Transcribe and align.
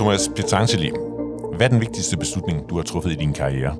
Thomas 0.00 0.30
Petangeli, 0.36 0.90
hvad 1.56 1.66
er 1.66 1.68
den 1.68 1.80
vigtigste 1.80 2.16
beslutning, 2.16 2.70
du 2.70 2.76
har 2.76 2.82
truffet 2.82 3.12
i 3.12 3.14
din 3.14 3.32
karriere? 3.32 3.76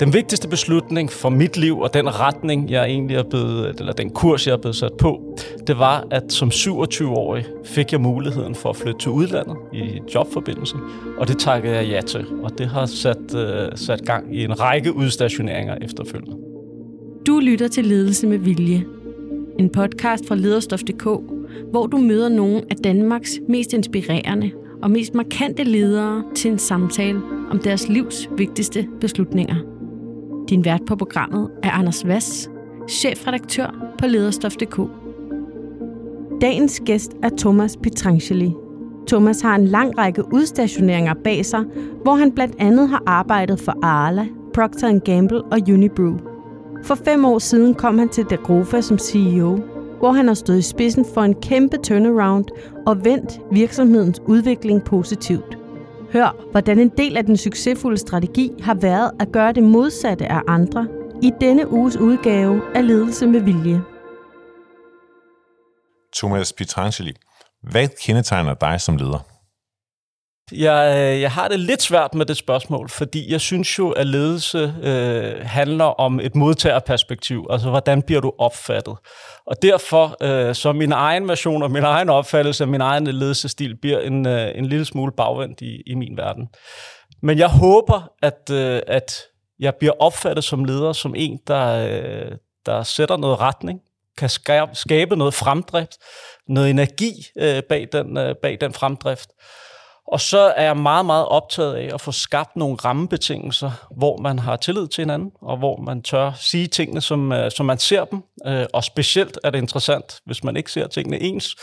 Den 0.00 0.12
vigtigste 0.12 0.48
beslutning 0.48 1.10
for 1.10 1.28
mit 1.28 1.56
liv 1.56 1.78
og 1.78 1.94
den 1.94 2.20
retning, 2.20 2.70
jeg 2.70 2.84
egentlig 2.84 3.16
er 3.16 3.22
blevet, 3.22 3.80
eller 3.80 3.92
den 3.92 4.10
kurs, 4.10 4.46
jeg 4.46 4.52
er 4.52 4.56
blevet 4.56 4.76
sat 4.76 4.92
på, 4.98 5.38
det 5.66 5.78
var, 5.78 6.06
at 6.10 6.32
som 6.32 6.48
27-årig 6.48 7.44
fik 7.64 7.92
jeg 7.92 8.00
muligheden 8.00 8.54
for 8.54 8.70
at 8.70 8.76
flytte 8.76 9.00
til 9.00 9.10
udlandet 9.10 9.56
i 9.72 10.00
jobforbindelse, 10.14 10.76
og 11.18 11.28
det 11.28 11.38
takkede 11.38 11.76
jeg 11.76 11.86
ja 11.86 12.00
til, 12.00 12.26
og 12.42 12.58
det 12.58 12.66
har 12.66 12.86
sat, 12.86 13.34
uh, 13.34 13.40
sat 13.74 14.04
gang 14.04 14.36
i 14.36 14.44
en 14.44 14.60
række 14.60 14.96
udstationeringer 14.96 15.76
efterfølgende. 15.82 16.36
Du 17.26 17.40
lytter 17.40 17.68
til 17.68 17.84
Ledelse 17.84 18.26
med 18.26 18.38
Vilje, 18.38 18.84
en 19.58 19.70
podcast 19.70 20.28
fra 20.28 20.34
lederstof.dk, 20.34 21.04
hvor 21.70 21.86
du 21.86 21.96
møder 21.96 22.28
nogle 22.28 22.62
af 22.70 22.76
Danmarks 22.76 23.40
mest 23.48 23.72
inspirerende 23.72 24.50
og 24.82 24.90
mest 24.90 25.14
markante 25.14 25.64
ledere 25.64 26.24
til 26.34 26.50
en 26.50 26.58
samtale 26.58 27.20
om 27.50 27.58
deres 27.58 27.88
livs 27.88 28.28
vigtigste 28.36 28.88
beslutninger. 29.00 29.56
Din 30.48 30.64
vært 30.64 30.82
på 30.86 30.96
programmet 30.96 31.50
er 31.62 31.70
Anders 31.70 32.06
Vass, 32.06 32.50
chefredaktør 32.88 33.94
på 33.98 34.06
lederstof.dk. 34.06 34.80
Dagens 36.40 36.82
gæst 36.84 37.12
er 37.22 37.30
Thomas 37.38 37.76
Petrangeli. 37.76 38.52
Thomas 39.06 39.40
har 39.40 39.54
en 39.54 39.64
lang 39.64 39.98
række 39.98 40.34
udstationeringer 40.34 41.14
bag 41.24 41.46
sig, 41.46 41.64
hvor 42.02 42.14
han 42.14 42.32
blandt 42.32 42.54
andet 42.58 42.88
har 42.88 43.02
arbejdet 43.06 43.60
for 43.60 43.78
Arla, 43.82 44.26
Procter 44.54 44.98
Gamble 44.98 45.42
og 45.42 45.58
Unibrew. 45.68 46.16
For 46.82 46.94
fem 46.94 47.24
år 47.24 47.38
siden 47.38 47.74
kom 47.74 47.98
han 47.98 48.08
til 48.08 48.24
Dagrofa 48.30 48.80
som 48.80 48.98
CEO, 48.98 49.58
hvor 50.02 50.12
han 50.12 50.26
har 50.26 50.34
stået 50.34 50.58
i 50.58 50.62
spidsen 50.62 51.04
for 51.14 51.22
en 51.22 51.34
kæmpe 51.34 51.76
turnaround 51.76 52.44
og 52.86 53.04
vendt 53.04 53.40
virksomhedens 53.52 54.20
udvikling 54.26 54.84
positivt. 54.84 55.58
Hør, 56.12 56.50
hvordan 56.50 56.78
en 56.78 56.88
del 56.88 57.16
af 57.16 57.24
den 57.24 57.36
succesfulde 57.36 57.98
strategi 57.98 58.50
har 58.62 58.74
været 58.74 59.10
at 59.20 59.32
gøre 59.32 59.52
det 59.52 59.62
modsatte 59.62 60.26
af 60.26 60.40
andre 60.48 60.88
i 61.22 61.30
denne 61.40 61.72
uges 61.72 61.96
udgave 61.96 62.62
af 62.74 62.86
Ledelse 62.86 63.26
med 63.26 63.40
Vilje. 63.40 63.82
Thomas 66.16 66.52
Pietrangeli, 66.52 67.12
hvad 67.62 67.88
kendetegner 68.04 68.54
dig 68.54 68.80
som 68.80 68.96
leder? 68.96 69.31
Jeg, 70.52 70.96
øh, 70.98 71.20
jeg 71.20 71.30
har 71.30 71.48
det 71.48 71.60
lidt 71.60 71.82
svært 71.82 72.14
med 72.14 72.26
det 72.26 72.36
spørgsmål, 72.36 72.88
fordi 72.88 73.32
jeg 73.32 73.40
synes 73.40 73.78
jo, 73.78 73.90
at 73.90 74.06
ledelse 74.06 74.74
øh, 74.82 75.46
handler 75.46 75.84
om 75.84 76.20
et 76.20 76.34
modtagerperspektiv. 76.34 77.46
Altså, 77.50 77.70
hvordan 77.70 78.02
bliver 78.02 78.20
du 78.20 78.32
opfattet? 78.38 78.96
Og 79.46 79.62
derfor, 79.62 80.16
øh, 80.22 80.54
så 80.54 80.72
min 80.72 80.92
egen 80.92 81.28
version 81.28 81.62
og 81.62 81.70
min 81.70 81.82
egen 81.82 82.08
opfattelse 82.08 82.64
af 82.64 82.68
min 82.68 82.80
egen 82.80 83.06
ledelsestil 83.06 83.76
bliver 83.76 84.00
en, 84.00 84.26
øh, 84.26 84.50
en 84.54 84.66
lille 84.66 84.84
smule 84.84 85.12
bagvendt 85.16 85.60
i, 85.60 85.82
i 85.86 85.94
min 85.94 86.16
verden. 86.16 86.48
Men 87.22 87.38
jeg 87.38 87.48
håber, 87.48 88.10
at, 88.22 88.50
øh, 88.52 88.80
at 88.86 89.12
jeg 89.60 89.74
bliver 89.74 89.94
opfattet 89.98 90.44
som 90.44 90.64
leder, 90.64 90.92
som 90.92 91.14
en, 91.16 91.38
der, 91.46 91.86
øh, 91.88 92.32
der 92.66 92.82
sætter 92.82 93.16
noget 93.16 93.40
retning, 93.40 93.80
kan 94.18 94.28
skabe 94.72 95.16
noget 95.16 95.34
fremdrift, 95.34 95.92
noget 96.48 96.70
energi 96.70 97.12
øh, 97.38 97.62
bag, 97.62 97.88
den, 97.92 98.16
øh, 98.16 98.34
bag 98.42 98.58
den 98.60 98.72
fremdrift. 98.72 99.30
Og 100.12 100.20
så 100.20 100.38
er 100.38 100.64
jeg 100.64 100.76
meget, 100.76 101.06
meget 101.06 101.26
optaget 101.26 101.74
af 101.74 101.90
at 101.94 102.00
få 102.00 102.12
skabt 102.12 102.56
nogle 102.56 102.76
rammebetingelser, 102.76 103.70
hvor 103.96 104.16
man 104.16 104.38
har 104.38 104.56
tillid 104.56 104.88
til 104.88 105.02
hinanden, 105.02 105.30
og 105.42 105.56
hvor 105.56 105.76
man 105.76 106.02
tør 106.02 106.32
sige 106.40 106.66
tingene, 106.66 107.00
som, 107.00 107.32
øh, 107.32 107.50
som 107.50 107.66
man 107.66 107.78
ser 107.78 108.04
dem. 108.04 108.22
Øh, 108.46 108.66
og 108.72 108.84
specielt 108.84 109.38
er 109.44 109.50
det 109.50 109.58
interessant, 109.58 110.20
hvis 110.26 110.44
man 110.44 110.56
ikke 110.56 110.72
ser 110.72 110.86
tingene 110.86 111.20
ens. 111.20 111.56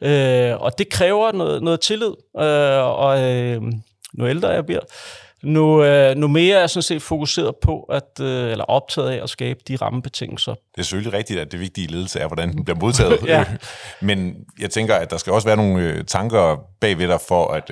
Øh, 0.00 0.60
og 0.60 0.78
det 0.78 0.88
kræver 0.88 1.32
noget, 1.32 1.62
noget 1.62 1.80
tillid, 1.80 2.12
øh, 2.38 3.00
og 3.00 3.22
øh, 3.22 3.62
nu 4.14 4.28
ældre 4.28 4.48
jeg 4.48 4.66
bliver, 4.66 4.80
nu, 5.46 5.84
nu 6.14 6.28
mere 6.28 6.56
er 6.56 6.66
sådan 6.66 6.82
set 6.82 7.02
fokuseret 7.02 7.56
på, 7.62 7.80
at, 7.80 8.20
eller 8.20 8.64
optaget 8.64 9.10
af 9.10 9.22
at 9.22 9.30
skabe 9.30 9.60
de 9.68 9.76
rammebetingelser. 9.76 10.54
Det 10.54 10.78
er 10.78 10.82
selvfølgelig 10.82 11.12
rigtigt, 11.12 11.40
at 11.40 11.52
det 11.52 11.60
vigtige 11.60 11.86
ledelse 11.86 12.18
er, 12.20 12.26
hvordan 12.26 12.52
den 12.52 12.64
bliver 12.64 12.78
modtaget. 12.78 13.22
ja. 13.26 13.44
Men 14.00 14.36
jeg 14.60 14.70
tænker, 14.70 14.94
at 14.94 15.10
der 15.10 15.16
skal 15.16 15.32
også 15.32 15.48
være 15.48 15.56
nogle 15.56 16.02
tanker 16.02 16.56
bagved 16.80 17.08
dig 17.08 17.20
for 17.28 17.46
at 17.46 17.70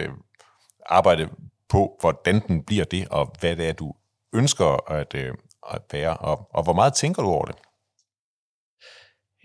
arbejde 0.86 1.28
på, 1.68 1.96
hvordan 2.00 2.42
den 2.48 2.64
bliver 2.64 2.84
det, 2.84 3.08
og 3.10 3.32
hvad 3.40 3.56
det 3.56 3.68
er, 3.68 3.72
du 3.72 3.92
ønsker 4.34 4.90
at, 4.90 5.14
øh, 5.14 5.32
at 5.72 5.82
være, 5.92 6.16
og, 6.16 6.48
og 6.54 6.62
hvor 6.62 6.72
meget 6.72 6.94
tænker 6.94 7.22
du 7.22 7.28
over 7.28 7.44
det? 7.44 7.56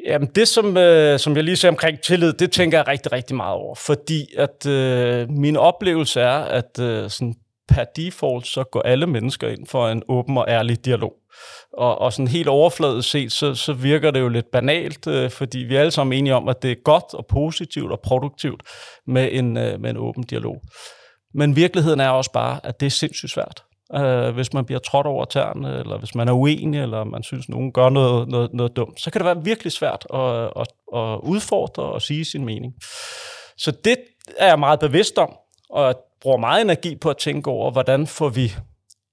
Jamen 0.05 0.29
det, 0.35 0.47
som, 0.47 0.77
øh, 0.77 1.19
som 1.19 1.35
jeg 1.35 1.43
lige 1.43 1.55
sagde 1.55 1.71
omkring 1.71 2.01
tillid, 2.01 2.33
det 2.33 2.51
tænker 2.51 2.77
jeg 2.77 2.87
rigtig, 2.87 3.11
rigtig 3.11 3.35
meget 3.35 3.53
over. 3.53 3.75
Fordi 3.75 4.27
at 4.37 4.65
øh, 4.65 5.29
min 5.29 5.57
oplevelse 5.57 6.21
er, 6.21 6.39
at 6.39 6.79
øh, 6.79 7.09
sådan 7.09 7.35
per 7.69 7.83
default, 7.83 8.47
så 8.47 8.63
går 8.63 8.81
alle 8.81 9.07
mennesker 9.07 9.47
ind 9.47 9.67
for 9.67 9.87
en 9.87 10.03
åben 10.07 10.37
og 10.37 10.45
ærlig 10.47 10.85
dialog. 10.85 11.13
Og, 11.73 12.01
og 12.01 12.13
sådan 12.13 12.27
helt 12.27 12.47
overfladisk 12.47 13.09
set, 13.09 13.31
så, 13.31 13.55
så 13.55 13.73
virker 13.73 14.11
det 14.11 14.19
jo 14.19 14.27
lidt 14.27 14.51
banalt, 14.51 15.07
øh, 15.07 15.29
fordi 15.29 15.59
vi 15.59 15.75
er 15.75 15.79
alle 15.79 15.91
sammen 15.91 16.17
enige 16.17 16.35
om, 16.35 16.47
at 16.47 16.61
det 16.61 16.71
er 16.71 16.75
godt 16.83 17.13
og 17.13 17.25
positivt 17.25 17.91
og 17.91 17.99
produktivt 17.99 18.63
med 19.07 19.29
en, 19.31 19.57
øh, 19.57 19.81
med 19.81 19.89
en 19.89 19.97
åben 19.97 20.23
dialog. 20.23 20.61
Men 21.33 21.55
virkeligheden 21.55 21.99
er 21.99 22.09
også 22.09 22.31
bare, 22.31 22.59
at 22.63 22.79
det 22.79 22.85
er 22.85 22.89
sindssygt 22.89 23.31
svært. 23.31 23.63
Øh, 23.95 24.33
hvis 24.33 24.53
man 24.53 24.65
bliver 24.65 24.79
trådt 24.79 25.07
over 25.07 25.25
tæerne, 25.25 25.79
eller 25.79 25.97
hvis 25.97 26.15
man 26.15 26.27
er 26.27 26.33
uenig, 26.33 26.81
eller 26.81 27.03
man 27.03 27.23
synes, 27.23 27.49
nogen 27.49 27.71
gør 27.71 27.89
noget, 27.89 28.27
noget, 28.27 28.53
noget 28.53 28.75
dumt, 28.75 29.01
så 29.01 29.11
kan 29.11 29.19
det 29.19 29.25
være 29.25 29.43
virkelig 29.43 29.71
svært 29.71 30.07
at, 30.13 30.43
at, 30.43 30.67
at 30.95 31.19
udfordre 31.23 31.83
og 31.83 32.01
sige 32.01 32.25
sin 32.25 32.45
mening. 32.45 32.73
Så 33.57 33.71
det 33.71 33.97
er 34.37 34.47
jeg 34.47 34.59
meget 34.59 34.79
bevidst 34.79 35.17
om, 35.17 35.35
og 35.69 35.95
bruger 36.21 36.37
meget 36.37 36.61
energi 36.61 36.95
på 36.95 37.09
at 37.09 37.17
tænke 37.17 37.49
over, 37.49 37.71
hvordan 37.71 38.07
får 38.07 38.29
vi 38.29 38.53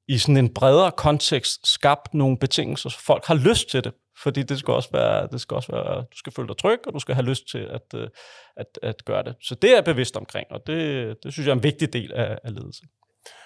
i 0.08 0.18
sådan 0.18 0.36
en 0.36 0.54
bredere 0.54 0.92
kontekst 0.92 1.66
skabt 1.66 2.14
nogle 2.14 2.38
betingelser, 2.38 2.88
så 2.88 2.98
folk 3.00 3.24
har 3.24 3.34
lyst 3.34 3.70
til 3.70 3.84
det. 3.84 3.92
Fordi 4.22 4.42
det 4.42 4.58
skal 4.58 4.74
også 4.74 4.88
være, 4.92 5.28
det 5.32 5.40
skal 5.40 5.54
også 5.54 5.72
være, 5.72 5.96
du 5.96 6.16
skal 6.16 6.32
føle 6.32 6.48
dig 6.48 6.56
tryg, 6.56 6.80
og 6.86 6.92
du 6.92 6.98
skal 6.98 7.14
have 7.14 7.24
lyst 7.24 7.50
til 7.50 7.58
at, 7.58 8.00
øh, 8.00 8.08
at, 8.56 8.66
at 8.82 9.04
gøre 9.04 9.22
det. 9.22 9.34
Så 9.40 9.54
det 9.54 9.70
er 9.70 9.74
jeg 9.74 9.84
bevidst 9.84 10.16
omkring, 10.16 10.46
og 10.50 10.60
det, 10.66 11.16
det 11.22 11.32
synes 11.32 11.46
jeg 11.46 11.52
er 11.52 11.56
en 11.56 11.62
vigtig 11.62 11.92
del 11.92 12.12
af, 12.12 12.38
af 12.44 12.54
ledelse. 12.54 12.82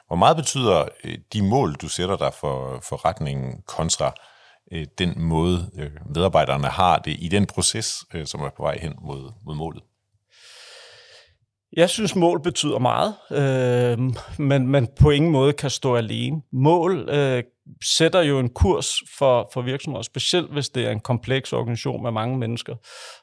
Hvor 0.07 0.17
meget 0.17 0.37
betyder 0.37 0.89
øh, 1.05 1.19
de 1.33 1.43
mål, 1.43 1.75
du 1.75 1.89
sætter 1.89 2.17
dig 2.17 2.35
for, 2.35 2.81
for 2.89 3.05
retningen 3.05 3.63
kontra 3.67 4.15
øh, 4.73 4.87
den 4.99 5.21
måde, 5.23 5.71
medarbejderne 6.15 6.67
har 6.69 6.99
det 6.99 7.17
i 7.19 7.29
den 7.29 7.47
proces, 7.47 8.05
som 8.25 8.41
er 8.41 8.51
på 8.57 8.63
vej 8.63 8.79
hen 8.79 8.95
mod, 9.03 9.33
mod 9.45 9.55
målet? 9.55 9.83
Jeg 11.77 11.91
synes, 11.91 12.17
mål 12.17 12.43
betyder 12.43 12.79
meget, 12.79 13.15
øh, 13.31 13.99
men, 14.39 14.67
man 14.67 14.89
på 15.01 15.11
ingen 15.11 15.31
måde 15.31 15.53
kan 15.53 15.71
stå 15.71 15.97
alene. 15.97 16.43
Mål 16.53 17.09
øh, 17.09 17.43
sætter 17.85 18.23
jo 18.23 18.39
en 18.39 18.49
kurs 18.49 18.95
for, 19.19 19.51
for 19.53 19.63
virksomheder, 19.63 20.03
specielt 20.03 20.53
hvis 20.53 20.69
det 20.69 20.87
er 20.87 20.91
en 20.91 21.01
kompleks 21.01 21.53
organisation 21.53 22.03
med 22.03 22.11
mange 22.11 22.39
mennesker. 22.39 22.77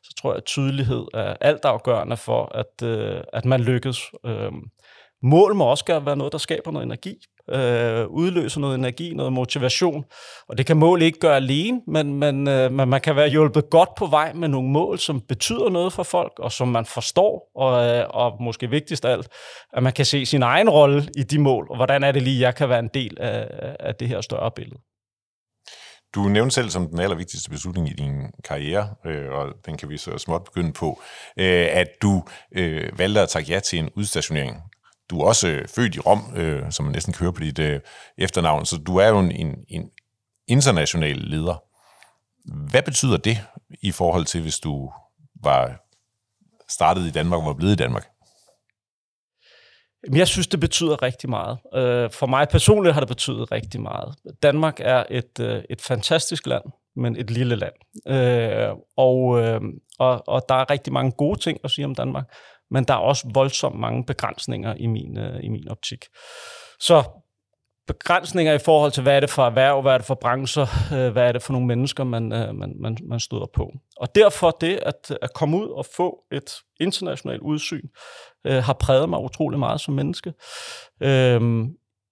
Så 0.04 0.14
tror 0.22 0.32
jeg, 0.32 0.38
at 0.38 0.46
tydelighed 0.46 1.06
er 1.14 1.36
altafgørende 1.42 2.18
for, 2.18 2.46
at, 2.56 2.88
øh, 2.88 3.22
at 3.34 3.46
man 3.46 3.62
lykkes. 3.62 4.02
Øh, 4.26 4.52
mål 5.24 5.56
må 5.56 5.66
også 5.66 5.86
gerne 5.86 6.06
være 6.06 6.18
noget, 6.18 6.34
der 6.34 6.40
skaber 6.40 6.72
noget 6.72 6.86
energi 6.86 7.18
øh, 7.52 8.08
udløser 8.08 8.60
noget 8.60 8.76
energi, 8.76 9.14
noget 9.14 9.34
motivation. 9.34 10.06
Og 10.50 10.58
det 10.58 10.66
kan 10.66 10.78
mål 10.78 11.02
ikke 11.02 11.20
gøre 11.20 11.36
alene, 11.36 11.82
men, 11.88 12.14
men, 12.14 12.48
øh, 12.48 12.72
men 12.72 12.90
man 12.90 13.02
kan 13.02 13.16
være 13.16 13.30
hjulpet 13.30 13.70
godt 13.70 13.90
på 13.98 14.06
vej 14.06 14.34
med 14.34 14.48
nogle 14.48 14.70
mål, 14.70 15.00
som 15.00 15.22
betyder 15.22 15.70
noget 15.70 15.94
for 15.94 16.04
folk, 16.04 16.34
og 16.40 16.52
som 16.52 16.68
man 16.68 16.86
forstår, 16.86 17.52
og, 17.56 17.86
øh, 17.88 18.06
og 18.10 18.44
måske 18.44 18.70
vigtigst 18.70 19.06
af 19.06 19.12
alt, 19.12 19.28
at 19.74 19.84
man 19.84 19.94
kan 19.94 20.06
se 20.06 20.26
sin 20.26 20.44
egen 20.44 20.70
rolle 20.70 21.10
i 21.18 21.24
de 21.24 21.40
mål, 21.40 21.68
og 21.70 21.76
hvordan 21.76 22.04
er 22.04 22.12
det 22.12 22.22
lige, 22.22 22.42
jeg 22.42 22.56
kan 22.56 22.70
være 22.70 22.80
en 22.80 22.90
del 22.94 23.18
af, 23.20 23.76
af 23.80 23.96
det 23.96 24.08
her 24.08 24.22
større 24.22 24.52
billede. 24.52 24.80
Du 26.16 26.22
nævnte 26.22 26.56
selv 26.56 26.70
som 26.70 26.88
den 26.88 27.00
allervigtigste 27.00 27.50
beslutning 27.50 27.90
i 27.90 27.94
din 27.94 28.32
karriere, 28.44 28.90
øh, 29.06 29.32
og 29.32 29.54
den 29.66 29.78
kan 29.78 29.90
vi 29.90 29.98
så 29.98 30.18
småt 30.18 30.44
begynde 30.44 30.74
på, 30.74 31.02
øh, 31.40 31.68
at 31.72 31.88
du 32.02 32.24
øh, 32.52 33.00
valgte 33.00 33.22
at 33.22 33.30
takke 33.30 33.52
ja 33.52 33.60
til 33.60 33.80
en 33.80 33.90
udstationering 33.96 34.58
du 35.10 35.20
er 35.20 35.26
også 35.26 35.48
øh, 35.48 35.68
født 35.68 35.96
i 35.96 36.00
Rom, 36.00 36.34
øh, 36.36 36.72
som 36.72 36.86
man 36.86 36.94
næsten 36.94 37.14
kører 37.14 37.32
på 37.32 37.40
dit 37.40 37.60
øh, 37.60 37.80
efternavn, 38.18 38.66
så 38.66 38.78
du 38.78 38.98
er 38.98 39.08
jo 39.08 39.20
en, 39.20 39.32
en, 39.32 39.56
en 39.68 39.90
international 40.48 41.16
leder. 41.16 41.64
Hvad 42.72 42.82
betyder 42.84 43.18
det 43.18 43.38
i 43.82 43.92
forhold 43.92 44.26
til, 44.26 44.42
hvis 44.42 44.60
du 44.60 44.92
var 45.44 45.84
startet 46.70 47.02
i 47.08 47.12
Danmark 47.12 47.40
og 47.40 47.46
var 47.46 47.54
blevet 47.54 47.74
i 47.74 47.76
Danmark? 47.76 48.08
Jeg 50.14 50.28
synes, 50.28 50.48
det 50.48 50.60
betyder 50.60 51.04
rigtig 51.04 51.30
meget. 51.30 51.58
Øh, 51.74 52.12
for 52.12 52.28
mig 52.28 52.48
personligt 52.50 52.94
har 52.94 53.02
det 53.02 53.08
betydet 53.08 53.52
rigtig 53.52 53.82
meget. 53.82 54.16
Danmark 54.44 54.80
er 54.80 55.04
et, 55.10 55.40
øh, 55.40 55.64
et 55.70 55.82
fantastisk 55.82 56.48
land, 56.48 56.64
men 56.96 57.16
et 57.16 57.32
lille 57.32 57.56
land. 57.56 57.74
Øh, 58.08 58.76
og, 58.98 59.18
og, 60.00 60.24
og 60.28 60.46
der 60.50 60.56
er 60.56 60.70
rigtig 60.70 60.94
mange 60.94 61.12
gode 61.12 61.40
ting 61.40 61.60
at 61.64 61.72
sige 61.72 61.86
om 61.86 61.96
Danmark 61.96 62.26
men 62.72 62.84
der 62.84 62.94
er 62.94 62.98
også 62.98 63.30
voldsomt 63.34 63.80
mange 63.80 64.06
begrænsninger 64.06 64.76
i 64.76 64.88
min, 64.88 65.18
øh, 65.18 65.40
i 65.44 65.50
min 65.50 65.70
optik. 65.70 66.06
Så 66.80 67.04
begrænsninger 67.88 68.54
i 68.54 68.60
forhold 68.60 68.92
til, 68.92 69.04
hvad 69.04 69.16
er 69.16 69.20
det 69.20 69.30
for 69.30 69.46
erhverv, 69.46 69.82
hvad 69.82 69.94
er 69.94 69.98
det 69.98 70.08
for 70.08 70.16
brancher, 70.16 70.68
øh, 70.94 71.12
hvad 71.12 71.28
er 71.28 71.32
det 71.32 71.44
for 71.44 71.54
nogle 71.54 71.68
mennesker, 71.68 72.04
man, 72.04 72.34
øh, 72.34 72.56
man, 72.56 72.74
man, 72.80 72.98
man 73.10 73.20
støder 73.20 73.46
på. 73.54 73.72
Og 73.98 74.16
derfor 74.16 74.52
det 74.62 74.80
at, 74.86 75.18
at 75.22 75.34
komme 75.34 75.58
ud 75.58 75.70
og 75.70 75.86
få 75.96 76.18
et 76.32 76.56
internationalt 76.80 77.42
udsyn, 77.42 77.88
øh, 78.48 78.64
har 78.64 78.74
præget 78.74 79.10
mig 79.10 79.20
utrolig 79.20 79.60
meget 79.60 79.82
som 79.82 79.94
menneske. 79.94 80.34
Øh, 81.04 81.66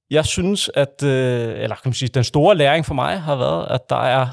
jeg 0.09 0.25
synes, 0.25 0.69
at 0.73 1.03
øh, 1.03 1.59
eller 1.59 1.75
kan 1.75 1.89
man 1.89 1.93
sige, 1.93 2.09
den 2.09 2.23
store 2.23 2.55
læring 2.55 2.85
for 2.85 2.93
mig 2.93 3.21
har 3.21 3.35
været, 3.35 3.67
at 3.69 3.81
der 3.89 4.03
er, 4.03 4.27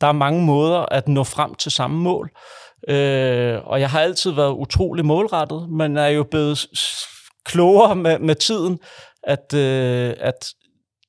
der 0.00 0.06
er 0.06 0.12
mange 0.12 0.44
måder 0.44 0.78
at 0.78 1.08
nå 1.08 1.24
frem 1.24 1.54
til 1.54 1.72
samme 1.72 1.98
mål. 1.98 2.30
Øh, 2.34 2.40
Øh, 2.88 3.66
og 3.66 3.80
jeg 3.80 3.90
har 3.90 4.00
altid 4.00 4.30
været 4.30 4.52
utrolig 4.52 5.04
målrettet, 5.04 5.70
men 5.70 5.96
er 5.96 6.08
jo 6.08 6.22
blevet 6.22 6.66
klogere 7.44 7.96
med, 7.96 8.18
med 8.18 8.34
tiden, 8.34 8.78
at, 9.22 9.54
øh, 9.54 10.14
at 10.20 10.48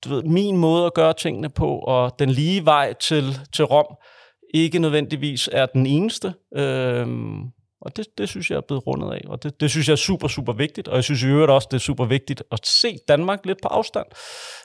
du 0.03 0.09
ved, 0.09 0.23
min 0.23 0.57
måde 0.57 0.85
at 0.85 0.93
gøre 0.93 1.13
tingene 1.13 1.49
på, 1.49 1.79
og 1.79 2.11
den 2.19 2.29
lige 2.29 2.65
vej 2.65 2.93
til, 2.93 3.23
til 3.53 3.65
Rom, 3.65 3.95
ikke 4.53 4.79
nødvendigvis 4.79 5.49
er 5.51 5.65
den 5.65 5.85
eneste. 5.85 6.33
Øh, 6.55 7.07
og 7.81 7.97
det, 7.97 8.05
det 8.17 8.29
synes 8.29 8.49
jeg 8.51 8.57
er 8.57 8.61
blevet 8.67 8.87
rundet 8.87 9.13
af, 9.13 9.21
og 9.27 9.43
det, 9.43 9.59
det 9.59 9.69
synes 9.69 9.87
jeg 9.87 9.91
er 9.93 9.97
super, 9.97 10.27
super 10.27 10.53
vigtigt. 10.53 10.87
Og 10.87 10.95
jeg 10.95 11.03
synes 11.03 11.23
i 11.23 11.27
øvrigt 11.27 11.51
også, 11.51 11.67
det 11.71 11.77
er 11.77 11.81
super 11.81 12.05
vigtigt 12.05 12.43
at 12.51 12.67
se 12.67 12.97
Danmark 13.07 13.45
lidt 13.45 13.61
på 13.61 13.67
afstand. 13.67 14.05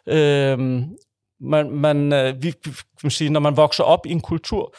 Øh, 0.08 0.58
man, 1.40 1.70
man, 1.70 2.12
øh, 2.12 2.42
vi, 2.42 2.50
kan 2.50 2.74
man 3.02 3.10
sige, 3.10 3.30
når 3.30 3.40
man 3.40 3.56
vokser 3.56 3.84
op 3.84 4.06
i 4.06 4.10
en 4.10 4.20
kultur, 4.20 4.74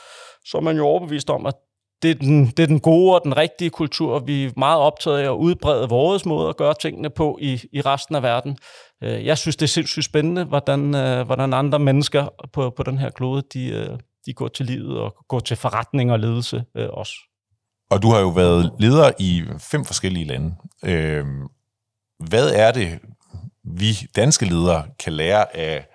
så 0.45 0.57
er 0.57 0.61
man 0.61 0.77
jo 0.77 0.85
overbevist 0.85 1.29
om, 1.29 1.45
at 1.45 1.55
det 2.03 2.11
er, 2.11 2.15
den, 2.15 2.45
det 2.45 2.59
er 2.59 2.67
den 2.67 2.79
gode 2.79 3.15
og 3.15 3.21
den 3.23 3.37
rigtige 3.37 3.69
kultur. 3.69 4.19
Vi 4.19 4.45
er 4.45 4.51
meget 4.57 4.79
optaget 4.79 5.19
af 5.19 5.23
at 5.23 5.35
udbrede 5.35 5.89
vores 5.89 6.25
måde 6.25 6.49
at 6.49 6.57
gøre 6.57 6.73
tingene 6.81 7.09
på 7.09 7.37
i, 7.41 7.61
i 7.71 7.81
resten 7.81 8.15
af 8.15 8.23
verden. 8.23 8.57
Øh, 9.03 9.25
jeg 9.25 9.37
synes, 9.37 9.55
det 9.55 9.65
er 9.65 9.67
sindssygt 9.67 10.05
spændende, 10.05 10.43
hvordan, 10.43 10.95
øh, 10.95 11.25
hvordan 11.25 11.53
andre 11.53 11.79
mennesker 11.79 12.27
på, 12.53 12.69
på 12.69 12.83
den 12.83 12.97
her 12.97 13.09
klode, 13.09 13.43
de, 13.53 13.69
øh, 13.69 13.99
de 14.25 14.33
går 14.33 14.47
til 14.47 14.65
livet 14.65 14.99
og 14.99 15.15
går 15.27 15.39
til 15.39 15.57
forretning 15.57 16.11
og 16.11 16.19
ledelse 16.19 16.63
også. 16.75 17.13
Og 17.91 18.01
du 18.01 18.09
har 18.11 18.19
jo 18.19 18.29
været 18.29 18.71
leder 18.79 19.11
i 19.19 19.43
fem 19.59 19.85
forskellige 19.85 20.25
lande. 20.25 20.55
Hvad 22.29 22.49
er 22.49 22.71
det, 22.71 22.99
vi 23.63 23.93
danske 24.15 24.45
ledere 24.45 24.85
kan 24.99 25.13
lære 25.13 25.55
af 25.57 25.87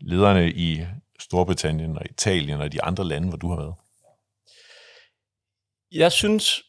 lederne 0.00 0.50
i 0.50 0.80
Storbritannien 1.20 1.98
og 1.98 2.04
Italien 2.10 2.60
og 2.60 2.72
de 2.72 2.82
andre 2.82 3.04
lande, 3.04 3.28
hvor 3.28 3.36
du 3.36 3.48
har 3.48 3.56
været? 3.56 3.74
Jeg 5.94 6.12
synes 6.12 6.62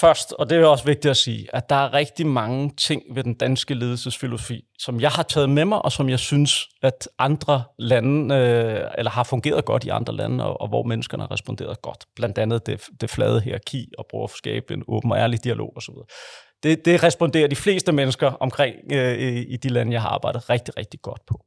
først, 0.00 0.32
og 0.32 0.50
det 0.50 0.58
er 0.58 0.66
også 0.66 0.84
vigtigt 0.84 1.10
at 1.10 1.16
sige, 1.16 1.48
at 1.52 1.68
der 1.68 1.76
er 1.76 1.94
rigtig 1.94 2.26
mange 2.26 2.70
ting 2.70 3.02
ved 3.14 3.24
den 3.24 3.34
danske 3.34 3.74
ledelsesfilosofi, 3.74 4.62
som 4.78 5.00
jeg 5.00 5.10
har 5.10 5.22
taget 5.22 5.50
med 5.50 5.64
mig, 5.64 5.84
og 5.84 5.92
som 5.92 6.08
jeg 6.08 6.18
synes, 6.18 6.68
at 6.82 7.08
andre 7.18 7.64
lande, 7.78 8.34
øh, 8.34 8.90
eller 8.98 9.10
har 9.10 9.22
fungeret 9.22 9.64
godt 9.64 9.84
i 9.84 9.88
andre 9.88 10.14
lande, 10.14 10.44
og, 10.44 10.60
og 10.60 10.68
hvor 10.68 10.82
menneskerne 10.82 11.22
har 11.22 11.32
responderet 11.32 11.82
godt. 11.82 12.04
Blandt 12.16 12.38
andet 12.38 12.66
det, 12.66 12.82
det 13.00 13.10
flade 13.10 13.40
hierarki, 13.40 13.88
og 13.98 14.06
bruger 14.10 14.24
at 14.24 14.30
skabe 14.30 14.74
en 14.74 14.84
åben 14.88 15.12
og 15.12 15.18
ærlig 15.18 15.44
dialog 15.44 15.72
osv. 15.76 15.94
Det, 16.62 16.84
det 16.84 17.02
responderer 17.02 17.48
de 17.48 17.56
fleste 17.56 17.92
mennesker 17.92 18.30
omkring 18.30 18.76
øh, 18.92 19.44
i 19.48 19.56
de 19.56 19.68
lande, 19.68 19.92
jeg 19.92 20.02
har 20.02 20.08
arbejdet 20.08 20.50
rigtig, 20.50 20.76
rigtig 20.76 21.00
godt 21.02 21.20
på. 21.26 21.40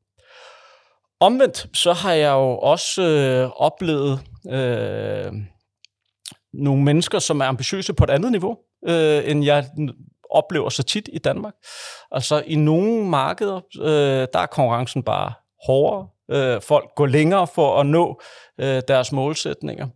Omvendt, 1.19 1.67
så 1.73 1.93
har 1.93 2.13
jeg 2.13 2.31
jo 2.31 2.57
også 2.57 3.01
øh, 3.01 3.49
oplevet... 3.55 4.19
Øh, 4.49 5.31
nogle 6.57 6.83
mennesker, 6.83 7.19
som 7.19 7.39
er 7.39 7.45
ambitiøse 7.45 7.93
på 7.93 8.03
et 8.03 8.09
andet 8.09 8.31
niveau, 8.31 8.57
øh, 8.87 9.21
end 9.25 9.45
jeg 9.45 9.65
oplever 10.29 10.69
så 10.69 10.83
tit 10.83 11.09
i 11.13 11.17
Danmark. 11.17 11.53
Altså 12.11 12.43
i 12.45 12.55
nogle 12.55 13.05
markeder, 13.05 13.61
øh, 13.81 14.27
der 14.33 14.39
er 14.39 14.45
konkurrencen 14.45 15.03
bare 15.03 15.33
hårdere. 15.65 16.07
Øh, 16.31 16.61
folk 16.61 16.89
går 16.95 17.05
længere 17.05 17.47
for 17.47 17.79
at 17.79 17.85
nå 17.85 18.21
øh, 18.59 18.81
deres 18.87 19.11
målsætninger. 19.11 19.87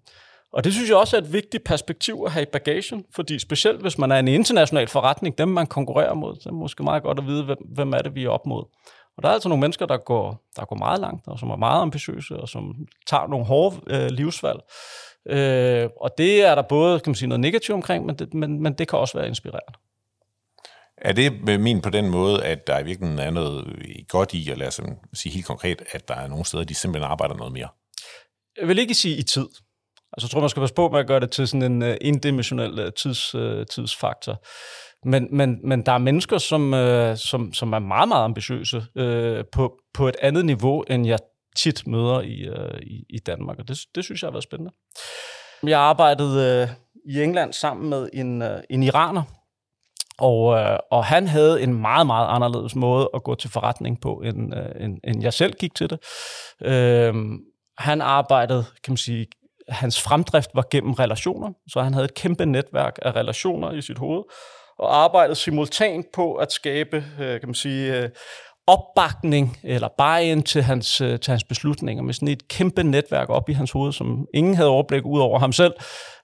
Og 0.53 0.63
det 0.63 0.73
synes 0.73 0.89
jeg 0.89 0.97
også 0.97 1.17
er 1.17 1.21
et 1.21 1.33
vigtigt 1.33 1.63
perspektiv 1.63 2.23
at 2.25 2.31
have 2.31 2.43
i 2.43 2.49
bagagen, 2.53 3.05
fordi 3.15 3.39
specielt 3.39 3.81
hvis 3.81 3.97
man 3.97 4.11
er 4.11 4.19
en 4.19 4.27
international 4.27 4.87
forretning, 4.87 5.37
dem 5.37 5.47
man 5.47 5.67
konkurrerer 5.67 6.13
mod, 6.13 6.35
så 6.35 6.49
er 6.49 6.51
det 6.51 6.59
måske 6.59 6.83
meget 6.83 7.03
godt 7.03 7.19
at 7.19 7.27
vide, 7.27 7.43
hvem, 7.43 7.57
hvem 7.75 7.93
er 7.93 7.97
det, 7.97 8.15
vi 8.15 8.23
er 8.23 8.29
op 8.29 8.45
mod. 8.45 8.63
Og 9.21 9.23
der 9.23 9.29
er 9.29 9.33
altså 9.33 9.49
nogle 9.49 9.61
mennesker, 9.61 9.85
der 9.85 9.97
går, 9.97 10.41
der 10.55 10.65
går 10.65 10.75
meget 10.75 11.01
langt, 11.01 11.27
og 11.27 11.39
som 11.39 11.49
er 11.49 11.55
meget 11.55 11.81
ambitiøse, 11.81 12.37
og 12.37 12.49
som 12.49 12.75
tager 13.07 13.27
nogle 13.27 13.45
hårde 13.45 13.75
øh, 13.87 14.07
livsvalg. 14.09 14.59
Øh, 15.29 15.89
og 16.01 16.11
det 16.17 16.43
er 16.43 16.55
der 16.55 16.61
både 16.61 16.99
kan 16.99 17.09
man 17.09 17.15
sige, 17.15 17.29
noget 17.29 17.39
negativt 17.39 17.75
omkring, 17.75 18.05
men 18.05 18.15
det, 18.15 18.33
men, 18.33 18.63
men 18.63 18.73
det 18.73 18.87
kan 18.87 18.99
også 18.99 19.17
være 19.17 19.27
inspirerende. 19.27 19.73
Er 20.97 21.13
det 21.13 21.59
min 21.59 21.81
på 21.81 21.89
den 21.89 22.09
måde, 22.09 22.43
at 22.43 22.67
der 22.67 22.79
i 22.79 22.83
virkeligheden 22.83 23.19
er 23.19 23.31
noget 23.31 23.77
godt 24.07 24.33
i, 24.33 24.49
at 24.49 24.57
lade 24.57 24.67
os 24.67 24.81
sige 25.13 25.33
helt 25.33 25.45
konkret, 25.45 25.81
at 25.91 26.07
der 26.07 26.15
er 26.15 26.27
nogle 26.27 26.45
steder, 26.45 26.63
de 26.63 26.75
simpelthen 26.75 27.11
arbejder 27.11 27.35
noget 27.35 27.53
mere? 27.53 27.67
Jeg 28.59 28.67
vil 28.67 28.79
ikke 28.79 28.93
sige 28.93 29.17
i 29.17 29.23
tid. 29.23 29.47
Altså, 30.13 30.25
jeg 30.25 30.31
tror, 30.31 30.39
man 30.39 30.49
skal 30.49 30.59
passe 30.59 30.75
på 30.75 30.89
med 30.89 30.99
at 30.99 31.07
gøre 31.07 31.19
det 31.19 31.31
til 31.31 31.47
sådan 31.47 31.71
en 31.71 31.81
uh, 31.81 31.95
indimensionel 32.01 32.79
uh, 32.79 32.93
tids, 32.97 33.35
uh, 33.35 33.63
tidsfaktor. 33.65 34.43
Men, 35.05 35.27
men, 35.31 35.59
men 35.63 35.85
der 35.85 35.91
er 35.91 35.97
mennesker, 35.97 36.37
som, 36.37 36.73
øh, 36.73 37.17
som, 37.17 37.53
som 37.53 37.73
er 37.73 37.79
meget, 37.79 38.07
meget 38.07 38.23
ambitiøse 38.23 38.83
øh, 38.95 39.43
på, 39.51 39.77
på 39.93 40.07
et 40.07 40.15
andet 40.21 40.45
niveau, 40.45 40.81
end 40.81 41.07
jeg 41.07 41.19
tit 41.55 41.87
møder 41.87 42.21
i, 42.21 42.41
øh, 42.41 42.81
i, 42.81 43.05
i 43.09 43.19
Danmark, 43.19 43.59
og 43.59 43.67
det, 43.67 43.79
det 43.95 44.03
synes 44.03 44.21
jeg 44.21 44.27
har 44.27 44.31
været 44.31 44.43
spændende. 44.43 44.71
Jeg 45.63 45.79
arbejdede 45.79 46.61
øh, 46.61 46.75
i 47.05 47.23
England 47.23 47.53
sammen 47.53 47.89
med 47.89 48.09
en, 48.13 48.41
øh, 48.41 48.61
en 48.69 48.83
iraner, 48.83 49.23
og, 50.17 50.59
øh, 50.59 50.77
og 50.91 51.05
han 51.05 51.27
havde 51.27 51.61
en 51.61 51.73
meget, 51.73 52.07
meget 52.07 52.27
anderledes 52.35 52.75
måde 52.75 53.09
at 53.13 53.23
gå 53.23 53.35
til 53.35 53.49
forretning 53.49 54.01
på, 54.01 54.21
end, 54.25 54.55
øh, 54.55 54.83
end, 54.85 54.97
end 55.03 55.21
jeg 55.21 55.33
selv 55.33 55.53
gik 55.53 55.75
til 55.75 55.89
det. 55.89 55.99
Øh, 56.61 57.15
han 57.77 58.01
arbejdede, 58.01 58.65
kan 58.83 58.91
man 58.91 58.97
sige, 58.97 59.27
hans 59.69 60.01
fremdrift 60.01 60.49
var 60.53 60.65
gennem 60.71 60.93
relationer, 60.93 61.49
så 61.67 61.81
han 61.81 61.93
havde 61.93 62.05
et 62.05 62.13
kæmpe 62.13 62.45
netværk 62.45 62.99
af 63.01 63.15
relationer 63.15 63.71
i 63.71 63.81
sit 63.81 63.97
hoved, 63.97 64.23
og 64.81 65.03
arbejdede 65.03 65.35
simultant 65.35 66.05
på 66.13 66.33
at 66.33 66.51
skabe, 66.51 67.05
øh, 67.19 67.39
kan 67.39 67.47
man 67.49 67.55
sige, 67.55 67.97
øh, 67.97 68.09
opbakning 68.67 69.57
eller 69.63 69.87
buy-in 69.97 70.43
til 70.43 70.63
hans, 70.63 71.01
øh, 71.01 71.19
til 71.19 71.31
hans 71.31 71.43
beslutninger 71.43 72.03
med 72.03 72.13
sådan 72.13 72.27
et 72.27 72.47
kæmpe 72.47 72.83
netværk 72.83 73.29
op 73.29 73.49
i 73.49 73.53
hans 73.53 73.71
hoved, 73.71 73.93
som 73.93 74.25
ingen 74.33 74.55
havde 74.55 74.69
overblik 74.69 75.05
ud 75.05 75.19
over 75.19 75.39
ham 75.39 75.51
selv. 75.51 75.73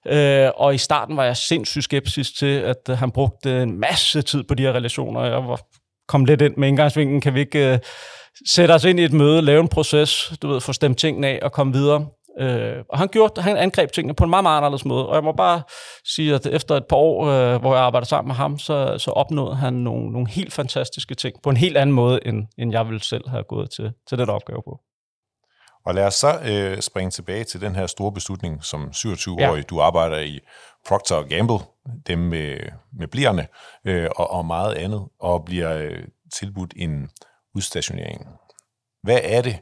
Øh, 0.06 0.50
og 0.56 0.74
i 0.74 0.78
starten 0.78 1.16
var 1.16 1.24
jeg 1.24 1.36
sindssygt 1.36 1.84
skeptisk 1.84 2.38
til, 2.38 2.60
at 2.60 2.96
han 2.96 3.10
brugte 3.10 3.62
en 3.62 3.80
masse 3.80 4.22
tid 4.22 4.42
på 4.42 4.54
de 4.54 4.62
her 4.62 4.72
relationer. 4.72 5.24
Jeg 5.24 5.48
var 5.48 5.60
kom 6.08 6.24
lidt 6.24 6.42
ind 6.42 6.56
med 6.56 6.68
indgangsvinklen, 6.68 7.20
kan 7.20 7.34
vi 7.34 7.40
ikke 7.40 7.80
sætte 8.46 8.72
os 8.72 8.84
ind 8.84 9.00
i 9.00 9.04
et 9.04 9.12
møde, 9.12 9.42
lave 9.42 9.60
en 9.60 9.68
proces, 9.68 10.32
du 10.42 10.48
ved, 10.48 10.60
få 10.60 10.72
stemt 10.72 10.98
tingene 10.98 11.26
af 11.28 11.38
og 11.42 11.52
komme 11.52 11.72
videre. 11.72 12.06
Øh, 12.38 12.84
og 12.88 12.98
han 12.98 13.08
gjorde, 13.08 13.42
han 13.42 13.56
angreb 13.56 13.92
tingene 13.92 14.14
på 14.14 14.24
en 14.24 14.30
meget, 14.30 14.42
meget 14.42 14.56
anderledes 14.56 14.84
måde. 14.84 15.08
Og 15.08 15.14
jeg 15.14 15.24
må 15.24 15.32
bare 15.32 15.62
sige, 16.14 16.34
at 16.34 16.46
efter 16.46 16.76
et 16.76 16.86
par 16.86 16.96
år, 16.96 17.26
øh, 17.26 17.60
hvor 17.60 17.74
jeg 17.74 17.84
arbejdede 17.84 18.08
sammen 18.08 18.28
med 18.28 18.36
ham, 18.36 18.58
så, 18.58 18.98
så 18.98 19.10
opnåede 19.10 19.56
han 19.56 19.72
nogle, 19.72 20.12
nogle 20.12 20.28
helt 20.28 20.52
fantastiske 20.52 21.14
ting 21.14 21.36
på 21.42 21.50
en 21.50 21.56
helt 21.56 21.76
anden 21.76 21.94
måde, 21.94 22.26
end, 22.26 22.46
end 22.58 22.72
jeg 22.72 22.86
ville 22.86 23.02
selv 23.02 23.28
have 23.28 23.42
gået 23.42 23.70
til, 23.70 23.92
til 24.08 24.18
den 24.18 24.30
opgave 24.30 24.62
på. 24.62 24.80
Og 25.86 25.94
lad 25.94 26.06
os 26.06 26.14
så 26.14 26.40
øh, 26.44 26.80
springe 26.80 27.10
tilbage 27.10 27.44
til 27.44 27.60
den 27.60 27.74
her 27.74 27.86
store 27.86 28.12
beslutning, 28.12 28.64
som 28.64 28.90
27-årig, 28.94 29.56
ja. 29.56 29.62
du 29.62 29.80
arbejder 29.80 30.18
i 30.18 30.40
Procter 30.88 31.22
Gamble, 31.22 31.58
dem 32.06 32.18
med, 32.18 32.58
med 32.92 33.08
blierne 33.08 33.46
øh, 33.84 34.10
og, 34.16 34.30
og 34.30 34.46
meget 34.46 34.74
andet, 34.74 35.08
og 35.20 35.44
bliver 35.44 35.78
øh, 35.78 36.04
tilbudt 36.34 36.74
en 36.76 37.10
udstationering. 37.54 38.26
Hvad 39.02 39.20
er 39.22 39.42
det, 39.42 39.58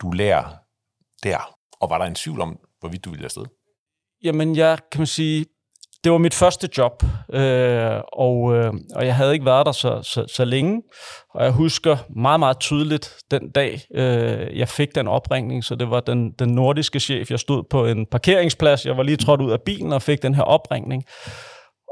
du 0.00 0.10
lærer 0.10 0.56
der? 1.22 1.55
Og 1.80 1.90
var 1.90 1.98
der 1.98 2.04
en 2.04 2.14
tvivl 2.14 2.40
om, 2.40 2.58
hvorvidt 2.80 3.04
du 3.04 3.10
ville 3.10 3.24
afsted? 3.24 3.44
Jamen, 4.24 4.56
jeg 4.56 4.78
kan 4.92 5.00
man 5.00 5.06
sige, 5.06 5.46
det 6.04 6.12
var 6.12 6.18
mit 6.18 6.34
første 6.34 6.68
job, 6.78 7.02
øh, 7.32 8.00
og, 8.12 8.54
øh, 8.54 8.72
og 8.94 9.06
jeg 9.06 9.16
havde 9.16 9.32
ikke 9.32 9.44
været 9.44 9.66
der 9.66 9.72
så, 9.72 10.02
så, 10.02 10.26
så 10.34 10.44
længe. 10.44 10.82
Og 11.34 11.44
jeg 11.44 11.52
husker 11.52 11.96
meget, 12.16 12.40
meget 12.40 12.58
tydeligt 12.58 13.14
den 13.30 13.50
dag, 13.50 13.80
øh, 13.94 14.58
jeg 14.58 14.68
fik 14.68 14.94
den 14.94 15.08
opringning, 15.08 15.64
så 15.64 15.74
det 15.74 15.90
var 15.90 16.00
den, 16.00 16.32
den 16.32 16.48
nordiske 16.48 17.00
chef. 17.00 17.30
Jeg 17.30 17.40
stod 17.40 17.62
på 17.70 17.86
en 17.86 18.06
parkeringsplads, 18.10 18.86
jeg 18.86 18.96
var 18.96 19.02
lige 19.02 19.16
trådt 19.16 19.40
ud 19.40 19.50
af 19.50 19.62
bilen 19.62 19.92
og 19.92 20.02
fik 20.02 20.22
den 20.22 20.34
her 20.34 20.42
opringning. 20.42 21.04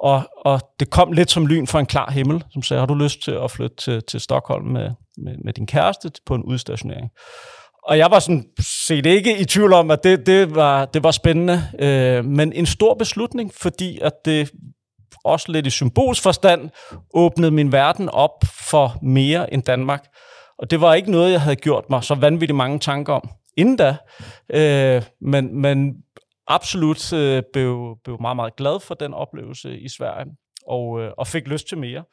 Og, 0.02 0.22
og 0.44 0.60
det 0.80 0.90
kom 0.90 1.12
lidt 1.12 1.30
som 1.30 1.46
lyn 1.46 1.66
fra 1.66 1.80
en 1.80 1.86
klar 1.86 2.10
himmel, 2.10 2.44
som 2.52 2.62
sagde, 2.62 2.80
har 2.80 2.86
du 2.86 2.94
lyst 2.94 3.22
til 3.22 3.30
at 3.30 3.50
flytte 3.50 3.76
til, 3.76 4.02
til 4.02 4.20
Stockholm 4.20 4.66
med, 4.66 4.90
med, 5.16 5.36
med 5.44 5.52
din 5.52 5.66
kæreste 5.66 6.10
på 6.26 6.34
en 6.34 6.42
udstationering? 6.42 7.10
Og 7.86 7.98
jeg 7.98 8.10
var 8.10 8.18
sådan 8.18 8.44
set 8.60 9.06
ikke 9.06 9.38
i 9.38 9.44
tvivl 9.44 9.72
om, 9.72 9.90
at 9.90 10.04
det, 10.04 10.26
det, 10.26 10.54
var, 10.54 10.84
det 10.84 11.02
var 11.02 11.10
spændende. 11.10 11.62
Øh, 11.78 12.24
men 12.24 12.52
en 12.52 12.66
stor 12.66 12.94
beslutning, 12.94 13.54
fordi 13.54 13.98
at 14.02 14.12
det 14.24 14.50
også 15.24 15.52
lidt 15.52 15.66
i 15.66 15.70
symbolsk 15.70 16.22
forstand 16.22 16.70
åbnede 17.14 17.50
min 17.50 17.72
verden 17.72 18.08
op 18.08 18.44
for 18.68 18.98
mere 19.02 19.52
end 19.52 19.62
Danmark. 19.62 20.04
Og 20.58 20.70
det 20.70 20.80
var 20.80 20.94
ikke 20.94 21.10
noget, 21.10 21.32
jeg 21.32 21.40
havde 21.40 21.56
gjort 21.56 21.84
mig 21.90 22.04
så 22.04 22.14
vanvittigt 22.14 22.56
mange 22.56 22.78
tanker 22.78 23.12
om 23.12 23.28
inden 23.56 23.76
da. 23.76 23.96
Øh, 24.50 25.02
men, 25.20 25.60
men 25.60 25.94
absolut 26.46 27.12
øh, 27.12 27.42
blev, 27.52 27.96
blev 28.04 28.20
meget, 28.20 28.36
meget 28.36 28.56
glad 28.56 28.80
for 28.80 28.94
den 28.94 29.14
oplevelse 29.14 29.78
i 29.78 29.88
Sverige, 29.88 30.26
og, 30.66 31.00
øh, 31.00 31.10
og 31.18 31.26
fik 31.26 31.48
lyst 31.48 31.68
til 31.68 31.78
mere 31.78 32.04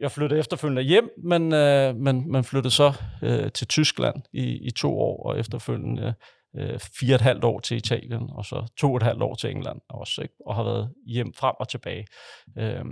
jeg 0.00 0.12
flyttede 0.12 0.40
efterfølgende 0.40 0.82
hjem, 0.82 1.10
men, 1.24 1.52
øh, 1.52 1.96
men, 1.96 2.32
man 2.32 2.44
flyttede 2.44 2.74
så 2.74 2.92
øh, 3.22 3.52
til 3.52 3.66
Tyskland 3.66 4.22
i, 4.32 4.66
i 4.66 4.70
to 4.70 5.00
år, 5.00 5.26
og 5.26 5.38
efterfølgende 5.38 6.14
øh, 6.56 6.78
fire 6.78 7.14
og 7.14 7.14
et 7.14 7.20
halvt 7.20 7.44
år 7.44 7.60
til 7.60 7.76
Italien, 7.76 8.30
og 8.30 8.44
så 8.44 8.66
to 8.78 8.90
og 8.90 8.96
et 8.96 9.02
halvt 9.02 9.22
år 9.22 9.34
til 9.34 9.50
England 9.50 9.80
også, 9.88 10.22
ikke? 10.22 10.34
og 10.46 10.54
har 10.54 10.62
været 10.62 10.90
hjem 11.06 11.34
frem 11.34 11.54
og 11.60 11.68
tilbage. 11.68 12.06
Øh, 12.58 12.84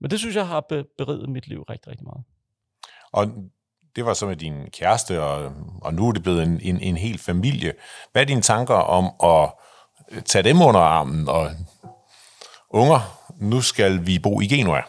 men 0.00 0.10
det 0.10 0.18
synes 0.18 0.36
jeg 0.36 0.48
har 0.48 0.60
beriget 0.98 1.28
mit 1.28 1.48
liv 1.48 1.62
rigtig, 1.62 1.90
rigtig 1.90 2.04
meget. 2.04 2.24
Og 3.12 3.26
det 3.96 4.04
var 4.04 4.14
så 4.14 4.26
med 4.26 4.36
din 4.36 4.70
kæreste, 4.70 5.22
og, 5.22 5.52
og 5.82 5.94
nu 5.94 6.08
er 6.08 6.12
det 6.12 6.22
blevet 6.22 6.42
en, 6.42 6.60
en, 6.62 6.80
en 6.80 6.96
hel 6.96 7.18
familie. 7.18 7.72
Hvad 8.12 8.22
er 8.22 8.26
dine 8.26 8.42
tanker 8.42 8.74
om 8.74 9.04
at 9.22 9.50
øh, 10.12 10.22
tage 10.22 10.42
dem 10.42 10.60
under 10.60 10.80
armen 10.80 11.28
og 11.28 11.50
unger, 12.70 13.00
nu 13.40 13.60
skal 13.60 14.06
vi 14.06 14.18
bo 14.18 14.40
i 14.40 14.46
Genua? 14.46 14.82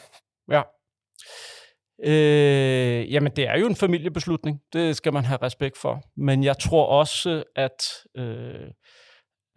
Ja. 2.04 2.12
Øh, 2.12 3.14
jamen, 3.14 3.32
det 3.36 3.48
er 3.48 3.58
jo 3.60 3.68
en 3.68 3.76
familiebeslutning. 3.76 4.60
Det 4.74 4.96
skal 4.96 5.14
man 5.14 5.26
have 5.26 5.40
respekt 5.42 5.78
for. 5.78 6.02
Men 6.18 6.44
jeg 6.44 6.60
tror 6.60 6.86
også, 6.86 7.44
at 7.56 7.84
øh, 8.18 8.72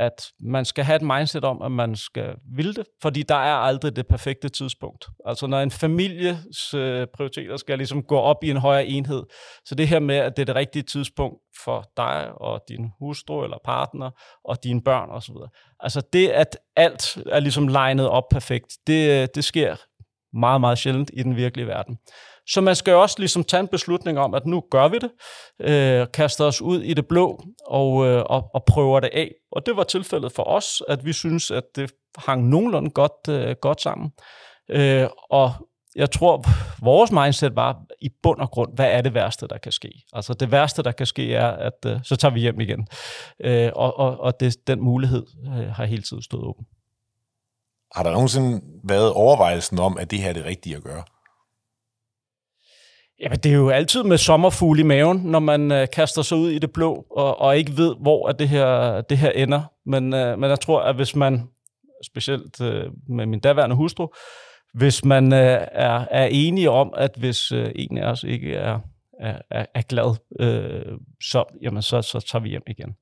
at 0.00 0.32
man 0.40 0.64
skal 0.64 0.84
have 0.84 0.96
et 0.96 1.02
mindset 1.02 1.44
om, 1.44 1.62
at 1.62 1.72
man 1.72 1.96
skal 1.96 2.34
ville 2.56 2.74
det, 2.74 2.86
fordi 3.02 3.22
der 3.22 3.34
er 3.34 3.54
aldrig 3.54 3.96
det 3.96 4.06
perfekte 4.06 4.48
tidspunkt. 4.48 5.06
Altså 5.26 5.46
når 5.46 5.60
en 5.60 5.70
families 5.70 6.74
øh, 6.74 7.06
prioriteter 7.14 7.56
skal 7.56 7.78
ligesom 7.78 8.02
gå 8.02 8.16
op 8.16 8.44
i 8.44 8.50
en 8.50 8.56
højere 8.56 8.86
enhed, 8.86 9.22
så 9.64 9.74
det 9.74 9.88
her 9.88 9.98
med, 9.98 10.16
at 10.16 10.36
det 10.36 10.42
er 10.42 10.46
det 10.46 10.54
rigtige 10.54 10.82
tidspunkt 10.82 11.36
for 11.64 11.84
dig 11.96 12.32
og 12.40 12.60
din 12.68 12.90
hustru 12.98 13.44
eller 13.44 13.56
partner 13.64 14.10
og 14.44 14.64
dine 14.64 14.82
børn 14.82 15.10
osv. 15.10 15.34
Altså 15.80 16.02
det, 16.12 16.28
at 16.28 16.58
alt 16.76 17.18
er 17.26 17.40
ligesom 17.40 17.68
legnet 17.68 18.08
op 18.08 18.24
perfekt, 18.30 18.78
det, 18.86 19.22
øh, 19.22 19.28
det 19.34 19.44
sker 19.44 19.76
meget, 20.32 20.60
meget 20.60 20.78
sjældent 20.78 21.10
i 21.12 21.22
den 21.22 21.36
virkelige 21.36 21.66
verden. 21.66 21.98
Så 22.46 22.60
man 22.60 22.76
skal 22.76 22.92
jo 22.92 23.02
også 23.02 23.16
ligesom 23.18 23.44
tage 23.44 23.60
en 23.60 23.68
beslutning 23.68 24.18
om, 24.18 24.34
at 24.34 24.46
nu 24.46 24.62
gør 24.70 24.88
vi 24.88 24.98
det, 24.98 25.10
øh, 25.60 26.06
kaster 26.14 26.44
os 26.44 26.62
ud 26.62 26.82
i 26.82 26.94
det 26.94 27.06
blå 27.08 27.42
og, 27.66 28.06
øh, 28.06 28.22
og, 28.26 28.50
og 28.54 28.64
prøver 28.64 29.00
det 29.00 29.10
af. 29.12 29.30
Og 29.52 29.66
det 29.66 29.76
var 29.76 29.84
tilfældet 29.84 30.32
for 30.32 30.42
os, 30.42 30.82
at 30.88 31.04
vi 31.04 31.12
synes, 31.12 31.50
at 31.50 31.64
det 31.76 31.92
hang 32.16 32.48
nogenlunde 32.48 32.90
godt, 32.90 33.28
øh, 33.28 33.56
godt 33.60 33.80
sammen. 33.80 34.10
Øh, 34.70 35.08
og 35.30 35.52
jeg 35.96 36.10
tror, 36.10 36.44
vores 36.84 37.12
mindset 37.12 37.56
var 37.56 37.82
i 38.00 38.08
bund 38.22 38.40
og 38.40 38.50
grund, 38.50 38.74
hvad 38.74 38.90
er 38.90 39.00
det 39.00 39.14
værste, 39.14 39.48
der 39.48 39.58
kan 39.58 39.72
ske? 39.72 39.92
Altså 40.12 40.34
det 40.34 40.50
værste, 40.50 40.82
der 40.82 40.92
kan 40.92 41.06
ske, 41.06 41.34
er, 41.34 41.50
at 41.50 41.86
øh, 41.86 42.00
så 42.04 42.16
tager 42.16 42.34
vi 42.34 42.40
hjem 42.40 42.60
igen. 42.60 42.86
Øh, 43.44 43.70
og 43.76 43.98
og, 43.98 44.20
og 44.20 44.40
det, 44.40 44.56
den 44.66 44.80
mulighed 44.80 45.26
øh, 45.46 45.68
har 45.68 45.84
hele 45.84 46.02
tiden 46.02 46.22
stået 46.22 46.44
åben. 46.44 46.66
Har 47.94 48.02
der 48.02 48.10
nogensinde 48.10 48.60
været 48.84 49.12
overvejelsen 49.12 49.78
om, 49.78 49.98
at 49.98 50.10
det 50.10 50.18
her 50.18 50.28
er 50.28 50.32
det 50.32 50.44
rigtige 50.44 50.76
at 50.76 50.82
gøre? 50.82 51.02
Jamen, 53.20 53.38
det 53.38 53.52
er 53.52 53.56
jo 53.56 53.70
altid 53.70 54.02
med 54.02 54.18
sommerfugl 54.18 54.78
i 54.78 54.82
maven, 54.82 55.18
når 55.18 55.38
man 55.38 55.72
øh, 55.72 55.88
kaster 55.92 56.22
sig 56.22 56.38
ud 56.38 56.50
i 56.50 56.58
det 56.58 56.72
blå, 56.72 57.06
og, 57.10 57.40
og 57.40 57.58
ikke 57.58 57.76
ved, 57.76 57.96
hvor 58.00 58.28
at 58.28 58.38
det, 58.38 58.48
her, 58.48 59.00
det 59.00 59.18
her 59.18 59.30
ender. 59.30 59.62
Men, 59.86 60.14
øh, 60.14 60.38
men 60.38 60.50
jeg 60.50 60.60
tror, 60.60 60.82
at 60.82 60.94
hvis 60.96 61.16
man, 61.16 61.48
specielt 62.06 62.60
øh, 62.60 62.84
med 63.08 63.26
min 63.26 63.40
daværende 63.40 63.76
hustru, 63.76 64.08
hvis 64.74 65.04
man 65.04 65.32
øh, 65.32 65.66
er, 65.72 66.06
er 66.10 66.26
enige 66.30 66.70
om, 66.70 66.94
at 66.96 67.10
hvis 67.16 67.52
øh, 67.52 67.72
en 67.74 67.98
af 67.98 68.10
os 68.10 68.22
ikke 68.22 68.54
er, 68.54 68.78
er, 69.20 69.66
er 69.74 69.82
glad, 69.82 70.16
øh, 70.40 70.98
så, 71.22 71.44
jamen, 71.62 71.82
så, 71.82 72.02
så 72.02 72.20
tager 72.20 72.42
vi 72.42 72.48
hjem 72.48 72.62
igen. 72.66 72.94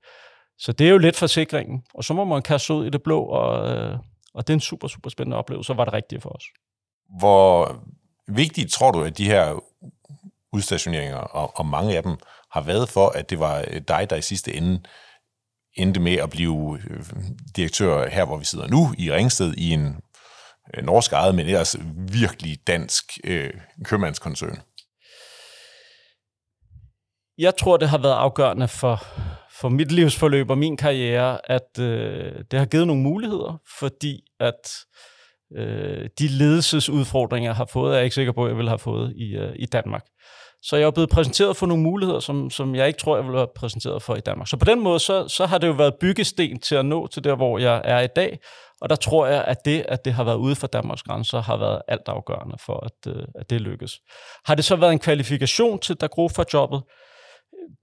Så 0.59 0.73
det 0.73 0.87
er 0.87 0.91
jo 0.91 0.99
lidt 0.99 1.17
forsikringen. 1.17 1.83
Og 1.95 2.05
så 2.05 2.15
må 2.15 2.25
man 2.25 2.43
kaste 2.43 2.67
sig 2.67 2.77
ud 2.77 2.87
i 2.87 2.91
det 2.91 3.03
blå, 3.03 3.23
og, 3.23 3.77
øh, 3.77 3.99
og 4.35 4.47
det 4.47 4.53
er 4.53 4.57
en 4.57 4.61
super, 4.61 4.89
super 4.89 5.11
spændende 5.11 5.37
oplevelse, 5.37 5.73
og 5.73 5.77
var 5.77 5.85
det 5.85 5.93
rigtige 5.93 6.21
for 6.21 6.31
os. 6.31 6.45
Hvor 7.19 7.83
vigtigt 8.29 8.73
tror 8.73 8.91
du, 8.91 9.03
at 9.03 9.19
de 9.19 9.25
her 9.25 9.65
udstationeringer, 10.53 11.17
og, 11.17 11.59
og 11.59 11.67
mange 11.67 11.97
af 11.97 12.03
dem 12.03 12.17
har 12.51 12.61
været 12.61 12.89
for, 12.89 13.09
at 13.09 13.31
det 13.31 13.39
var 13.39 13.63
dig, 13.89 14.11
der 14.11 14.17
i 14.17 14.23
sidste 14.23 14.55
ende 14.55 14.83
endte 15.75 16.01
med 16.01 16.15
at 16.17 16.31
blive 16.31 16.79
øh, 16.91 17.05
direktør 17.57 18.09
her, 18.09 18.25
hvor 18.25 18.37
vi 18.37 18.45
sidder 18.45 18.67
nu, 18.67 18.95
i 18.99 19.13
Ringsted, 19.13 19.55
i 19.55 19.71
en 19.71 19.97
øh, 20.75 20.85
norsk 20.85 21.13
ejet, 21.13 21.35
men 21.35 21.47
ellers 21.47 21.77
virkelig 21.97 22.67
dansk 22.67 23.19
øh, 23.25 23.55
købmandskoncern? 23.85 24.63
Jeg 27.39 27.57
tror, 27.57 27.77
det 27.77 27.89
har 27.89 27.99
været 27.99 28.15
afgørende 28.15 28.69
for, 28.69 29.05
for 29.61 29.69
mit 29.69 29.93
livsforløb 29.93 30.51
og 30.51 30.59
min 30.59 30.77
karriere, 30.77 31.51
at 31.51 31.79
øh, 31.81 32.33
det 32.51 32.59
har 32.59 32.67
givet 32.67 32.87
nogle 32.87 33.03
muligheder, 33.03 33.61
fordi 33.79 34.21
at 34.41 34.71
øh, 35.57 36.09
de 36.19 36.29
ledelsesudfordringer, 36.29 37.51
jeg 37.51 37.57
har 37.57 37.69
fået, 37.73 37.93
er 37.93 37.97
jeg 37.97 38.05
ikke 38.05 38.15
sikker 38.15 38.33
på, 38.33 38.45
at 38.45 38.49
jeg 38.49 38.57
ville 38.57 38.71
have 38.71 38.79
fået 38.79 39.13
i, 39.17 39.37
øh, 39.37 39.53
i 39.57 39.67
Danmark. 39.67 40.05
Så 40.63 40.77
jeg 40.77 40.87
er 40.87 40.91
blevet 40.91 41.11
præsenteret 41.11 41.57
for 41.57 41.67
nogle 41.67 41.83
muligheder, 41.83 42.21
som, 42.21 42.51
som 42.51 42.75
jeg 42.75 42.87
ikke 42.87 42.99
tror, 42.99 43.17
jeg 43.17 43.25
ville 43.25 43.39
have 43.39 43.49
præsenteret 43.57 44.03
for 44.03 44.17
i 44.17 44.21
Danmark. 44.21 44.49
Så 44.49 44.57
på 44.57 44.65
den 44.65 44.81
måde, 44.81 44.99
så, 44.99 45.29
så 45.29 45.47
har 45.47 45.59
det 45.59 45.67
jo 45.67 45.73
været 45.73 45.95
byggesten 46.01 46.61
til 46.61 46.75
at 46.75 46.87
nå 46.87 47.07
til 47.07 47.25
der, 47.25 47.37
hvor 47.37 47.59
jeg 47.59 47.83
er 47.85 48.01
i 48.01 48.07
dag. 48.07 48.39
Og 48.81 48.91
der 48.91 48.97
tror 48.97 49.27
jeg, 49.27 49.45
at 49.45 49.65
det, 49.65 49.85
at 49.89 50.05
det 50.05 50.13
har 50.13 50.25
været 50.25 50.37
ude 50.37 50.57
for 50.57 50.67
Danmarks 50.67 51.03
grænser, 51.03 51.43
har 51.43 51.57
været 51.57 51.83
altafgørende 51.89 52.57
for, 52.67 52.87
at, 52.87 53.13
øh, 53.17 53.23
at 53.35 53.51
det 53.51 53.61
lykkes. 53.61 53.93
Har 54.45 54.55
det 54.55 54.65
så 54.65 54.77
været 54.77 54.93
en 54.93 54.99
kvalifikation 54.99 55.79
til 55.79 55.97
Dagrofa-jobbet? 55.97 56.83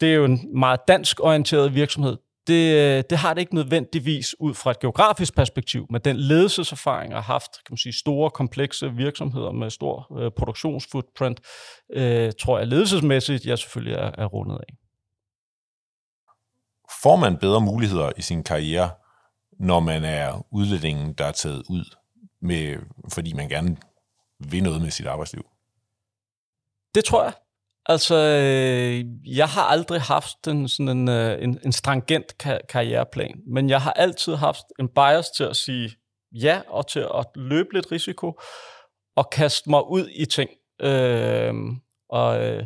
Det 0.01 0.09
er 0.09 0.13
jo 0.13 0.25
en 0.25 0.59
meget 0.59 0.79
dansk 0.87 1.19
orienteret 1.19 1.75
virksomhed 1.75 2.17
det, 2.47 3.09
det 3.09 3.17
har 3.17 3.33
det 3.33 3.41
ikke 3.41 3.55
nødvendigvis 3.55 4.39
ud 4.39 4.53
fra 4.53 4.71
et 4.71 4.79
geografisk 4.79 5.35
perspektiv, 5.35 5.87
men 5.89 6.01
den 6.01 6.17
ledelseserfaring 6.17 7.13
har 7.13 7.21
haft 7.21 7.51
kan 7.51 7.71
man 7.71 7.77
sige, 7.77 7.93
store, 7.93 8.31
komplekse 8.31 8.93
virksomheder 8.93 9.51
med 9.51 9.69
stor 9.69 10.17
øh, 10.19 10.31
produktionsfootprint, 10.31 11.41
øh, 11.93 12.33
tror 12.39 12.57
jeg 12.57 12.67
ledelsesmæssigt, 12.67 13.45
jeg 13.45 13.59
selvfølgelig 13.59 13.95
er, 13.95 14.11
er 14.17 14.25
rundet 14.25 14.55
af. 14.55 14.73
Får 17.03 17.15
man 17.15 17.37
bedre 17.37 17.61
muligheder 17.61 18.11
i 18.17 18.21
sin 18.21 18.43
karriere, 18.43 18.89
når 19.59 19.79
man 19.79 20.03
er 20.03 20.45
udlændingen, 20.51 21.13
der 21.13 21.25
er 21.25 21.31
taget 21.31 21.63
ud, 21.69 21.95
med, 22.41 22.77
fordi 23.13 23.33
man 23.33 23.49
gerne 23.49 23.77
vil 24.39 24.63
noget 24.63 24.81
med 24.81 24.91
sit 24.91 25.05
arbejdsliv? 25.05 25.45
Det 26.95 27.05
tror 27.05 27.23
jeg. 27.23 27.33
Altså, 27.85 28.15
øh, 28.15 29.05
jeg 29.37 29.47
har 29.47 29.61
aldrig 29.61 30.01
haft 30.01 30.47
en, 30.47 30.67
sådan 30.67 30.89
en, 30.89 31.09
øh, 31.09 31.43
en, 31.43 31.59
en 31.65 31.71
strangent 31.71 32.25
ka- 32.43 32.65
karriereplan, 32.69 33.39
men 33.53 33.69
jeg 33.69 33.81
har 33.81 33.91
altid 33.91 34.35
haft 34.35 34.65
en 34.79 34.87
bias 34.87 35.29
til 35.29 35.43
at 35.43 35.55
sige 35.55 35.91
ja, 36.31 36.61
og 36.69 36.87
til 36.87 36.99
at 36.99 37.25
løbe 37.35 37.73
lidt 37.73 37.91
risiko, 37.91 38.39
og 39.15 39.29
kaste 39.29 39.69
mig 39.69 39.89
ud 39.89 40.09
i 40.15 40.25
ting. 40.25 40.49
Øh, 40.81 41.53
og, 42.09 42.45
øh, 42.45 42.65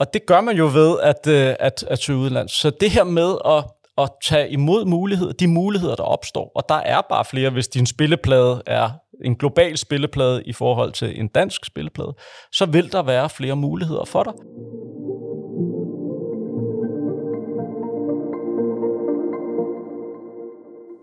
og 0.00 0.14
det 0.14 0.26
gør 0.26 0.40
man 0.40 0.56
jo 0.56 0.64
ved 0.64 1.00
at, 1.00 1.26
øh, 1.26 1.56
at, 1.60 1.84
at 1.88 1.98
søge 1.98 2.18
udlands. 2.18 2.52
Så 2.52 2.70
det 2.70 2.90
her 2.90 3.04
med 3.04 3.38
at, 3.44 3.64
at 3.98 4.10
tage 4.24 4.50
imod 4.50 4.84
muligheder, 4.84 5.32
de 5.32 5.46
muligheder, 5.46 5.96
der 5.96 6.02
opstår, 6.02 6.52
og 6.54 6.64
der 6.68 6.74
er 6.74 7.00
bare 7.00 7.24
flere, 7.24 7.50
hvis 7.50 7.68
din 7.68 7.86
spilleplade 7.86 8.62
er 8.66 8.90
en 9.24 9.36
global 9.36 9.78
spilleplade 9.78 10.42
i 10.44 10.52
forhold 10.52 10.92
til 10.92 11.20
en 11.20 11.28
dansk 11.28 11.64
spilleplade, 11.64 12.14
så 12.52 12.66
vil 12.66 12.92
der 12.92 13.02
være 13.02 13.30
flere 13.30 13.56
muligheder 13.56 14.04
for 14.04 14.22
dig. 14.22 14.32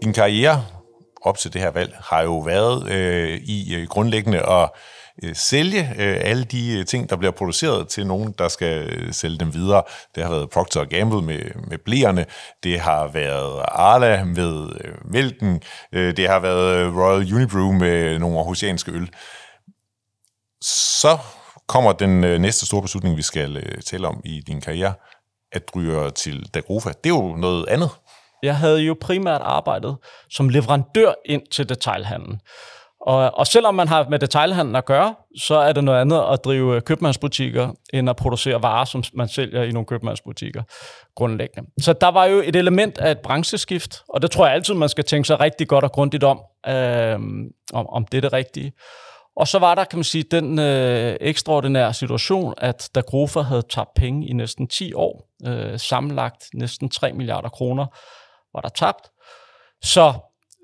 Din 0.04 0.14
karriere 0.14 0.66
op 1.22 1.38
til 1.38 1.54
det 1.54 1.62
her 1.62 1.72
valg 1.72 1.96
har 2.00 2.22
jo 2.22 2.40
været 2.40 2.92
øh, 2.92 3.40
i 3.44 3.76
øh, 3.76 3.88
grundlæggende 3.88 4.40
at 4.40 4.70
øh, 5.24 5.36
sælge 5.36 5.80
øh, 5.80 6.18
alle 6.22 6.44
de 6.44 6.80
øh, 6.80 6.86
ting, 6.86 7.10
der 7.10 7.16
bliver 7.16 7.32
produceret 7.32 7.88
til 7.88 8.08
nogen, 8.08 8.36
der 8.38 8.48
skal 8.48 8.90
øh, 8.90 9.14
sælge 9.14 9.38
dem 9.38 9.54
videre. 9.54 9.84
Det 10.16 10.24
har 10.24 10.30
været 10.32 10.50
Procter 10.50 10.86
Gamble 10.86 11.22
med, 11.22 11.42
med 11.68 11.78
blæerne, 11.78 12.26
det 12.64 12.80
har 12.80 13.08
været 13.08 13.66
Arla 13.68 14.24
med 14.24 14.70
øh, 14.84 15.12
mælken, 15.12 15.62
øh, 15.92 16.18
det 16.18 16.30
har 16.30 16.40
været 16.40 16.78
øh, 16.78 16.98
Royal 16.98 17.34
Unibrew 17.34 17.72
med 17.72 18.20
nogle 18.20 18.38
aarhusianske 18.38 18.92
øl. 18.92 19.10
Så 20.62 21.18
kommer 21.68 21.92
den 21.92 22.24
øh, 22.24 22.40
næste 22.40 22.66
store 22.66 22.82
beslutning, 22.82 23.18
vi 23.18 23.22
skal 23.22 23.58
øh, 23.58 23.82
tale 23.82 24.08
om 24.08 24.22
i 24.26 24.42
din 24.48 24.62
karriere, 24.62 24.94
at 25.52 25.76
ryge 25.76 26.12
til 26.12 26.50
Dagrofa. 26.54 26.90
Det 26.90 27.10
er 27.10 27.16
jo 27.16 27.36
noget 27.36 27.68
andet. 27.68 27.90
Jeg 28.44 28.58
havde 28.58 28.80
jo 28.80 28.96
primært 29.02 29.42
arbejdet 29.42 29.98
som 30.30 30.50
leverandør 30.50 31.14
ind 31.26 31.42
til 31.52 31.70
detailhandlen. 31.70 32.40
Og, 33.06 33.38
og 33.38 33.48
selvom 33.48 33.76
man 33.76 33.88
har 33.88 34.10
med 34.10 34.20
detailhandlen 34.20 34.76
at 34.76 34.86
gøre, 34.86 35.16
så 35.38 35.56
er 35.56 35.74
det 35.74 35.84
noget 35.84 36.02
andet 36.02 36.24
at 36.32 36.46
drive 36.46 36.82
købmandsbutikker, 36.82 37.70
end 37.94 38.10
at 38.10 38.16
producere 38.16 38.64
varer, 38.64 38.86
som 38.86 39.04
man 39.14 39.28
sælger 39.28 39.64
i 39.64 39.72
nogle 39.72 39.86
købmandsbutikker 39.86 40.64
grundlæggende. 41.16 41.70
Så 41.82 41.94
der 41.94 42.08
var 42.08 42.26
jo 42.26 42.38
et 42.46 42.56
element 42.56 42.98
af 42.98 43.12
et 43.12 43.20
brancheskift, 43.20 44.04
og 44.10 44.22
det 44.22 44.32
tror 44.32 44.46
jeg 44.46 44.56
altid, 44.56 44.74
man 44.74 44.90
skal 44.90 45.04
tænke 45.04 45.28
sig 45.28 45.40
rigtig 45.40 45.68
godt 45.68 45.84
og 45.84 45.92
grundigt 45.92 46.24
om, 46.24 46.42
øh, 46.68 47.20
om, 47.74 47.88
om 47.90 48.06
det 48.06 48.18
er 48.18 48.22
det 48.22 48.34
rigtige. 48.34 48.74
Og 49.38 49.48
så 49.48 49.60
var 49.60 49.76
der, 49.76 49.84
kan 49.84 49.98
man 50.00 50.04
sige, 50.04 50.24
den 50.32 50.60
øh, 50.60 51.18
ekstraordinære 51.22 51.94
situation, 51.94 52.54
at 52.58 52.90
da 52.96 53.00
Grofa 53.00 53.40
havde 53.40 53.64
tabt 53.70 53.94
penge 53.96 54.28
i 54.28 54.34
næsten 54.34 54.68
10 54.68 54.94
år, 54.94 55.30
øh, 55.48 55.80
sammenlagt 55.80 56.46
næsten 56.54 56.90
3 56.90 57.14
milliarder 57.14 57.50
kroner, 57.50 57.86
var 58.54 58.62
der 58.62 58.70
tabt. 58.70 59.10
Så 59.84 60.14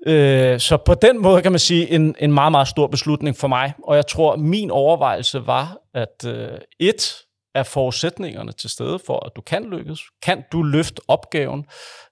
Øh, 0.06 0.60
så 0.60 0.76
på 0.76 0.94
den 0.94 1.22
måde 1.22 1.42
kan 1.42 1.52
man 1.52 1.58
sige 1.58 1.90
en, 1.90 2.14
en 2.18 2.32
meget, 2.32 2.52
meget 2.52 2.68
stor 2.68 2.86
beslutning 2.86 3.36
for 3.36 3.48
mig. 3.48 3.72
Og 3.82 3.96
jeg 3.96 4.06
tror, 4.06 4.36
min 4.36 4.70
overvejelse 4.70 5.46
var, 5.46 5.78
at 5.94 6.24
øh, 6.26 6.58
et, 6.80 7.14
er 7.54 7.62
forudsætningerne 7.62 8.52
til 8.52 8.70
stede 8.70 8.98
for, 9.06 9.26
at 9.26 9.32
du 9.36 9.40
kan 9.40 9.64
lykkes? 9.64 10.00
Kan 10.22 10.44
du 10.52 10.62
løfte 10.62 11.02
opgaven? 11.08 11.66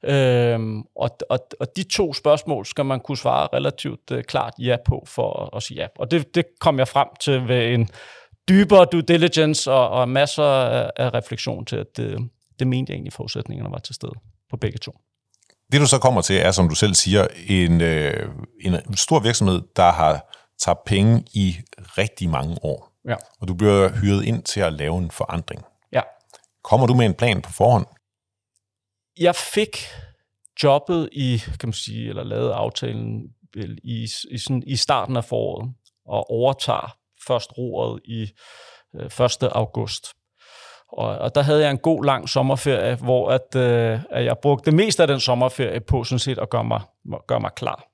Øhm, 0.05 0.81
og, 0.97 1.11
og, 1.31 1.39
og 1.61 1.67
de 1.77 1.83
to 1.83 2.13
spørgsmål 2.13 2.67
skal 2.67 2.85
man 2.85 3.01
kunne 3.01 3.17
svare 3.17 3.49
relativt 3.53 4.11
øh, 4.13 4.25
klart 4.25 4.55
ja 4.59 4.77
på 4.87 5.05
for 5.07 5.43
at, 5.43 5.51
at 5.57 5.63
sige 5.63 5.81
ja. 5.81 5.87
Og 5.99 6.11
det, 6.11 6.35
det 6.35 6.45
kom 6.61 6.79
jeg 6.79 6.89
frem 6.89 7.09
til 7.21 7.49
ved 7.49 7.75
en 7.75 7.89
dybere 8.49 8.85
due 8.93 9.03
diligence 9.03 9.73
og, 9.73 9.89
og 9.89 10.09
masser 10.09 10.45
af, 10.45 10.91
af 10.97 11.15
refleksion 11.15 11.65
til, 11.65 11.77
at 11.77 11.97
det, 11.97 12.31
det 12.59 12.67
mente 12.67 12.91
jeg 12.91 12.95
egentlig, 12.95 13.13
forudsætningerne 13.13 13.73
var 13.73 13.79
til 13.79 13.95
stede 13.95 14.15
på 14.51 14.57
begge 14.57 14.79
to. 14.79 14.93
Det 15.73 15.81
du 15.81 15.87
så 15.87 15.99
kommer 15.99 16.21
til 16.21 16.37
er, 16.37 16.50
som 16.50 16.69
du 16.69 16.75
selv 16.75 16.95
siger, 16.95 17.27
en, 17.49 17.81
øh, 17.81 18.29
en 18.61 18.97
stor 18.97 19.21
virksomhed, 19.21 19.62
der 19.77 19.93
har 19.93 20.31
tabt 20.59 20.85
penge 20.85 21.25
i 21.35 21.57
rigtig 21.99 22.29
mange 22.29 22.59
år. 22.62 22.91
Ja. 23.09 23.17
Og 23.41 23.49
du 23.49 23.55
bliver 23.55 23.89
hyret 23.89 24.25
ind 24.25 24.43
til 24.43 24.61
at 24.61 24.73
lave 24.73 24.99
en 24.99 25.11
forandring. 25.11 25.62
Ja. 25.93 26.00
Kommer 26.65 26.87
du 26.87 26.95
med 26.95 27.07
en 27.07 27.15
plan 27.15 27.43
på 27.43 27.53
forhånd? 27.53 27.87
Jeg 29.19 29.37
fik 29.37 29.77
jobbet 30.62 31.09
i, 31.12 31.39
kan 31.39 31.69
man 31.69 31.73
sige, 31.73 32.09
eller 32.09 32.25
lavet 32.25 32.50
aftalen 32.50 33.23
i, 33.85 34.09
i, 34.31 34.39
sådan, 34.39 34.62
i 34.67 34.77
starten 34.77 35.17
af 35.17 35.25
foråret, 35.25 35.75
og 36.07 36.31
overtager 36.31 36.97
først 37.27 37.50
roret 37.59 38.00
i 38.05 38.31
øh, 38.95 39.07
1. 39.07 39.43
august. 39.43 40.07
Og, 40.93 41.19
og 41.19 41.35
der 41.35 41.43
havde 41.43 41.63
jeg 41.63 41.71
en 41.71 41.79
god 41.79 42.05
lang 42.05 42.29
sommerferie, 42.29 42.95
hvor 42.95 43.31
at, 43.31 43.57
øh, 43.57 44.01
at 44.11 44.25
jeg 44.25 44.39
brugte 44.39 44.71
det 44.71 44.77
meste 44.77 45.03
af 45.03 45.07
den 45.07 45.21
sommerferie 45.21 45.81
på 45.81 46.05
sådan 46.05 46.19
set 46.19 46.39
at 46.39 46.51
gøre 46.51 46.65
mig, 46.65 46.81
gøre 47.27 47.41
mig 47.41 47.51
klar. 47.57 47.87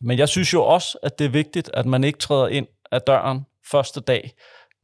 Men 0.00 0.18
jeg 0.18 0.28
synes 0.28 0.52
jo 0.52 0.64
også, 0.64 0.98
at 1.02 1.18
det 1.18 1.24
er 1.24 1.28
vigtigt, 1.28 1.70
at 1.74 1.86
man 1.86 2.04
ikke 2.04 2.18
træder 2.18 2.48
ind 2.48 2.66
af 2.92 3.02
døren 3.02 3.46
første 3.70 4.00
dag 4.00 4.30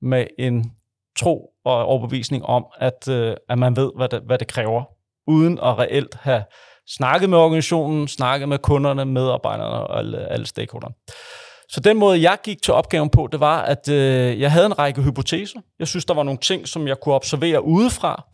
med 0.03 0.27
en 0.39 0.73
tro 1.19 1.51
og 1.65 1.85
overbevisning 1.85 2.47
om, 2.47 2.67
at, 2.79 3.09
øh, 3.09 3.37
at 3.49 3.59
man 3.59 3.77
ved, 3.77 3.91
hvad 3.97 4.09
det, 4.09 4.23
hvad 4.27 4.39
det 4.39 4.49
kræver, 4.49 4.85
uden 5.27 5.59
at 5.59 5.79
reelt 5.79 6.15
have 6.15 6.45
snakket 6.87 7.31
med 7.31 7.39
organisationen, 7.39 8.09
snakket 8.09 8.49
med 8.49 8.59
kunderne, 8.59 9.05
medarbejderne 9.05 9.87
og 9.87 9.99
alle, 9.99 10.33
alle 10.33 10.47
stakeholderne. 10.47 10.95
Så 11.73 11.81
den 11.81 11.99
måde, 11.99 12.23
jeg 12.23 12.39
gik 12.45 12.63
til 12.63 12.75
opgaven 12.75 13.11
på, 13.11 13.29
det 13.33 13.41
var, 13.41 13.63
at 13.63 13.89
øh, 13.89 14.41
jeg 14.41 14.53
havde 14.53 14.67
en 14.67 14.79
række 14.79 15.03
hypoteser. 15.03 15.61
Jeg 15.79 15.89
synes, 15.89 16.05
der 16.05 16.15
var 16.15 16.23
nogle 16.23 16.39
ting, 16.39 16.69
som 16.69 16.89
jeg 16.89 17.01
kunne 17.01 17.15
observere 17.15 17.65
udefra, 17.65 18.25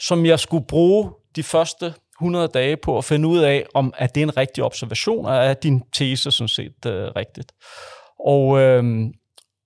som 0.00 0.26
jeg 0.26 0.40
skulle 0.40 0.66
bruge 0.66 1.10
de 1.36 1.42
første 1.42 1.94
100 2.20 2.48
dage 2.48 2.76
på 2.76 2.98
at 2.98 3.04
finde 3.04 3.28
ud 3.28 3.38
af, 3.38 3.66
om 3.74 3.94
at 3.96 4.14
det 4.14 4.20
er 4.20 4.26
en 4.26 4.36
rigtig 4.36 4.64
observation, 4.64 5.26
og 5.26 5.36
er 5.36 5.54
din 5.54 5.82
tese 5.94 6.30
sådan 6.30 6.48
set 6.48 6.86
øh, 6.86 7.10
rigtigt. 7.16 7.52
Og, 8.26 8.58
øh, 8.58 8.84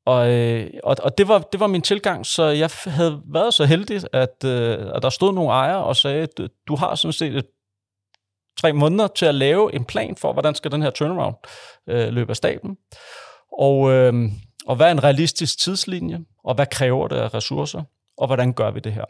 og, 0.07 0.31
øh, 0.31 0.71
og, 0.85 0.97
og 1.03 1.19
det, 1.19 1.29
var, 1.29 1.39
det 1.39 1.61
var 1.61 1.67
min 1.67 1.83
tilgang, 1.83 2.27
så 2.27 2.45
jeg 2.45 2.71
havde 2.85 3.21
været 3.33 3.55
så 3.55 3.65
heldig, 3.65 4.03
at, 4.13 4.45
øh, 4.45 4.79
at 4.95 5.03
der 5.03 5.11
stod 5.11 5.33
nogle 5.33 5.51
ejere 5.51 5.85
og 5.85 5.97
sagde, 5.97 6.23
at 6.23 6.49
du 6.69 6.77
har 6.77 6.95
sådan 6.95 7.13
set 7.13 7.37
et, 7.37 7.47
tre 8.61 8.73
måneder 8.73 9.09
til 9.09 9.27
at 9.27 9.35
lave 9.35 9.75
en 9.75 9.85
plan 9.85 10.17
for, 10.17 10.33
hvordan 10.33 10.55
skal 10.55 10.71
den 10.71 10.83
her 10.83 10.91
turnaround 10.91 11.37
øh, 11.89 12.09
løbe 12.09 12.31
af 12.31 12.37
staben. 12.37 12.77
Og, 13.59 13.91
øh, 13.91 14.15
og 14.67 14.77
hvad 14.77 14.87
er 14.87 14.91
en 14.91 15.05
realistisk 15.05 15.59
tidslinje, 15.59 16.21
og 16.45 16.55
hvad 16.55 16.67
kræver 16.67 17.09
det 17.09 17.17
af 17.17 17.35
ressourcer, 17.35 17.83
og 18.19 18.27
hvordan 18.27 18.53
gør 18.53 18.71
vi 18.71 18.81
det 18.81 18.93
her. 18.93 19.05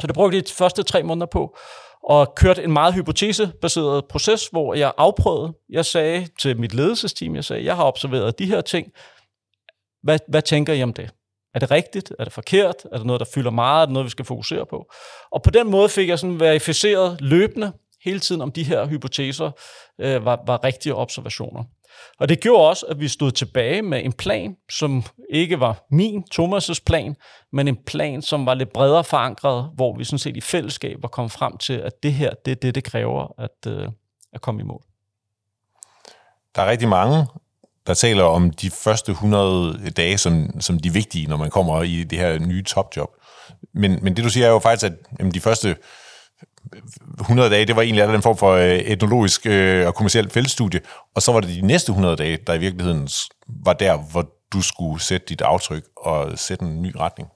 Så 0.00 0.06
det 0.06 0.14
brugte 0.14 0.40
de 0.40 0.52
første 0.52 0.82
tre 0.82 1.02
måneder 1.02 1.26
på, 1.26 1.56
og 2.02 2.34
kørte 2.34 2.64
en 2.64 2.72
meget 2.72 2.94
hypotesebaseret 2.94 4.04
proces, 4.04 4.46
hvor 4.46 4.74
jeg 4.74 4.92
afprøvede. 4.96 5.52
Jeg 5.68 5.84
sagde 5.84 6.28
til 6.40 6.60
mit 6.60 6.74
ledelsesteam, 6.74 7.34
jeg 7.34 7.44
sagde, 7.44 7.64
jeg 7.64 7.76
har 7.76 7.84
observeret 7.84 8.38
de 8.38 8.46
her 8.46 8.60
ting, 8.60 8.92
hvad, 10.02 10.18
hvad 10.28 10.42
tænker 10.42 10.72
I 10.72 10.82
om 10.82 10.92
det? 10.92 11.10
Er 11.54 11.58
det 11.58 11.70
rigtigt? 11.70 12.12
Er 12.18 12.24
det 12.24 12.32
forkert? 12.32 12.74
Er 12.92 12.96
det 12.96 13.06
noget, 13.06 13.20
der 13.20 13.26
fylder 13.34 13.50
meget? 13.50 13.82
Er 13.82 13.86
det 13.86 13.92
noget, 13.92 14.04
vi 14.04 14.10
skal 14.10 14.24
fokusere 14.24 14.66
på? 14.66 14.92
Og 15.32 15.42
på 15.42 15.50
den 15.50 15.70
måde 15.70 15.88
fik 15.88 16.08
jeg 16.08 16.18
sådan 16.18 16.40
verificeret 16.40 17.20
løbende 17.20 17.72
hele 18.04 18.20
tiden, 18.20 18.40
om 18.40 18.52
de 18.52 18.64
her 18.64 18.86
hypoteser 18.86 19.50
øh, 20.00 20.24
var, 20.24 20.42
var 20.46 20.64
rigtige 20.64 20.94
observationer. 20.94 21.64
Og 22.18 22.28
det 22.28 22.40
gjorde 22.40 22.68
også, 22.68 22.86
at 22.86 23.00
vi 23.00 23.08
stod 23.08 23.30
tilbage 23.30 23.82
med 23.82 24.04
en 24.04 24.12
plan, 24.12 24.56
som 24.70 25.04
ikke 25.30 25.60
var 25.60 25.86
min, 25.90 26.24
Thomas' 26.34 26.82
plan, 26.86 27.16
men 27.52 27.68
en 27.68 27.76
plan, 27.86 28.22
som 28.22 28.46
var 28.46 28.54
lidt 28.54 28.72
bredere 28.72 29.04
forankret, 29.04 29.70
hvor 29.74 29.96
vi 29.96 30.04
sådan 30.04 30.18
set 30.18 30.36
i 30.36 30.40
fællesskab 30.40 30.96
var 31.02 31.08
kommet 31.08 31.32
frem 31.32 31.56
til, 31.56 31.72
at 31.72 31.92
det 32.02 32.12
her, 32.12 32.30
det 32.44 32.50
er 32.50 32.54
det, 32.54 32.74
det 32.74 32.84
kræver 32.84 33.40
at, 33.40 33.72
øh, 33.72 33.88
at 34.32 34.40
komme 34.40 34.60
i 34.60 34.64
mål. 34.64 34.82
Der 36.56 36.62
er 36.62 36.70
rigtig 36.70 36.88
mange 36.88 37.26
der 37.86 37.94
taler 37.94 38.24
om 38.24 38.50
de 38.50 38.70
første 38.70 39.12
100 39.12 39.90
dage 39.96 40.18
som, 40.18 40.60
som 40.60 40.78
de 40.78 40.92
vigtige, 40.92 41.26
når 41.26 41.36
man 41.36 41.50
kommer 41.50 41.82
i 41.82 42.04
det 42.04 42.18
her 42.18 42.38
nye 42.38 42.62
topjob. 42.62 43.10
Men, 43.74 43.98
men 44.02 44.16
det 44.16 44.24
du 44.24 44.30
siger 44.30 44.46
er 44.46 44.50
jo 44.50 44.58
faktisk, 44.58 44.92
at 44.92 44.98
jamen, 45.18 45.34
de 45.34 45.40
første 45.40 45.76
100 47.20 47.50
dage, 47.50 47.66
det 47.66 47.76
var 47.76 47.82
egentlig 47.82 48.08
den 48.08 48.22
form 48.22 48.36
for 48.36 48.52
øh, 48.52 48.78
etnologisk 48.78 49.46
øh, 49.46 49.86
og 49.86 49.94
kommersielt 49.94 50.32
feltstudie, 50.32 50.80
og 51.14 51.22
så 51.22 51.32
var 51.32 51.40
det 51.40 51.50
de 51.50 51.66
næste 51.66 51.90
100 51.90 52.16
dage, 52.16 52.38
der 52.46 52.54
i 52.54 52.58
virkeligheden 52.58 53.08
var 53.64 53.72
der, 53.72 53.96
hvor 53.96 54.30
du 54.52 54.62
skulle 54.62 55.02
sætte 55.02 55.26
dit 55.26 55.40
aftryk 55.40 55.84
og 55.96 56.38
sætte 56.38 56.64
en 56.64 56.82
ny 56.82 56.92
retning. 56.96 57.28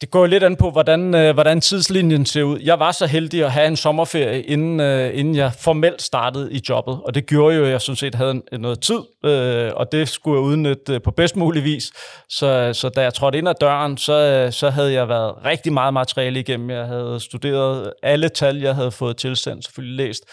Det 0.00 0.10
går 0.10 0.26
lidt 0.26 0.42
an 0.42 0.56
på, 0.56 0.70
hvordan, 0.70 1.14
øh, 1.14 1.34
hvordan 1.34 1.60
tidslinjen 1.60 2.26
ser 2.26 2.42
ud. 2.42 2.58
Jeg 2.60 2.78
var 2.78 2.92
så 2.92 3.06
heldig 3.06 3.44
at 3.44 3.52
have 3.52 3.66
en 3.66 3.76
sommerferie, 3.76 4.42
inden, 4.42 4.80
øh, 4.80 5.18
inden 5.18 5.34
jeg 5.34 5.52
formelt 5.58 6.02
startede 6.02 6.52
i 6.52 6.60
jobbet. 6.68 7.00
Og 7.04 7.14
det 7.14 7.26
gjorde 7.26 7.56
jo, 7.56 7.64
at 7.64 7.70
jeg 7.70 7.80
sådan 7.80 7.96
set 7.96 8.14
havde 8.14 8.42
noget 8.52 8.80
tid, 8.80 8.98
øh, 9.24 9.72
og 9.74 9.92
det 9.92 10.08
skulle 10.08 10.40
jeg 10.40 10.44
udnytte 10.44 10.94
øh, 10.94 11.02
på 11.02 11.10
bedst 11.10 11.36
mulig 11.36 11.64
vis. 11.64 11.90
Så, 12.28 12.70
så 12.72 12.88
da 12.88 13.02
jeg 13.02 13.14
trådte 13.14 13.38
ind 13.38 13.48
ad 13.48 13.54
døren, 13.60 13.96
så, 13.96 14.12
øh, 14.12 14.52
så 14.52 14.70
havde 14.70 14.92
jeg 14.92 15.08
været 15.08 15.44
rigtig 15.44 15.72
meget 15.72 15.94
materiale 15.94 16.40
igennem. 16.40 16.70
Jeg 16.70 16.86
havde 16.86 17.20
studeret 17.20 17.92
alle 18.02 18.28
tal, 18.28 18.56
jeg 18.56 18.74
havde 18.74 18.90
fået 18.90 19.16
tilsendt, 19.16 19.64
selvfølgelig 19.64 20.06
læst. 20.06 20.24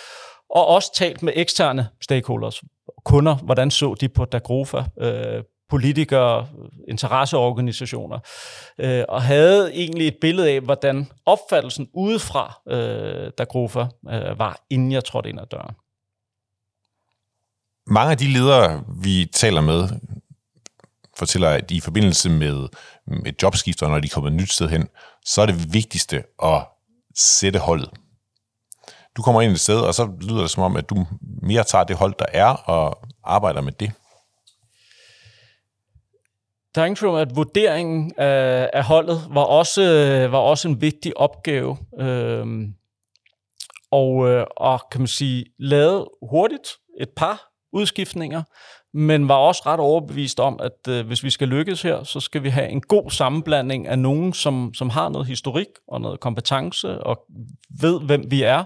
Og 0.49 0.67
også 0.67 0.91
talt 0.95 1.23
med 1.23 1.33
eksterne 1.35 1.87
stakeholders, 2.01 2.61
kunder, 3.05 3.35
hvordan 3.35 3.71
så 3.71 3.95
de 4.01 4.09
på 4.09 4.25
Dagrofa, 4.25 4.83
øh, 5.01 5.43
politikere, 5.75 6.47
interesseorganisationer, 6.87 8.19
øh, 8.77 9.03
og 9.09 9.21
havde 9.21 9.73
egentlig 9.73 10.07
et 10.07 10.17
billede 10.21 10.49
af, 10.49 10.61
hvordan 10.61 11.11
opfattelsen 11.25 11.89
udefra, 11.93 12.61
øh, 12.67 13.31
der 13.37 13.45
Grofer 13.45 13.87
øh, 14.09 14.39
var, 14.39 14.65
inden 14.69 14.91
jeg 14.91 15.03
trådte 15.03 15.29
ind 15.29 15.39
ad 15.39 15.45
døren. 15.45 15.75
Mange 17.87 18.11
af 18.11 18.17
de 18.17 18.27
ledere, 18.33 18.83
vi 19.03 19.29
taler 19.33 19.61
med, 19.61 19.89
fortæller, 21.17 21.49
at 21.49 21.71
i 21.71 21.79
forbindelse 21.79 22.29
med, 22.29 22.67
med 23.07 23.43
og 23.81 23.89
når 23.89 23.99
de 23.99 24.09
kommer 24.09 24.29
et 24.29 24.35
nyt 24.35 24.51
sted 24.51 24.69
hen, 24.69 24.87
så 25.25 25.41
er 25.41 25.45
det 25.45 25.73
vigtigste 25.73 26.23
at 26.43 26.67
sætte 27.15 27.59
holdet. 27.59 27.89
Du 29.17 29.21
kommer 29.21 29.41
ind 29.41 29.51
et 29.51 29.59
sted, 29.59 29.79
og 29.79 29.93
så 29.93 30.11
lyder 30.21 30.41
det 30.41 30.49
som 30.49 30.63
om, 30.63 30.77
at 30.77 30.89
du 30.89 31.05
mere 31.41 31.63
tager 31.63 31.83
det 31.83 31.95
hold, 31.95 32.13
der 32.19 32.25
er, 32.33 32.47
og 32.47 32.97
arbejder 33.23 33.61
med 33.61 33.71
det. 33.71 33.91
Der 36.75 36.81
er 36.81 36.85
ingen 36.85 36.95
tvivl 36.95 37.19
at 37.19 37.35
vurderingen 37.35 38.11
af, 38.17 38.69
af 38.73 38.83
holdet 38.83 39.21
var 39.29 39.43
også, 39.43 39.81
var 40.31 40.37
også 40.37 40.67
en 40.67 40.81
vigtig 40.81 41.17
opgave. 41.17 41.77
Øhm, 41.99 42.73
og, 43.91 44.29
øh, 44.29 44.45
og 44.57 44.81
kan 44.91 45.01
man 45.01 45.07
sige, 45.07 45.45
lavede 45.59 46.09
hurtigt 46.29 46.67
et 46.99 47.09
par 47.09 47.51
udskiftninger, 47.73 48.43
men 48.93 49.27
var 49.27 49.35
også 49.35 49.61
ret 49.65 49.79
overbevist 49.79 50.39
om, 50.39 50.59
at 50.63 50.87
øh, 50.89 51.07
hvis 51.07 51.23
vi 51.23 51.29
skal 51.29 51.47
lykkes 51.47 51.81
her, 51.81 52.03
så 52.03 52.19
skal 52.19 52.43
vi 52.43 52.49
have 52.49 52.69
en 52.69 52.81
god 52.81 53.11
sammenblanding 53.11 53.87
af 53.87 53.99
nogen, 53.99 54.33
som, 54.33 54.73
som 54.73 54.89
har 54.89 55.09
noget 55.09 55.27
historik 55.27 55.67
og 55.87 56.01
noget 56.01 56.19
kompetence 56.19 57.03
og 57.03 57.25
ved, 57.81 58.01
hvem 58.01 58.31
vi 58.31 58.43
er, 58.43 58.63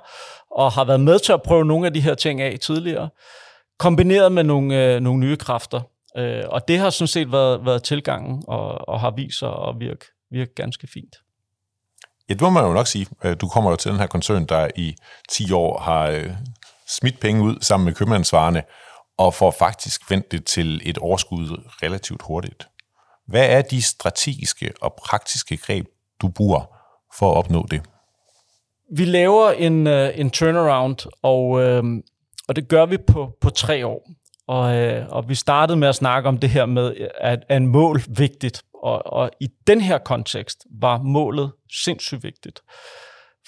og 0.51 0.71
har 0.71 0.85
været 0.85 0.99
med 0.99 1.19
til 1.19 1.33
at 1.33 1.41
prøve 1.41 1.65
nogle 1.65 1.87
af 1.87 1.93
de 1.93 2.01
her 2.01 2.15
ting 2.15 2.41
af 2.41 2.59
tidligere, 2.61 3.09
kombineret 3.79 4.31
med 4.31 4.43
nogle, 4.43 4.95
øh, 4.95 4.99
nogle 4.99 5.19
nye 5.19 5.37
kræfter. 5.37 5.81
Øh, 6.19 6.43
og 6.49 6.67
det 6.67 6.79
har 6.79 6.89
sådan 6.89 7.07
set 7.07 7.31
været, 7.31 7.65
været 7.65 7.83
tilgangen, 7.83 8.43
og, 8.47 8.89
og 8.89 8.99
har 8.99 9.11
vist 9.11 9.39
sig 9.39 9.49
at 9.49 9.79
virke, 9.79 10.05
virke 10.31 10.53
ganske 10.55 10.87
fint. 10.87 11.15
Ja, 12.29 12.33
det 12.33 12.41
må 12.41 12.49
man 12.49 12.63
jo 12.63 12.73
nok 12.73 12.87
sige. 12.87 13.07
Øh, 13.23 13.35
du 13.41 13.47
kommer 13.47 13.69
jo 13.69 13.75
til 13.75 13.91
den 13.91 13.99
her 13.99 14.07
koncern, 14.07 14.45
der 14.45 14.67
i 14.75 14.95
10 15.29 15.51
år 15.51 15.79
har 15.79 16.07
øh, 16.07 16.31
smidt 16.87 17.19
penge 17.19 17.43
ud 17.43 17.55
sammen 17.61 17.85
med 17.85 17.93
købmandsvarerne, 17.93 18.63
og 19.17 19.33
får 19.33 19.51
faktisk 19.51 20.11
vendt 20.11 20.31
det 20.31 20.45
til 20.45 20.81
et 20.89 20.97
overskud 20.97 21.61
relativt 21.83 22.21
hurtigt. 22.21 22.67
Hvad 23.27 23.49
er 23.49 23.61
de 23.61 23.81
strategiske 23.81 24.73
og 24.81 24.93
praktiske 24.93 25.57
greb, 25.57 25.85
du 26.21 26.27
bruger 26.27 26.61
for 27.17 27.31
at 27.31 27.37
opnå 27.37 27.65
det? 27.71 27.81
Vi 28.91 29.05
laver 29.05 29.51
en, 29.51 29.87
uh, 29.87 30.19
en 30.19 30.29
turnaround, 30.29 30.97
og, 31.21 31.49
og 32.47 32.55
det 32.55 32.67
gør 32.67 32.85
vi 32.85 32.97
på, 32.97 33.37
på 33.41 33.49
tre 33.49 33.85
år. 33.85 34.09
Og, 34.49 34.75
øh, 34.75 35.07
og 35.09 35.29
vi 35.29 35.35
startede 35.35 35.77
med 35.77 35.87
at 35.87 35.95
snakke 35.95 36.29
om 36.29 36.37
det 36.37 36.49
her 36.49 36.65
med, 36.65 36.95
at 37.17 37.39
er 37.49 37.57
en 37.57 37.67
mål 37.67 38.01
vigtigt. 38.07 38.63
Og, 38.83 39.05
og 39.05 39.31
i 39.39 39.47
den 39.67 39.81
her 39.81 39.97
kontekst 39.97 40.65
var 40.81 40.97
målet 40.97 41.51
sindssygt 41.83 42.23
vigtigt. 42.23 42.61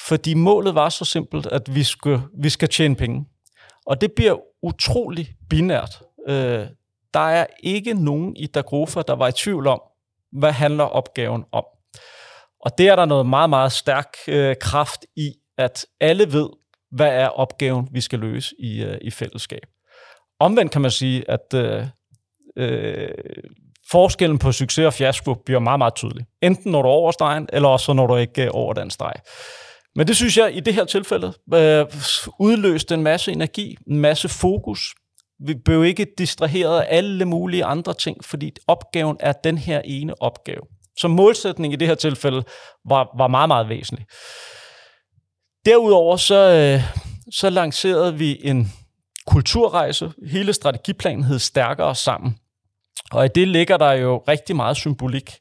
fordi 0.08 0.34
målet 0.34 0.76
var 0.76 0.90
så 0.90 1.06
simpelt, 1.06 1.46
at 1.46 1.76
vi 1.76 1.84
skal, 1.84 2.22
vi 2.42 2.50
skal 2.50 2.70
tjene 2.70 2.96
penge. 2.96 3.26
Og 3.86 4.02
det 4.02 4.12
bliver 4.12 4.38
utrolig 4.64 5.36
binært. 5.50 6.04
Øh, 6.28 6.66
der 7.14 7.20
er 7.20 7.46
ikke 7.64 7.94
nogen 7.94 8.36
i 8.36 8.48
Dagrofa, 8.48 9.02
der 9.08 9.14
var 9.14 9.28
i 9.28 9.32
tvivl 9.32 9.68
om, 9.68 9.82
hvad 10.32 10.52
handler 10.52 10.84
opgaven 10.84 11.44
om. 11.52 11.64
Og 12.62 12.78
det 12.78 12.88
er 12.88 12.96
der 12.96 13.06
noget 13.06 13.26
meget, 13.26 13.50
meget 13.50 13.72
stærk 13.72 14.14
øh, 14.28 14.56
kraft 14.62 15.06
i, 15.16 15.34
at 15.58 15.86
alle 16.00 16.34
ved, 16.34 16.50
hvad 16.92 17.10
er 17.10 17.28
opgaven, 17.28 17.88
vi 17.92 18.02
skal 18.02 18.20
løse 18.20 18.56
i, 18.60 18.84
øh, 18.84 18.98
i 19.02 19.12
fællesskab. 19.12 19.68
Omvendt 20.42 20.72
kan 20.72 20.82
man 20.82 20.92
sige, 20.92 21.24
at 21.30 21.54
øh, 21.56 21.86
øh, 22.58 23.08
forskellen 23.92 24.38
på 24.38 24.52
succes 24.52 24.86
og 24.86 24.94
fiasko 24.94 25.34
bliver 25.46 25.60
meget, 25.60 25.78
meget 25.78 25.96
tydelig. 25.96 26.26
Enten 26.42 26.72
når 26.72 26.82
du 26.82 26.88
er 26.88 26.94
over 26.94 27.12
stregen, 27.12 27.50
eller 27.54 27.70
også 27.70 27.94
når 27.94 28.08
du 28.08 28.16
ikke 28.16 28.44
er 28.44 28.50
over 28.50 28.74
den 28.74 28.90
streg. 28.90 29.14
Men 29.96 30.08
det 30.08 30.16
synes 30.16 30.38
jeg 30.38 30.56
i 30.56 30.60
det 30.60 30.74
her 30.74 30.86
tilfælde 30.86 31.34
øh, 31.54 31.86
udløste 32.40 32.94
en 32.94 33.04
masse 33.04 33.32
energi, 33.32 33.78
en 33.88 34.00
masse 34.00 34.30
fokus. 34.30 34.94
Vi 35.46 35.54
blev 35.66 35.84
ikke 35.84 36.08
distraheret 36.18 36.82
af 36.82 36.86
alle 36.90 37.26
mulige 37.26 37.66
andre 37.66 37.94
ting, 37.94 38.26
fordi 38.26 38.52
opgaven 38.68 39.18
er 39.20 39.32
den 39.32 39.58
her 39.58 39.82
ene 39.86 40.22
opgave. 40.22 40.62
Så 40.98 41.08
målsætning 41.08 41.74
i 41.74 41.76
det 41.76 41.88
her 41.88 41.96
tilfælde 41.96 42.44
var, 42.90 43.18
var 43.18 43.28
meget, 43.28 43.48
meget 43.48 43.70
væsentlig. 43.70 44.06
Derudover 45.66 46.18
så, 46.18 46.36
øh, 46.36 46.82
så 47.34 47.50
lancerede 47.50 48.18
vi 48.18 48.40
en 48.44 48.74
kulturrejse. 49.28 50.12
Hele 50.28 50.54
strategiplanen 50.54 51.24
hed 51.24 51.40
Stærkere 51.40 51.96
Sammen. 51.96 52.38
Og 53.12 53.26
i 53.26 53.28
det 53.36 53.48
ligger 53.48 53.78
der 53.78 53.92
jo 53.92 54.24
rigtig 54.28 54.56
meget 54.56 54.78
symbolik. 54.78 55.38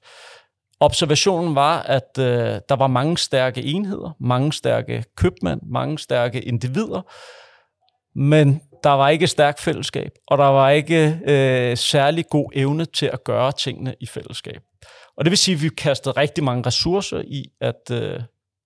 Observationen 0.80 1.54
var, 1.54 1.82
at 1.82 2.18
øh, 2.18 2.60
der 2.68 2.76
var 2.76 2.86
mange 2.86 3.18
stærke 3.18 3.62
enheder, 3.62 4.16
mange 4.20 4.52
stærke 4.52 5.04
købmænd, 5.16 5.60
mange 5.62 5.98
stærke 5.98 6.40
individer, 6.40 7.02
men 8.18 8.60
der 8.84 8.90
var 8.90 9.08
ikke 9.08 9.26
stærk 9.26 9.58
fællesskab, 9.58 10.10
og 10.26 10.38
der 10.38 10.44
var 10.44 10.70
ikke 10.70 11.20
øh, 11.26 11.76
særlig 11.76 12.24
god 12.30 12.50
evne 12.54 12.84
til 12.84 13.06
at 13.06 13.24
gøre 13.24 13.52
tingene 13.52 13.94
i 14.00 14.06
fællesskab. 14.06 14.62
Og 15.16 15.24
det 15.24 15.30
vil 15.30 15.38
sige, 15.38 15.54
at 15.54 15.62
vi 15.62 15.68
kastede 15.68 16.16
rigtig 16.16 16.44
mange 16.44 16.66
ressourcer 16.66 17.22
i 17.24 17.44
at 17.60 17.90
øh, 17.92 18.20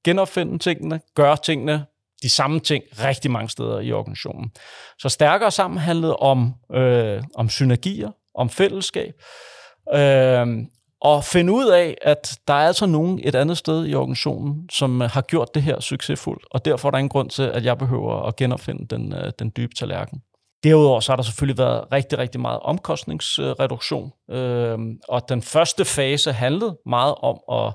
genopfinde 0.05 0.59
tingene, 0.59 1.00
gøre 1.14 1.37
tingene, 1.37 1.87
de 2.25 2.29
samme 2.29 2.61
ting 2.61 2.85
rigtig 3.05 3.31
mange 3.31 3.49
steder 3.49 3.81
i 3.81 3.93
organisationen. 3.93 4.51
Så 4.99 5.09
stærkere 5.09 5.51
sammen 5.51 5.79
handlede 5.79 6.17
om, 6.17 6.55
øh, 6.75 7.23
om 7.35 7.49
synergier, 7.49 8.11
om 8.35 8.51
fællesskab, 8.51 9.15
øh, 9.95 10.47
og 11.01 11.25
finde 11.25 11.53
ud 11.53 11.67
af, 11.67 11.97
at 12.03 12.39
der 12.49 12.55
er 12.55 12.67
altså 12.67 12.87
nogen 12.87 13.21
et 13.23 13.35
andet 13.35 13.59
sted 13.59 13.87
i 13.87 13.95
organisationen, 13.95 14.69
som 14.71 15.03
øh, 15.03 15.11
har 15.11 15.21
gjort 15.21 15.55
det 15.55 15.63
her 15.63 15.81
succesfuldt, 15.81 16.45
og 16.51 16.65
derfor 16.65 16.89
er 16.89 16.91
der 16.91 16.99
ingen 16.99 17.09
grund 17.09 17.31
til, 17.31 17.43
at 17.43 17.65
jeg 17.65 17.79
behøver 17.79 18.23
at 18.23 18.37
genopfinde 18.37 18.87
den, 18.97 19.13
øh, 19.13 19.33
den 19.39 19.53
dybe 19.57 19.75
tallerken. 19.75 20.23
Derudover 20.64 21.00
så 21.00 21.12
har 21.12 21.16
der 21.16 21.22
selvfølgelig 21.22 21.59
været 21.59 21.85
rigtig, 21.92 22.18
rigtig 22.18 22.40
meget 22.40 22.61
omkostningsreduktion, 22.61 24.12
øh, 24.31 24.79
og 25.09 25.29
den 25.29 25.42
første 25.42 25.85
fase 25.85 26.33
handlede 26.33 26.79
meget 26.87 27.14
om 27.14 27.40
at, 27.53 27.66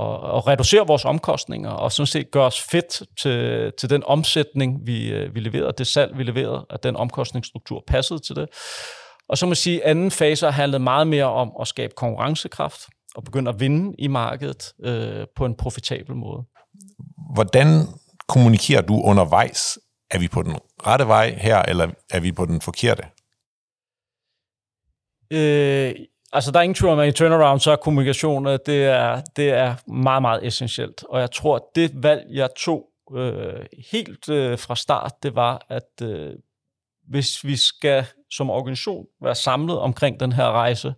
at, 0.00 0.36
at 0.36 0.46
reducere 0.46 0.86
vores 0.86 1.04
omkostninger, 1.04 1.70
og 1.70 1.92
sådan 1.92 2.06
set 2.06 2.30
gøre 2.30 2.46
os 2.46 2.60
fedt 2.60 3.02
til, 3.18 3.72
til 3.78 3.90
den 3.90 4.02
omsætning, 4.06 4.86
vi, 4.86 5.12
øh, 5.12 5.34
vi 5.34 5.40
leverede, 5.40 5.72
det 5.78 5.86
salg, 5.86 6.18
vi 6.18 6.22
leverede, 6.22 6.66
at 6.70 6.82
den 6.82 6.96
omkostningsstruktur 6.96 7.84
passede 7.86 8.18
til 8.18 8.36
det. 8.36 8.48
Og 9.28 9.38
så 9.38 9.46
må 9.46 9.50
jeg 9.50 9.56
sige, 9.56 9.84
at 9.84 9.90
anden 9.90 10.10
fase 10.10 10.46
har 10.46 10.52
handlet 10.52 10.80
meget 10.80 11.06
mere 11.06 11.24
om 11.24 11.52
at 11.60 11.66
skabe 11.66 11.92
konkurrencekraft 11.96 12.80
og 13.14 13.24
begynde 13.24 13.48
at 13.48 13.60
vinde 13.60 13.94
i 13.98 14.06
markedet 14.06 14.72
øh, 14.84 15.26
på 15.36 15.44
en 15.44 15.54
profitabel 15.54 16.16
måde. 16.16 16.42
Hvordan 17.34 17.66
kommunikerer 18.28 18.82
du 18.82 19.02
undervejs? 19.02 19.78
Er 20.10 20.18
vi 20.18 20.28
på 20.28 20.42
den 20.42 20.56
rette 20.86 21.06
vej 21.06 21.30
her, 21.30 21.62
eller 21.62 21.88
er 22.10 22.20
vi 22.20 22.32
på 22.32 22.44
den 22.46 22.60
forkerte? 22.60 23.02
Øh, 25.30 25.94
altså, 26.32 26.50
der 26.50 26.58
er 26.58 26.62
ingen 26.62 26.74
tvivl 26.74 26.92
om, 26.92 26.98
at 26.98 27.08
i 27.08 27.12
turnaround, 27.12 27.60
så 27.60 27.70
er 27.70 27.76
kommunikation, 27.76 28.46
øh, 28.46 28.58
det 28.66 28.84
er, 28.84 29.20
det 29.36 29.50
er 29.50 29.74
meget, 29.90 30.22
meget 30.22 30.46
essentielt. 30.46 31.04
Og 31.08 31.20
jeg 31.20 31.30
tror, 31.30 31.56
at 31.56 31.62
det 31.74 32.02
valg, 32.02 32.22
jeg 32.30 32.48
tog 32.56 32.86
øh, 33.16 33.66
helt 33.92 34.28
øh, 34.28 34.58
fra 34.58 34.76
start, 34.76 35.12
det 35.22 35.34
var, 35.34 35.66
at 35.68 36.02
øh, 36.02 36.32
hvis 37.08 37.44
vi 37.44 37.56
skal 37.56 38.06
som 38.30 38.50
organisation 38.50 39.06
være 39.22 39.34
samlet 39.34 39.78
omkring 39.78 40.20
den 40.20 40.32
her 40.32 40.50
rejse, 40.50 40.94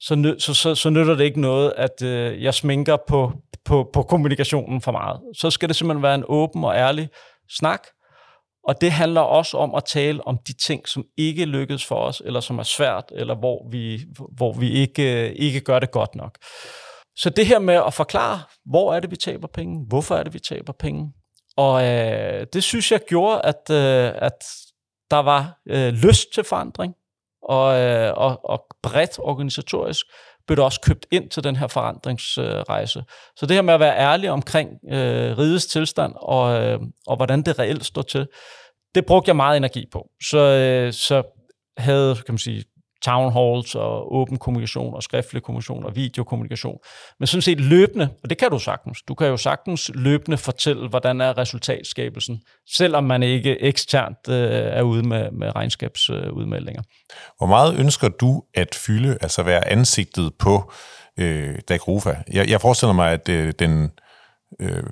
så, 0.00 0.14
nø, 0.14 0.38
så, 0.38 0.54
så, 0.54 0.74
så 0.74 0.90
nytter 0.90 1.14
det 1.14 1.24
ikke 1.24 1.40
noget, 1.40 1.72
at 1.76 2.02
øh, 2.02 2.42
jeg 2.42 2.54
sminker 2.54 2.96
på, 3.08 3.32
på, 3.64 3.90
på 3.92 4.02
kommunikationen 4.02 4.80
for 4.80 4.92
meget. 4.92 5.20
Så 5.36 5.50
skal 5.50 5.68
det 5.68 5.76
simpelthen 5.76 6.02
være 6.02 6.14
en 6.14 6.24
åben 6.28 6.64
og 6.64 6.74
ærlig 6.74 7.08
snak, 7.48 7.86
og 8.64 8.80
det 8.80 8.92
handler 8.92 9.20
også 9.20 9.56
om 9.56 9.74
at 9.74 9.84
tale 9.84 10.26
om 10.26 10.38
de 10.46 10.52
ting, 10.52 10.88
som 10.88 11.04
ikke 11.16 11.44
lykkedes 11.44 11.86
for 11.86 11.96
os, 11.96 12.22
eller 12.24 12.40
som 12.40 12.58
er 12.58 12.62
svært, 12.62 13.12
eller 13.14 13.34
hvor 13.34 13.68
vi, 13.70 14.04
hvor 14.36 14.52
vi 14.52 14.70
ikke, 14.70 15.34
ikke 15.34 15.60
gør 15.60 15.78
det 15.78 15.90
godt 15.90 16.14
nok. 16.14 16.38
Så 17.16 17.30
det 17.30 17.46
her 17.46 17.58
med 17.58 17.74
at 17.86 17.94
forklare, 17.94 18.40
hvor 18.64 18.94
er 18.94 19.00
det, 19.00 19.10
vi 19.10 19.16
taber 19.16 19.48
penge, 19.48 19.86
hvorfor 19.88 20.14
er 20.14 20.22
det, 20.22 20.34
vi 20.34 20.38
taber 20.38 20.72
penge, 20.72 21.12
og 21.56 21.84
øh, 21.86 22.46
det 22.52 22.64
synes 22.64 22.92
jeg 22.92 23.00
gjorde, 23.08 23.40
at, 23.44 23.70
øh, 23.70 24.12
at 24.14 24.44
der 25.10 25.18
var 25.18 25.60
øh, 25.68 25.92
lyst 25.92 26.34
til 26.34 26.44
forandring, 26.44 26.94
og, 27.42 27.80
øh, 27.80 28.12
og, 28.16 28.44
og 28.44 28.66
bredt 28.82 29.18
organisatorisk 29.18 30.06
blev 30.50 30.56
der 30.56 30.62
også 30.62 30.80
købt 30.80 31.06
ind 31.10 31.30
til 31.30 31.44
den 31.44 31.56
her 31.56 31.66
forandringsrejse. 31.66 33.02
Så 33.36 33.46
det 33.46 33.54
her 33.56 33.62
med 33.62 33.74
at 33.74 33.80
være 33.80 33.98
ærlig 33.98 34.30
omkring 34.30 34.68
øh, 34.92 35.38
rigets 35.38 35.66
tilstand, 35.66 36.12
og, 36.16 36.62
øh, 36.62 36.78
og 37.06 37.16
hvordan 37.16 37.42
det 37.42 37.58
reelt 37.58 37.84
står 37.84 38.02
til, 38.02 38.26
det 38.94 39.06
brugte 39.06 39.28
jeg 39.28 39.36
meget 39.36 39.56
energi 39.56 39.84
på. 39.92 40.08
Så, 40.22 40.38
øh, 40.38 40.92
så 40.92 41.22
havde, 41.76 42.14
kan 42.14 42.34
man 42.34 42.38
sige, 42.38 42.64
town 43.02 43.32
halls 43.32 43.74
og 43.74 44.14
åben 44.14 44.38
kommunikation 44.38 44.94
og 44.94 45.02
skriftlig 45.02 45.42
kommunikation 45.42 45.84
og 45.84 45.96
videokommunikation. 45.96 46.78
Men 47.18 47.26
sådan 47.26 47.42
set 47.42 47.60
løbende, 47.60 48.08
og 48.22 48.30
det 48.30 48.38
kan 48.38 48.50
du 48.50 48.58
sagtens, 48.58 49.02
du 49.08 49.14
kan 49.14 49.26
jo 49.26 49.36
sagtens 49.36 49.90
løbende 49.94 50.38
fortælle, 50.38 50.88
hvordan 50.88 51.20
er 51.20 51.38
resultatskabelsen, 51.38 52.42
selvom 52.76 53.04
man 53.04 53.22
ikke 53.22 53.62
eksternt 53.62 54.28
øh, 54.28 54.50
er 54.52 54.82
ude 54.82 55.08
med, 55.08 55.30
med 55.30 55.56
regnskabsudmeldinger. 55.56 56.82
Hvor 57.38 57.46
meget 57.46 57.78
ønsker 57.78 58.08
du 58.08 58.42
at 58.54 58.74
fylde, 58.74 59.18
altså 59.20 59.42
være 59.42 59.68
ansigtet 59.68 60.32
på 60.38 60.72
øh, 61.18 61.58
Dagrofa? 61.68 62.14
Jeg, 62.32 62.50
jeg 62.50 62.60
forestiller 62.60 62.92
mig, 62.92 63.12
at 63.12 63.28
øh, 63.28 63.52
den, 63.58 63.90
øh, 64.60 64.82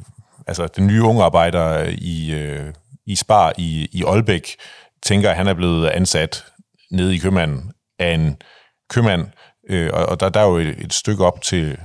altså, 0.46 0.66
den 0.66 0.86
nye 0.86 1.02
unge 1.02 1.24
arbejder 1.24 1.94
i, 1.98 2.30
øh, 2.34 2.72
i 3.06 3.16
Spar 3.16 3.52
i, 3.58 3.88
i 3.92 4.04
Aalbæk 4.04 4.56
tænker, 5.02 5.30
at 5.30 5.36
han 5.36 5.46
er 5.46 5.54
blevet 5.54 5.88
ansat 5.88 6.44
nede 6.90 7.14
i 7.14 7.18
købmanden 7.18 7.72
af 7.98 8.14
en 8.14 8.42
købmand, 8.90 9.26
øh, 9.70 9.90
og, 9.92 10.06
og 10.06 10.20
der, 10.20 10.28
der 10.28 10.40
er 10.40 10.48
jo 10.48 10.56
et, 10.56 10.84
et 10.84 10.92
stykke 10.92 11.24
op 11.24 11.42
til, 11.42 11.78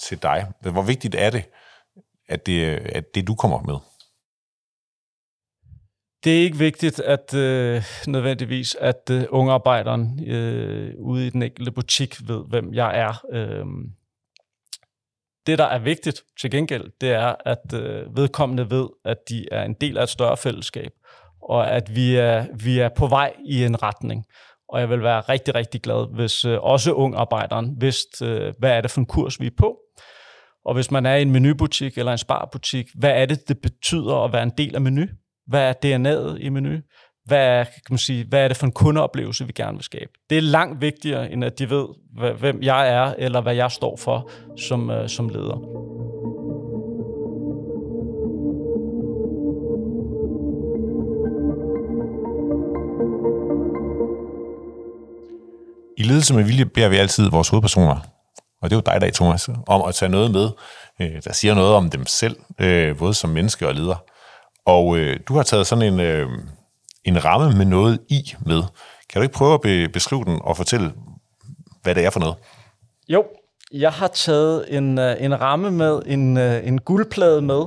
til 0.00 0.22
dig. 0.22 0.46
Hvor 0.60 0.82
vigtigt 0.82 1.14
er 1.14 1.30
det, 1.30 1.44
at 2.28 2.46
det, 2.46 2.64
at 2.76 3.14
det 3.14 3.26
du 3.26 3.34
kommer 3.34 3.62
med? 3.62 3.78
Det 6.24 6.38
er 6.38 6.42
ikke 6.42 6.58
vigtigt, 6.58 7.00
at 7.00 7.34
øh, 7.34 7.82
nødvendigvis, 8.06 8.74
at 8.74 9.10
øh, 9.10 9.24
ungearbejderen 9.30 10.28
øh, 10.28 10.94
ude 10.98 11.26
i 11.26 11.30
den 11.30 11.42
enkelte 11.42 11.72
butik 11.72 12.28
ved, 12.28 12.44
hvem 12.48 12.74
jeg 12.74 12.98
er. 13.00 13.24
Øh, 13.32 13.66
det, 15.46 15.58
der 15.58 15.64
er 15.64 15.78
vigtigt 15.78 16.22
til 16.40 16.50
gengæld, 16.50 16.90
det 17.00 17.10
er, 17.10 17.34
at 17.44 17.74
øh, 17.74 18.16
vedkommende 18.16 18.70
ved, 18.70 18.88
at 19.04 19.16
de 19.28 19.46
er 19.52 19.62
en 19.62 19.74
del 19.74 19.98
af 19.98 20.02
et 20.02 20.08
større 20.08 20.36
fællesskab, 20.36 20.92
og 21.42 21.70
at 21.70 21.96
vi 21.96 22.16
er, 22.16 22.46
vi 22.54 22.78
er 22.78 22.88
på 22.88 23.06
vej 23.06 23.34
i 23.44 23.64
en 23.64 23.82
retning 23.82 24.26
og 24.72 24.80
jeg 24.80 24.90
vil 24.90 25.02
være 25.02 25.20
rigtig, 25.20 25.54
rigtig 25.54 25.82
glad, 25.82 26.14
hvis 26.14 26.44
øh, 26.44 26.58
også 26.62 26.92
ungarbejderen 26.92 27.76
vidste, 27.80 28.26
øh, 28.26 28.54
hvad 28.58 28.70
er 28.70 28.80
det 28.80 28.90
for 28.90 29.00
en 29.00 29.06
kurs, 29.06 29.40
vi 29.40 29.46
er 29.46 29.50
på. 29.58 29.76
Og 30.64 30.74
hvis 30.74 30.90
man 30.90 31.06
er 31.06 31.14
i 31.14 31.22
en 31.22 31.30
menubutik 31.30 31.98
eller 31.98 32.12
en 32.12 32.18
sparbutik, 32.18 32.86
hvad 32.94 33.10
er 33.10 33.26
det, 33.26 33.48
det 33.48 33.58
betyder 33.62 34.24
at 34.24 34.32
være 34.32 34.42
en 34.42 34.52
del 34.58 34.74
af 34.74 34.80
menu? 34.80 35.06
Hvad 35.46 35.62
er 35.68 35.72
DNA'et 35.72 36.36
i 36.40 36.48
menu? 36.48 36.78
Hvad 37.24 37.46
er, 37.46 37.64
kan 37.64 37.90
man 37.90 37.98
sige, 37.98 38.26
hvad 38.28 38.44
er 38.44 38.48
det 38.48 38.56
for 38.56 38.66
en 38.66 38.72
kundeoplevelse, 38.72 39.46
vi 39.46 39.52
gerne 39.52 39.76
vil 39.76 39.84
skabe? 39.84 40.10
Det 40.30 40.38
er 40.38 40.42
langt 40.42 40.80
vigtigere, 40.80 41.32
end 41.32 41.44
at 41.44 41.58
de 41.58 41.70
ved, 41.70 41.86
hvem 42.38 42.62
jeg 42.62 42.88
er, 42.88 43.14
eller 43.18 43.40
hvad 43.40 43.54
jeg 43.54 43.70
står 43.70 43.96
for 43.96 44.30
som, 44.56 44.90
øh, 44.90 45.08
som 45.08 45.28
leder. 45.28 46.21
I 55.98 56.02
ledelse 56.02 56.34
med 56.34 56.44
vilje 56.44 56.66
beder 56.66 56.88
vi 56.88 56.96
altid 56.96 57.30
vores 57.30 57.48
hovedpersoner, 57.48 57.96
og 58.62 58.70
det 58.70 58.72
er 58.72 58.76
jo 58.76 58.82
dig 58.86 58.96
i 58.96 59.00
dag, 59.00 59.12
Thomas, 59.12 59.48
om 59.66 59.82
at 59.88 59.94
tage 59.94 60.08
noget 60.08 60.30
med, 60.30 60.50
øh, 61.00 61.22
der 61.24 61.32
siger 61.32 61.54
noget 61.54 61.74
om 61.74 61.90
dem 61.90 62.06
selv, 62.06 62.36
øh, 62.58 62.96
både 62.96 63.14
som 63.14 63.30
menneske 63.30 63.68
og 63.68 63.74
leder. 63.74 64.04
Og 64.66 64.96
øh, 64.98 65.20
du 65.28 65.34
har 65.34 65.42
taget 65.42 65.66
sådan 65.66 65.92
en, 65.92 66.00
øh, 66.00 66.28
en 67.04 67.24
ramme 67.24 67.56
med 67.56 67.66
noget 67.66 68.00
i 68.08 68.34
med. 68.46 68.62
Kan 69.10 69.20
du 69.20 69.22
ikke 69.22 69.34
prøve 69.34 69.54
at 69.54 69.92
beskrive 69.92 70.24
den 70.24 70.40
og 70.44 70.56
fortælle, 70.56 70.92
hvad 71.82 71.94
det 71.94 72.04
er 72.04 72.10
for 72.10 72.20
noget? 72.20 72.34
Jo, 73.08 73.24
Jeg 73.72 73.92
har 73.92 74.08
taget 74.08 74.76
en, 74.76 74.98
en 74.98 75.40
ramme 75.40 75.70
med, 75.70 76.02
en, 76.06 76.36
en 76.38 76.80
guldplade 76.80 77.42
med, 77.42 77.62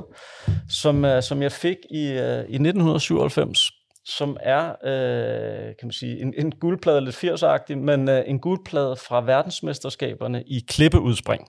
som, 0.68 1.04
som 1.22 1.42
jeg 1.42 1.52
fik 1.52 1.76
i, 1.90 2.02
i 2.48 2.54
1997, 2.54 3.70
som 4.06 4.36
er, 4.40 4.68
øh, 4.84 5.66
kan 5.66 5.86
man 5.86 5.92
sige, 5.92 6.22
en, 6.22 6.34
en 6.38 6.52
guldplade, 6.52 7.00
lidt 7.00 7.24
80'agtig, 7.24 7.74
men 7.74 8.08
øh, 8.08 8.22
en 8.26 8.38
guldplade 8.38 8.96
fra 8.96 9.20
verdensmesterskaberne 9.20 10.42
i 10.46 10.64
klippeudspring, 10.68 11.48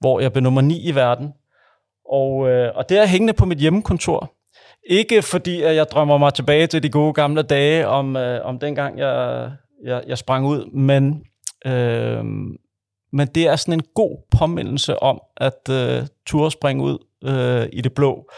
hvor 0.00 0.20
jeg 0.20 0.32
blev 0.32 0.42
nummer 0.42 0.60
9 0.60 0.88
i 0.88 0.94
verden. 0.94 1.32
Og, 2.10 2.48
øh, 2.48 2.72
og 2.74 2.88
det 2.88 2.98
er 2.98 3.06
hængende 3.06 3.32
på 3.32 3.44
mit 3.44 3.58
hjemmekontor. 3.58 4.32
Ikke 4.90 5.22
fordi, 5.22 5.62
at 5.62 5.76
jeg 5.76 5.86
drømmer 5.90 6.18
mig 6.18 6.34
tilbage 6.34 6.66
til 6.66 6.82
de 6.82 6.90
gode 6.90 7.12
gamle 7.12 7.42
dage, 7.42 7.88
om, 7.88 8.16
øh, 8.16 8.46
om 8.46 8.58
dengang 8.58 8.98
jeg, 8.98 9.50
jeg, 9.84 10.02
jeg 10.06 10.18
sprang 10.18 10.46
ud, 10.46 10.70
men, 10.72 11.24
øh, 11.66 12.24
men 13.12 13.28
det 13.34 13.48
er 13.48 13.56
sådan 13.56 13.74
en 13.74 13.86
god 13.94 14.26
påmindelse 14.38 15.02
om, 15.02 15.20
at 15.36 15.68
øh, 15.70 16.06
turde 16.26 16.50
springe 16.50 16.84
ud 16.84 16.98
øh, 17.24 17.68
i 17.72 17.80
det 17.80 17.94
blå, 17.94 18.30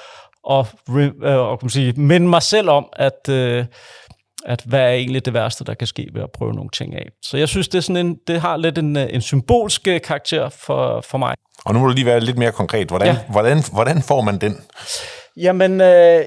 og, 0.44 0.66
øh, 0.90 1.12
og 1.22 1.58
kan 1.58 1.66
man 1.66 1.70
sige, 1.70 1.92
minde 1.92 2.28
mig 2.28 2.42
selv 2.42 2.70
om, 2.70 2.86
at, 2.92 3.28
øh, 3.28 3.64
at 4.46 4.62
hvad 4.66 4.80
er 4.80 4.88
egentlig 4.88 5.24
det 5.24 5.34
værste, 5.34 5.64
der 5.64 5.74
kan 5.74 5.86
ske 5.86 6.08
ved 6.14 6.22
at 6.22 6.30
prøve 6.34 6.52
nogle 6.52 6.70
ting 6.70 6.94
af. 6.94 7.08
Så 7.22 7.36
jeg 7.36 7.48
synes, 7.48 7.68
det, 7.68 7.78
er 7.78 7.82
sådan 7.82 8.06
en, 8.06 8.18
det 8.26 8.40
har 8.40 8.56
lidt 8.56 8.78
en, 8.78 8.96
en 8.96 9.20
symbolsk 9.20 9.82
karakter 9.82 10.48
for, 10.48 11.00
for 11.00 11.18
mig. 11.18 11.34
Og 11.64 11.74
nu 11.74 11.80
må 11.80 11.86
du 11.86 11.92
lige 11.92 12.06
være 12.06 12.20
lidt 12.20 12.38
mere 12.38 12.52
konkret. 12.52 12.88
Hvordan, 12.88 13.08
ja. 13.08 13.18
hvordan, 13.30 13.62
hvordan 13.72 14.02
får 14.02 14.20
man 14.20 14.38
den? 14.38 14.60
Jamen, 15.36 15.80
øh, 15.80 16.24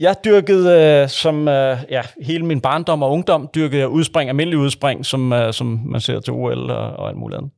jeg 0.00 0.16
dyrkede 0.24 1.02
øh, 1.02 1.08
som 1.08 1.48
øh, 1.48 1.78
ja, 1.90 2.02
hele 2.22 2.46
min 2.46 2.60
barndom 2.60 3.02
og 3.02 3.10
ungdom, 3.10 3.48
dyrkede 3.54 3.80
jeg 3.80 3.88
udspring, 3.88 4.28
almindelig 4.28 4.58
udspring, 4.58 5.06
som, 5.06 5.32
øh, 5.32 5.52
som 5.52 5.80
man 5.84 6.00
ser 6.00 6.20
til 6.20 6.32
OL 6.32 6.70
og, 6.70 6.90
og 6.90 7.08
alt 7.08 7.18
muligt 7.18 7.38
andet. 7.38 7.52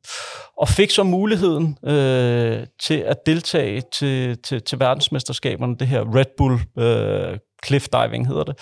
Og 0.59 0.69
fik 0.69 0.91
så 0.91 1.03
muligheden 1.03 1.79
øh, 1.85 2.67
til 2.83 2.95
at 2.95 3.17
deltage 3.27 3.83
til, 3.93 4.39
til, 4.43 4.63
til 4.63 4.81
verdensmesterskaberne, 4.81 5.77
det 5.77 5.87
her 5.87 6.17
Red 6.17 6.25
Bull 6.37 6.59
øh, 6.79 7.39
Cliff 7.67 7.89
Diving 7.89 8.29
hedder 8.29 8.45
det. 8.45 8.57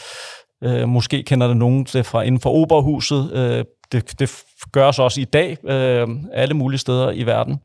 Øh, 0.65 0.89
måske 0.89 1.23
kender 1.23 1.47
det 1.47 1.57
nogen 1.57 1.85
det 1.85 2.07
fra 2.07 2.23
inden 2.23 2.41
for 2.41 2.51
Oberhuset. 2.51 3.33
Øh, 3.33 3.65
det, 3.93 4.21
det 4.21 4.45
gøres 4.73 4.99
også 4.99 5.21
i 5.21 5.25
dag 5.25 5.57
øh, 5.65 6.09
alle 6.33 6.55
mulige 6.55 6.79
steder 6.79 7.11
i 7.11 7.23
verden 7.23 7.61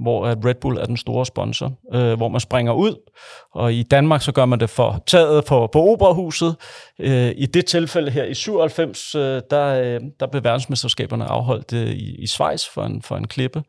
hvor 0.00 0.26
øh, 0.26 0.36
Red 0.44 0.54
Bull 0.54 0.78
er 0.78 0.84
den 0.84 0.96
store 0.96 1.26
sponsor, 1.26 1.72
øh, 1.94 2.12
hvor 2.12 2.28
man 2.28 2.40
springer 2.40 2.72
ud. 2.72 3.10
Og 3.54 3.74
i 3.74 3.82
Danmark 3.82 4.22
så 4.22 4.32
gør 4.32 4.44
man 4.44 4.60
det 4.60 4.70
for 4.70 5.02
taget 5.06 5.44
på, 5.44 5.68
på 5.72 5.82
Operahuset. 5.82 6.56
Øh, 6.98 7.32
I 7.36 7.46
det 7.46 7.66
tilfælde 7.66 8.10
her 8.10 8.24
i 8.24 8.34
97, 8.34 9.14
øh, 9.14 9.42
der, 9.50 9.66
øh, 9.66 10.00
der 10.20 10.26
blev 10.26 10.44
verdensmesterskaberne 10.44 11.24
afholdt 11.24 11.72
øh, 11.72 11.90
i, 11.90 12.14
i 12.14 12.26
Schweiz 12.26 12.68
for 12.68 12.82
en, 12.82 13.02
for 13.02 13.16
en 13.16 13.28
klippe, 13.28 13.62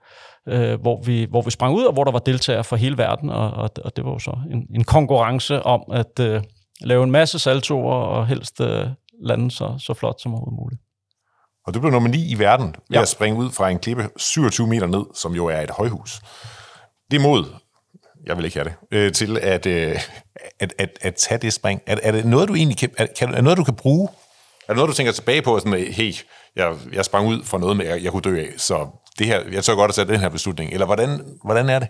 øh, 0.48 0.82
hvor, 0.82 1.02
vi, 1.02 1.28
hvor 1.30 1.42
vi 1.42 1.52
sprang 1.52 1.76
ud, 1.76 1.84
og 1.84 1.94
hvor 1.94 2.04
der 2.04 2.12
var 2.12 2.20
deltagere 2.20 2.64
fra 2.64 2.76
hele 2.76 2.98
verden. 2.98 3.30
Og, 3.30 3.52
og, 3.52 3.70
og 3.86 3.96
det 3.96 4.06
var 4.06 4.12
jo 4.12 4.20
så 4.20 4.38
en, 4.52 4.68
en 4.76 4.84
konkurrence 4.84 5.64
om 5.64 5.84
at 5.94 6.20
øh, 6.20 6.42
lave 6.82 7.04
en 7.04 7.12
masse 7.12 7.40
saltoer 7.40 7.94
og 7.94 8.28
helst 8.28 8.62
øh, 8.62 8.88
lande 9.24 9.52
så, 9.52 9.76
så 9.80 9.94
flot 9.94 10.22
som 10.22 10.34
overhovedet 10.34 10.60
muligt. 10.60 10.82
Og 11.68 11.74
du 11.74 11.80
blev 11.80 11.92
nummer 11.92 12.10
9 12.10 12.32
i 12.32 12.40
verden 12.40 12.68
ved 12.68 12.76
ja. 12.92 13.02
at 13.02 13.08
springe 13.08 13.40
ud 13.40 13.52
fra 13.52 13.70
en 13.70 13.80
klippe 13.80 14.10
27 14.18 14.68
meter 14.68 14.88
ned, 14.88 15.06
som 15.16 15.36
jo 15.36 15.46
er 15.46 15.62
et 15.62 15.70
højhus. 15.70 16.22
Det 17.12 17.22
mod, 17.22 17.46
jeg 18.26 18.38
vil 18.38 18.46
ikke 18.46 18.58
have 18.58 18.74
det, 18.92 18.98
øh, 18.98 19.12
til 19.12 19.38
at, 19.38 19.66
øh, 19.66 20.00
at, 20.60 20.74
at, 20.78 20.90
at 21.02 21.16
tage 21.16 21.38
det 21.38 21.54
spring. 21.54 21.82
Er, 21.88 21.98
er 22.04 22.12
det 22.12 22.26
noget, 22.26 22.50
du 22.50 22.56
egentlig 22.56 22.78
kan, 22.78 22.90
er, 22.98 23.08
kan, 23.18 23.34
er 23.34 23.42
noget, 23.42 23.58
du 23.58 23.64
kan 23.64 23.76
bruge? 23.76 24.10
Er 24.68 24.74
det 24.74 24.76
noget, 24.76 24.90
du 24.90 24.94
tænker 24.94 25.14
tilbage 25.14 25.42
på, 25.42 25.60
sådan, 25.60 25.94
hey, 25.94 26.14
jeg, 26.56 26.76
jeg 26.94 27.06
sprang 27.06 27.28
ud 27.28 27.44
for 27.44 27.58
noget, 27.58 27.78
med, 27.78 27.86
jeg, 27.86 28.04
jeg 28.04 28.12
kunne 28.12 28.22
dø 28.22 28.40
af, 28.40 28.50
så 28.58 28.88
det 29.20 29.28
her, 29.28 29.42
jeg 29.52 29.64
tør 29.64 29.76
godt 29.76 29.90
at 29.90 29.96
sætte 29.96 30.14
den 30.14 30.22
her 30.22 30.30
beslutning. 30.30 30.74
Eller 30.74 30.86
hvordan, 30.86 31.38
hvordan 31.44 31.70
er 31.70 31.80
det? 31.80 31.88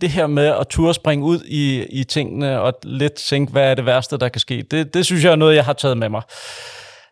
det 0.00 0.10
her 0.10 0.26
med 0.26 0.46
at 0.46 0.68
turde 0.68 0.94
springe 0.94 1.24
ud 1.24 1.40
i, 1.44 1.84
i 1.84 2.04
tingene 2.04 2.60
og 2.60 2.74
lidt 2.82 3.14
tænke, 3.14 3.52
hvad 3.52 3.70
er 3.70 3.74
det 3.74 3.86
værste, 3.86 4.18
der 4.18 4.28
kan 4.28 4.40
ske, 4.40 4.64
det, 4.70 4.94
det 4.94 5.06
synes 5.06 5.24
jeg 5.24 5.32
er 5.32 5.36
noget, 5.36 5.56
jeg 5.56 5.64
har 5.64 5.72
taget 5.72 5.98
med 5.98 6.08
mig. 6.08 6.22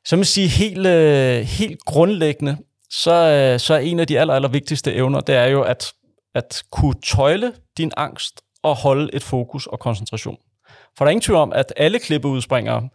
Så 0.07 0.17
man 0.17 0.25
sige, 0.25 0.49
helt, 0.49 0.87
øh, 0.87 1.41
helt 1.41 1.85
grundlæggende, 1.85 2.57
så, 2.91 3.13
øh, 3.15 3.61
så 3.61 3.75
er 3.75 3.79
en 3.79 4.01
af 4.01 4.07
de 4.07 4.21
aller, 4.21 4.35
aller 4.35 4.49
vigtigste 4.49 4.95
evner, 4.95 5.21
det 5.21 5.35
er 5.35 5.47
jo 5.47 5.63
at, 5.63 5.93
at 6.35 6.63
kunne 6.73 6.95
tøjle 7.07 7.53
din 7.79 7.93
angst 7.97 8.41
og 8.63 8.77
holde 8.77 9.15
et 9.15 9.23
fokus 9.23 9.67
og 9.67 9.81
koncentration. 9.81 10.37
For 10.99 11.05
der 11.05 11.07
er 11.07 11.11
ingen 11.11 11.23
tvivl 11.23 11.39
om, 11.39 11.53
at 11.53 11.73
alle 11.77 11.99
klippeudspringere, 11.99 12.89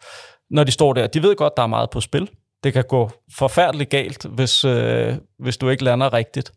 når 0.50 0.64
de 0.64 0.72
står 0.72 0.94
der, 0.94 1.08
de 1.08 1.24
ved 1.24 1.36
godt, 1.36 1.58
der 1.58 1.64
er 1.64 1.68
meget 1.68 1.90
på 1.90 2.02
spil. 2.02 2.30
Det 2.64 2.74
kan 2.74 2.84
gå 2.84 3.12
forfærdeligt 3.38 3.90
galt, 3.90 4.26
hvis, 4.26 4.66
øh, 4.66 5.16
hvis 5.40 5.58
du 5.58 5.70
ikke 5.70 5.84
lander 5.84 6.14
rigtigt. 6.14 6.52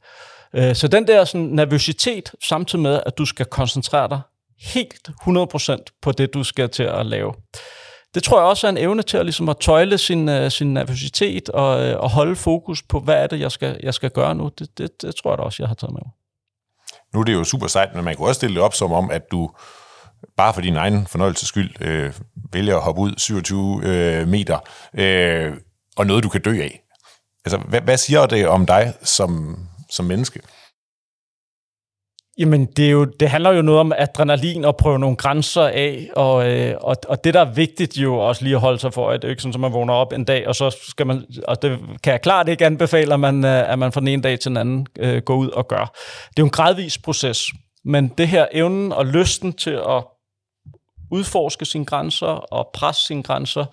Øh, 0.55 0.75
så 0.75 0.89
den 0.89 1.07
der 1.07 1.25
sådan, 1.25 1.47
nervøsitet, 1.47 2.33
samtidig 2.49 2.83
med, 2.83 3.01
at 3.07 3.19
du 3.19 3.25
skal 3.25 3.47
koncentrere 3.47 4.09
dig 4.09 4.21
helt 4.61 5.11
100% 5.23 5.85
på 6.03 6.13
det, 6.13 6.35
du 6.35 6.45
skal 6.45 6.69
til 6.69 6.83
at 6.83 7.07
lave 7.07 7.35
det 8.15 8.23
tror 8.23 8.39
jeg 8.39 8.47
også 8.47 8.67
er 8.67 8.71
en 8.71 8.79
evne 8.79 9.03
til 9.03 9.17
at, 9.17 9.27
ligesom 9.27 9.49
at 9.49 9.57
tøjle 9.61 9.99
sin, 9.99 10.29
uh, 10.29 10.49
sin 10.49 10.75
nervøsitet 10.75 11.49
og, 11.49 11.91
uh, 11.91 12.01
og 12.01 12.11
holde 12.11 12.37
fokus 12.37 12.83
på, 12.83 13.01
hvad 13.01 13.15
er 13.15 13.27
det, 13.27 13.41
jeg 13.41 13.53
skal, 13.53 13.81
jeg 13.83 13.95
skal 13.95 14.11
gøre 14.11 14.35
nu. 14.35 14.51
Det, 14.59 14.79
det, 14.79 15.03
det 15.03 15.17
tror 15.17 15.31
jeg 15.31 15.39
da 15.39 15.43
også, 15.43 15.63
jeg 15.63 15.69
har 15.69 15.75
taget 15.75 15.93
med 15.93 16.01
mig. 16.05 16.13
Nu 17.15 17.21
er 17.21 17.25
det 17.25 17.33
jo 17.33 17.45
super 17.45 17.67
sejt, 17.67 17.95
men 17.95 18.05
man 18.05 18.17
kan 18.17 18.27
også 18.27 18.39
stille 18.39 18.55
det 18.55 18.63
op 18.63 18.75
som 18.75 18.93
om, 18.93 19.11
at 19.11 19.31
du 19.31 19.51
bare 20.37 20.55
for 20.55 20.61
din 20.61 20.77
egen 20.77 21.07
fornøjelses 21.07 21.49
skyld 21.49 21.71
øh, 21.81 22.13
vælger 22.53 22.77
at 22.77 22.83
hoppe 22.83 23.01
ud 23.01 23.15
27 23.17 23.81
øh, 23.85 24.29
meter, 24.29 24.59
øh, 24.95 25.53
og 25.97 26.07
noget, 26.07 26.25
du 26.25 26.29
kan 26.29 26.43
dø 26.43 26.63
af. 26.63 26.83
Altså, 27.45 27.59
hvad, 27.59 27.81
hvad 27.81 27.97
siger 27.97 28.27
det 28.27 28.49
om 28.49 28.67
dig 28.67 28.95
som, 29.03 29.59
som 29.91 30.05
menneske? 30.07 30.41
Jamen, 32.39 32.67
det, 32.67 32.87
er 32.87 32.91
jo, 32.91 33.05
det 33.05 33.29
handler 33.29 33.51
jo 33.51 33.63
noget 33.63 33.81
om 33.81 33.93
adrenalin 33.99 34.65
og 34.65 34.77
prøve 34.77 34.99
nogle 34.99 35.17
grænser 35.17 35.63
af, 35.63 36.11
og, 36.17 36.51
øh, 36.51 36.75
og, 36.81 36.97
og 37.09 37.25
det, 37.25 37.35
der 37.35 37.41
er 37.41 37.53
vigtigt 37.53 37.97
jo 37.97 38.19
også 38.19 38.45
lige 38.45 38.55
at 38.55 38.61
holde 38.61 38.79
sig 38.79 38.95
for, 38.95 39.11
at 39.11 39.23
det 39.23 39.29
er 39.29 39.31
ikke 39.31 39.43
sådan, 39.43 39.55
at 39.55 39.61
man 39.61 39.73
vågner 39.73 39.95
op 39.95 40.13
en 40.13 40.25
dag, 40.25 40.49
og 40.49 40.55
så 40.55 40.77
skal 40.89 41.07
man, 41.07 41.25
og 41.49 41.63
det 41.63 41.79
kan 42.03 42.13
jeg 42.13 42.21
klart 42.21 42.49
ikke 42.49 42.67
anbefale, 42.67 43.15
at 43.15 43.21
man, 43.21 43.45
øh, 43.45 43.71
at 43.73 43.79
man 43.79 43.93
fra 43.93 44.01
den 44.01 44.09
ene 44.09 44.23
dag 44.23 44.41
til 44.41 44.49
den 44.49 44.57
anden 44.57 44.87
øh, 44.99 45.23
går 45.23 45.37
ud 45.37 45.49
og 45.49 45.69
gør. 45.69 45.93
Det 46.29 46.39
er 46.39 46.43
jo 46.43 46.45
en 46.45 46.51
gradvis 46.51 46.99
proces, 46.99 47.43
men 47.85 48.09
det 48.09 48.29
her 48.29 48.47
evnen 48.53 48.93
og 48.93 49.07
lysten 49.07 49.53
til 49.53 49.81
at 49.89 50.05
udforske 51.11 51.65
sine 51.65 51.85
grænser 51.85 52.27
og 52.27 52.71
presse 52.75 53.07
sine 53.07 53.23
grænser 53.23 53.65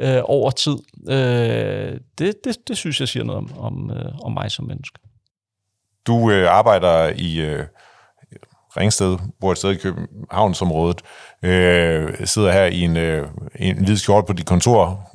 øh, 0.00 0.22
over 0.24 0.50
tid, 0.50 0.76
øh, 1.08 2.00
det, 2.18 2.34
det, 2.44 2.56
det 2.68 2.76
synes 2.76 3.00
jeg 3.00 3.08
siger 3.08 3.24
noget 3.24 3.38
om, 3.38 3.58
om, 3.58 3.90
øh, 3.90 4.18
om 4.24 4.32
mig 4.32 4.50
som 4.50 4.64
menneske. 4.64 4.98
Du 6.06 6.30
øh, 6.30 6.50
arbejder 6.50 7.12
i... 7.16 7.40
Øh 7.40 7.64
Ringsted, 8.76 9.18
bor 9.40 9.52
et 9.52 9.58
sted 9.58 9.70
i 9.70 9.76
Københavnsområdet, 9.76 11.02
øh, 11.42 12.26
sidder 12.26 12.52
her 12.52 12.64
i 12.64 12.80
en, 12.80 12.96
øh, 12.96 13.28
en 13.56 13.84
hvid 13.84 13.96
skjort 13.96 14.26
på 14.26 14.32
dit 14.32 14.46
kontor, 14.46 15.10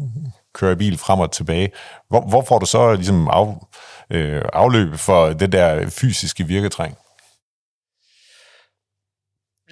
kører 0.53 0.75
bil 0.75 0.97
frem 0.97 1.19
og 1.19 1.31
tilbage. 1.31 1.69
Hvor, 2.09 2.21
hvor 2.21 2.41
får 2.47 2.59
du 2.59 2.65
så 2.65 2.93
ligesom 2.93 3.27
af, 3.27 3.55
øh, 4.11 4.41
afløb 4.53 4.95
for 4.95 5.29
det 5.29 5.51
der 5.51 5.89
fysiske 5.89 6.43
virketræng? 6.43 6.97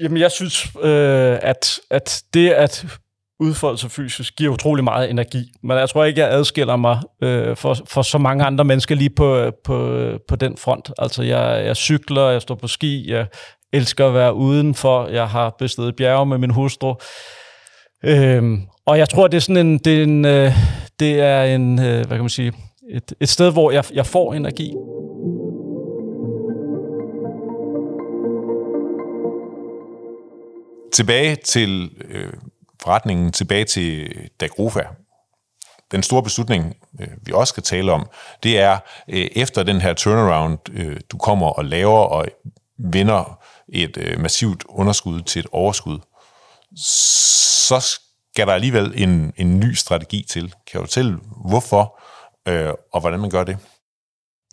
Jamen, 0.02 0.18
jeg 0.18 0.32
synes, 0.32 0.68
øh, 0.84 1.40
at, 1.42 1.80
at 1.90 2.24
det 2.34 2.50
at 2.50 2.86
udfolde 3.40 3.78
sig 3.78 3.92
fysisk 3.92 4.36
giver 4.36 4.54
utrolig 4.54 4.84
meget 4.84 5.10
energi. 5.10 5.52
Men 5.64 5.78
jeg 5.78 5.90
tror 5.90 6.04
ikke, 6.06 6.22
jeg 6.22 6.32
adskiller 6.32 6.76
mig 6.76 7.02
øh, 7.24 7.56
for, 7.56 7.78
for 7.86 8.02
så 8.02 8.18
mange 8.18 8.46
andre 8.46 8.64
mennesker 8.64 8.96
lige 8.96 9.10
på, 9.10 9.52
på, 9.64 10.02
på 10.28 10.36
den 10.36 10.58
front. 10.58 10.92
Altså, 10.98 11.24
jeg, 11.24 11.66
jeg 11.66 11.76
cykler, 11.76 12.30
jeg 12.30 12.42
står 12.42 12.56
på 12.56 12.68
ski, 12.68 13.12
jeg 13.12 13.28
elsker 13.74 14.08
at 14.08 14.14
være 14.14 14.34
udenfor. 14.34 15.08
Jeg 15.08 15.28
har 15.28 15.56
bestedet 15.60 15.96
bjerge 15.96 16.26
med 16.26 16.38
min 16.38 16.50
hustru. 16.50 16.96
Øhm, 18.04 18.62
og 18.86 18.98
jeg 18.98 19.10
tror, 19.10 19.28
det 19.28 19.38
er 19.38 19.42
sådan 19.42 19.68
en, 19.68 19.78
det 19.78 20.00
er 20.00 20.04
en, 20.04 20.26
øh, 20.26 20.52
det 21.00 21.22
er 21.22 21.44
en 21.44 21.80
øh, 21.80 21.98
hvad 22.08 22.18
kan 22.18 22.20
man 22.20 22.30
sige, 22.30 22.54
et, 22.90 23.14
et 23.20 23.30
sted, 23.30 23.52
hvor 23.52 23.72
jeg, 23.72 23.84
jeg 23.94 24.06
får 24.06 24.34
energi. 24.34 24.74
Tilbage 30.94 31.36
til 31.36 31.92
øh, 32.10 32.34
forretningen, 32.82 33.32
tilbage 33.32 33.66
til 33.66 34.10
Dagrofa. 34.40 34.84
Den 35.92 36.04
store 36.04 36.24
beslutning, 36.24 36.76
øh, 37.02 37.08
vi 37.26 37.32
også 37.32 37.52
skal 37.52 37.64
tale 37.64 37.92
om, 37.92 38.08
det 38.44 38.60
er 38.60 38.78
øh, 39.10 39.28
efter 39.36 39.64
den 39.64 39.82
her 39.82 39.94
turnaround, 39.94 40.58
øh, 40.74 41.00
du 41.12 41.18
kommer 41.18 41.48
og 41.48 41.66
laver 41.66 42.00
og 42.00 42.26
vinder 42.78 43.40
et 43.70 43.98
øh, 43.98 44.20
massivt 44.20 44.64
underskud 44.70 45.22
til 45.22 45.40
et 45.40 45.48
overskud, 45.52 46.00
så 46.76 47.80
skal 47.80 48.48
der 48.48 48.54
alligevel 48.54 48.94
en, 48.96 49.34
en 49.38 49.60
ny 49.60 49.74
strategi 49.74 50.26
til. 50.30 50.54
Kan 50.68 50.80
du 50.80 50.86
fortælle, 50.86 51.20
hvorfor 51.50 52.00
øh, 52.48 52.74
og 52.94 53.02
hvordan 53.02 53.20
man 53.20 53.30
gør 53.30 53.44
det? 53.44 53.58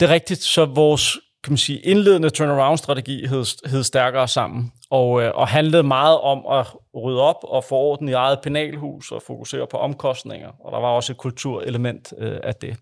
Det 0.00 0.08
er 0.08 0.12
rigtigt, 0.12 0.42
så 0.42 0.64
vores 0.64 1.18
kan 1.44 1.52
man 1.52 1.58
sige, 1.58 1.78
indledende 1.78 2.30
turnaround-strategi 2.30 3.26
hed, 3.26 3.68
hed 3.68 3.82
stærkere 3.82 4.28
sammen, 4.28 4.72
og, 4.90 5.22
øh, 5.22 5.32
og 5.34 5.48
handlede 5.48 5.82
meget 5.82 6.20
om 6.20 6.46
at 6.58 6.66
rydde 6.94 7.20
op 7.20 7.36
og 7.42 7.64
få 7.64 7.74
orden 7.74 8.08
i 8.08 8.12
eget 8.12 8.38
penalhus 8.42 9.12
og 9.12 9.22
fokusere 9.26 9.66
på 9.70 9.76
omkostninger, 9.76 10.48
og 10.64 10.72
der 10.72 10.78
var 10.80 10.88
også 10.88 11.12
et 11.12 11.18
kulturelement 11.18 12.12
øh, 12.18 12.38
af 12.42 12.54
det. 12.54 12.76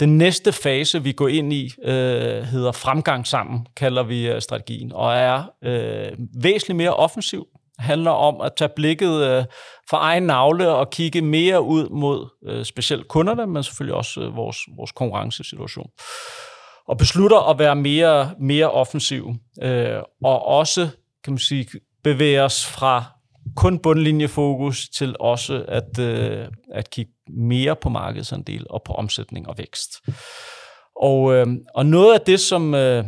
Den 0.00 0.18
næste 0.18 0.52
fase, 0.52 1.02
vi 1.02 1.12
går 1.12 1.28
ind 1.28 1.52
i, 1.52 1.70
øh, 1.84 2.42
hedder 2.42 2.72
fremgang 2.72 3.26
sammen, 3.26 3.66
kalder 3.76 4.02
vi 4.02 4.28
øh, 4.28 4.40
strategien, 4.40 4.92
og 4.92 5.14
er 5.14 5.42
øh, 5.64 6.12
væsentligt 6.42 6.76
mere 6.76 6.94
offensiv, 6.94 7.46
handler 7.78 8.10
om 8.10 8.40
at 8.40 8.52
tage 8.56 8.70
blikket 8.76 9.22
øh, 9.22 9.44
for 9.90 9.96
egen 9.96 10.22
navle 10.22 10.68
og 10.68 10.90
kigge 10.90 11.20
mere 11.22 11.62
ud 11.62 11.88
mod 11.88 12.28
øh, 12.46 12.64
specielt 12.64 13.08
kunderne, 13.08 13.46
men 13.46 13.62
selvfølgelig 13.62 13.94
også 13.94 14.20
øh, 14.20 14.36
vores, 14.36 14.58
vores 14.76 14.92
konkurrencesituation 14.92 15.90
og 16.88 16.98
beslutter 16.98 17.50
at 17.50 17.58
være 17.58 17.76
mere, 17.76 18.34
mere 18.40 18.70
offensiv, 18.70 19.34
øh, 19.62 19.98
og 20.24 20.46
også, 20.46 20.88
kan 21.24 21.32
man 21.32 21.38
sige, 21.38 21.68
bevæge 22.04 22.42
os 22.42 22.66
fra 22.66 23.04
kun 23.56 23.78
bundlinjefokus 23.78 24.88
til 24.88 25.16
også 25.20 25.64
at, 25.68 25.98
øh, 25.98 26.48
at 26.74 26.90
kigge 26.90 27.12
mere 27.28 27.76
på 27.76 27.88
markedsandel 27.88 28.66
og 28.70 28.82
på 28.82 28.92
omsætning 28.92 29.48
og 29.48 29.58
vækst. 29.58 29.90
Og, 31.02 31.34
øh, 31.34 31.46
og 31.74 31.86
noget 31.86 32.14
af 32.14 32.20
det, 32.20 32.40
som, 32.40 32.74
øh, 32.74 33.04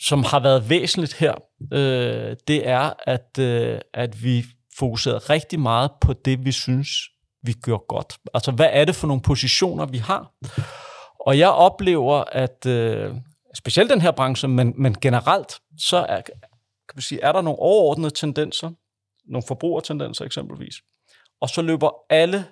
som 0.00 0.24
har 0.24 0.40
været 0.40 0.70
væsentligt 0.70 1.14
her, 1.14 1.34
øh, 1.72 2.36
det 2.48 2.68
er, 2.68 2.92
at, 3.06 3.38
øh, 3.40 3.78
at 3.94 4.24
vi 4.24 4.44
fokuserede 4.78 5.18
rigtig 5.18 5.60
meget 5.60 5.90
på 6.00 6.12
det, 6.12 6.44
vi 6.44 6.52
synes, 6.52 6.88
vi 7.42 7.52
gør 7.52 7.86
godt. 7.88 8.14
Altså, 8.34 8.50
hvad 8.50 8.68
er 8.72 8.84
det 8.84 8.94
for 8.94 9.06
nogle 9.06 9.22
positioner, 9.22 9.86
vi 9.86 9.98
har? 9.98 10.32
Og 11.20 11.38
jeg 11.38 11.48
oplever, 11.48 12.24
at 12.32 12.66
øh, 12.66 13.14
specielt 13.54 13.90
den 13.90 14.00
her 14.00 14.10
branche, 14.10 14.48
men, 14.48 14.74
men 14.76 14.94
generelt, 15.00 15.60
så 15.78 15.96
er, 15.96 16.20
kan 16.20 16.94
man 16.94 17.02
sige, 17.02 17.20
er 17.20 17.32
der 17.32 17.40
nogle 17.40 17.58
overordnede 17.58 18.10
tendenser, 18.10 18.70
nogle 19.26 19.44
forbrugertendenser 19.48 20.24
eksempelvis, 20.24 20.74
og 21.40 21.48
så 21.48 21.62
løber 21.62 21.90
alle 22.10 22.44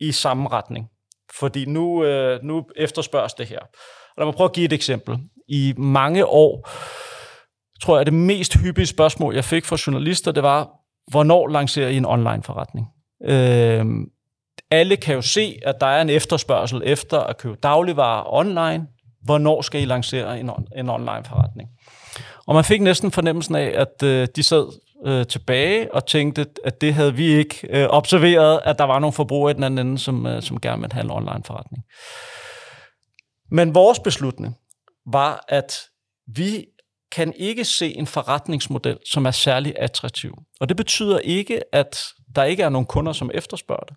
i 0.00 0.12
samme 0.12 0.48
retning. 0.48 0.90
Fordi 1.32 1.64
nu, 1.64 2.04
øh, 2.04 2.42
nu 2.42 2.66
efterspørges 2.76 3.34
det 3.34 3.46
her. 3.46 3.58
Og 3.58 4.14
lad 4.18 4.26
mig 4.26 4.34
prøve 4.34 4.48
at 4.48 4.54
give 4.54 4.64
et 4.64 4.72
eksempel. 4.72 5.18
I 5.48 5.74
mange 5.76 6.26
år, 6.26 6.68
tror 7.82 7.96
jeg, 7.96 8.06
det 8.06 8.14
mest 8.14 8.54
hyppige 8.54 8.86
spørgsmål, 8.86 9.34
jeg 9.34 9.44
fik 9.44 9.64
fra 9.64 9.76
journalister, 9.86 10.32
det 10.32 10.42
var, 10.42 10.70
hvornår 11.10 11.48
lancerer 11.48 11.88
I 11.88 11.96
en 11.96 12.06
online 12.06 12.42
forretning? 12.42 12.86
Øh, 13.24 13.86
alle 14.70 14.96
kan 14.96 15.14
jo 15.14 15.22
se, 15.22 15.58
at 15.66 15.74
der 15.80 15.86
er 15.86 16.02
en 16.02 16.10
efterspørgsel 16.10 16.82
efter 16.84 17.20
at 17.20 17.38
købe 17.38 17.56
dagligvarer 17.62 18.34
online. 18.34 18.86
Hvornår 19.22 19.62
skal 19.62 19.82
I 19.82 19.84
lancere 19.84 20.40
en, 20.40 20.50
on- 20.50 20.78
en 20.78 20.88
online 20.90 21.24
forretning? 21.24 21.68
Og 22.46 22.54
man 22.54 22.64
fik 22.64 22.80
næsten 22.80 23.10
fornemmelsen 23.10 23.54
af, 23.54 23.72
at 23.74 24.02
øh, 24.02 24.28
de 24.36 24.42
sad 24.42 24.66
øh, 25.06 25.26
tilbage 25.26 25.94
og 25.94 26.06
tænkte, 26.06 26.46
at 26.64 26.80
det 26.80 26.94
havde 26.94 27.14
vi 27.14 27.26
ikke 27.26 27.68
øh, 27.70 27.86
observeret, 27.90 28.60
at 28.64 28.78
der 28.78 28.84
var 28.84 28.98
nogle 28.98 29.12
forbrugere 29.12 29.50
i 29.50 29.54
den 29.54 29.64
anden 29.64 29.86
ende, 29.86 29.98
som, 29.98 30.26
øh, 30.26 30.42
som 30.42 30.60
gerne 30.60 30.80
ville 30.80 30.92
have 30.92 31.04
en 31.04 31.10
online 31.10 31.44
forretning. 31.44 31.84
Men 33.50 33.74
vores 33.74 33.98
beslutning 33.98 34.56
var, 35.12 35.44
at 35.48 35.80
vi 36.36 36.64
kan 37.12 37.32
ikke 37.36 37.64
se 37.64 37.96
en 37.96 38.06
forretningsmodel, 38.06 38.98
som 39.06 39.26
er 39.26 39.30
særlig 39.30 39.74
attraktiv. 39.78 40.34
Og 40.60 40.68
det 40.68 40.76
betyder 40.76 41.18
ikke, 41.18 41.74
at 41.74 42.04
der 42.36 42.44
ikke 42.44 42.62
er 42.62 42.68
nogen 42.68 42.86
kunder, 42.86 43.12
som 43.12 43.30
efterspørger 43.34 43.84
det 43.84 43.96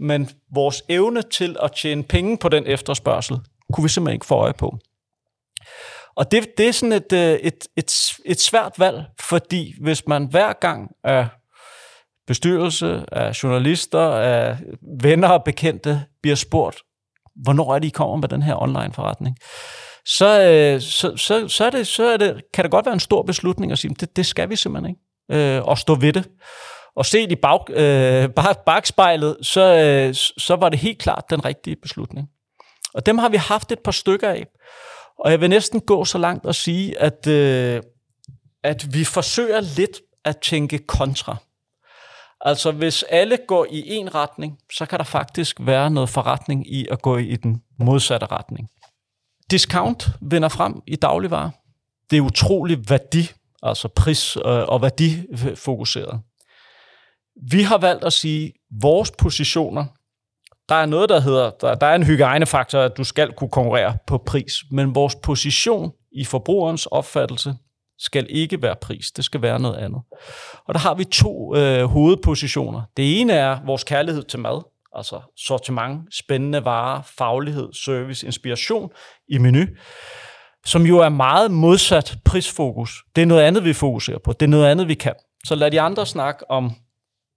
men 0.00 0.30
vores 0.54 0.82
evne 0.88 1.22
til 1.22 1.56
at 1.62 1.72
tjene 1.72 2.02
penge 2.02 2.38
på 2.38 2.48
den 2.48 2.66
efterspørgsel, 2.66 3.38
kunne 3.72 3.82
vi 3.82 3.88
simpelthen 3.88 4.14
ikke 4.14 4.26
få 4.26 4.34
øje 4.34 4.52
på. 4.52 4.78
Og 6.16 6.30
det, 6.30 6.58
det 6.58 6.68
er 6.68 6.72
sådan 6.72 6.92
et, 6.92 7.12
øh, 7.12 7.32
et, 7.32 7.66
et, 7.76 7.92
et 8.24 8.40
svært 8.40 8.72
valg, 8.78 9.04
fordi 9.20 9.74
hvis 9.80 10.06
man 10.06 10.26
hver 10.26 10.52
gang 10.52 10.90
er 11.04 11.26
bestyrelse, 12.26 13.04
af 13.12 13.42
journalister, 13.42 14.00
af 14.10 14.58
venner 15.00 15.28
og 15.28 15.44
bekendte 15.44 16.04
bliver 16.22 16.36
spurgt, 16.36 16.76
hvornår 17.42 17.74
er 17.74 17.78
det, 17.78 17.86
I 17.86 17.90
kommer 17.90 18.16
med 18.16 18.28
den 18.28 18.42
her 18.42 18.62
online 18.62 18.92
forretning, 18.92 19.36
så, 20.06 20.50
øh, 20.50 20.80
så, 20.80 21.16
så, 21.16 21.48
så, 21.48 21.64
er 21.64 21.70
det, 21.70 21.86
så 21.86 22.04
er 22.04 22.16
det, 22.16 22.42
kan 22.54 22.64
det 22.64 22.70
godt 22.70 22.86
være 22.86 22.92
en 22.92 23.00
stor 23.00 23.22
beslutning 23.22 23.72
at 23.72 23.78
sige, 23.78 23.94
det, 24.00 24.16
det 24.16 24.26
skal 24.26 24.50
vi 24.50 24.56
simpelthen 24.56 24.96
ikke, 25.30 25.56
øh, 25.56 25.64
og 25.64 25.78
stå 25.78 25.94
ved 25.94 26.12
det. 26.12 26.28
Og 26.96 27.06
set 27.06 27.32
i 27.32 27.36
bag, 27.36 27.70
øh, 27.70 28.28
bagspejlet, 28.66 29.36
så, 29.42 29.60
øh, 29.60 30.14
så 30.38 30.56
var 30.56 30.68
det 30.68 30.78
helt 30.78 30.98
klart 30.98 31.24
den 31.30 31.44
rigtige 31.44 31.76
beslutning. 31.76 32.28
Og 32.94 33.06
dem 33.06 33.18
har 33.18 33.28
vi 33.28 33.36
haft 33.36 33.72
et 33.72 33.78
par 33.78 33.92
stykker 33.92 34.28
af. 34.28 34.46
Og 35.18 35.30
jeg 35.30 35.40
vil 35.40 35.50
næsten 35.50 35.80
gå 35.80 36.04
så 36.04 36.18
langt 36.18 36.46
og 36.46 36.54
sige, 36.54 36.98
at, 36.98 37.26
øh, 37.26 37.82
at 38.62 38.94
vi 38.94 39.04
forsøger 39.04 39.60
lidt 39.60 40.00
at 40.24 40.36
tænke 40.38 40.78
kontra. 40.78 41.36
Altså 42.40 42.72
hvis 42.72 43.02
alle 43.02 43.38
går 43.48 43.66
i 43.70 43.88
en 43.88 44.14
retning, 44.14 44.58
så 44.72 44.86
kan 44.86 44.98
der 44.98 45.04
faktisk 45.04 45.56
være 45.60 45.90
noget 45.90 46.08
forretning 46.08 46.72
i 46.74 46.86
at 46.90 47.02
gå 47.02 47.16
i 47.16 47.36
den 47.36 47.62
modsatte 47.78 48.26
retning. 48.26 48.68
Discount 49.50 50.08
vinder 50.20 50.48
frem 50.48 50.82
i 50.86 50.96
dagligvarer. 50.96 51.50
Det 52.10 52.16
er 52.16 52.20
utrolig 52.20 52.90
værdi, 52.90 53.30
altså 53.62 53.88
pris- 53.88 54.36
øh, 54.36 54.68
og 54.68 54.82
værdifokuseret. 54.82 56.20
Vi 57.50 57.62
har 57.62 57.78
valgt 57.78 58.04
at 58.04 58.12
sige, 58.12 58.52
vores 58.80 59.10
positioner, 59.18 59.84
der 60.68 60.74
er 60.74 60.86
noget, 60.86 61.08
der 61.08 61.20
hedder, 61.20 61.50
der, 61.50 61.74
der 61.74 61.86
er 61.86 61.94
en 61.94 62.02
hygiejnefaktor, 62.02 62.80
at 62.80 62.96
du 62.96 63.04
skal 63.04 63.32
kunne 63.32 63.50
konkurrere 63.50 63.96
på 64.06 64.18
pris, 64.18 64.54
men 64.70 64.94
vores 64.94 65.14
position 65.14 65.92
i 66.12 66.24
forbrugerens 66.24 66.86
opfattelse 66.86 67.54
skal 67.98 68.26
ikke 68.30 68.62
være 68.62 68.76
pris, 68.80 69.10
det 69.10 69.24
skal 69.24 69.42
være 69.42 69.60
noget 69.60 69.76
andet. 69.76 70.02
Og 70.66 70.74
der 70.74 70.80
har 70.80 70.94
vi 70.94 71.04
to 71.04 71.56
øh, 71.56 71.84
hovedpositioner. 71.84 72.82
Det 72.96 73.20
ene 73.20 73.32
er 73.32 73.58
vores 73.66 73.84
kærlighed 73.84 74.22
til 74.22 74.38
mad, 74.38 74.62
altså 74.96 75.20
sortiment, 75.36 76.14
spændende 76.14 76.64
varer, 76.64 77.02
faglighed, 77.18 77.72
service, 77.72 78.26
inspiration 78.26 78.90
i 79.28 79.38
menu, 79.38 79.66
som 80.66 80.82
jo 80.82 80.98
er 80.98 81.08
meget 81.08 81.50
modsat 81.50 82.16
prisfokus. 82.24 83.04
Det 83.16 83.22
er 83.22 83.26
noget 83.26 83.42
andet, 83.42 83.64
vi 83.64 83.72
fokuserer 83.72 84.18
på. 84.24 84.32
Det 84.32 84.46
er 84.46 84.50
noget 84.50 84.66
andet, 84.66 84.88
vi 84.88 84.94
kan. 84.94 85.14
Så 85.46 85.54
lad 85.54 85.70
de 85.70 85.80
andre 85.80 86.06
snakke 86.06 86.50
om 86.50 86.72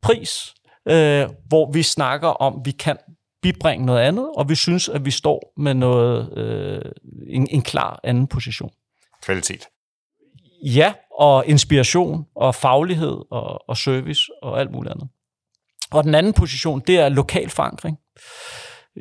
pris, 0.02 0.54
øh, 0.88 1.30
hvor 1.48 1.72
vi 1.72 1.84
snakker 1.84 2.28
om, 2.28 2.62
vi 2.66 2.72
kan 2.72 2.98
bibringe 3.42 3.86
noget 3.86 4.02
andet, 4.02 4.32
og 4.38 4.50
vi 4.50 4.56
synes, 4.56 4.90
at 4.90 5.06
vi 5.06 5.12
står 5.12 5.54
med 5.58 5.74
noget 5.74 6.38
øh, 6.38 6.82
en, 7.28 7.48
en 7.52 7.62
klar 7.62 8.00
anden 8.04 8.28
position. 8.28 8.72
Kvalitet. 9.22 9.68
Ja, 10.64 10.94
og 11.20 11.46
inspiration, 11.46 12.26
og 12.36 12.56
faglighed, 12.56 13.18
og, 13.32 13.70
og 13.70 13.78
service, 13.78 14.22
og 14.42 14.60
alt 14.60 14.72
muligt 14.72 14.94
andet. 14.94 15.10
Og 15.92 16.04
den 16.04 16.16
anden 16.16 16.34
position, 16.34 16.80
det 16.88 17.00
er 17.00 17.10
lokal 17.10 17.50
forankring. 17.50 17.98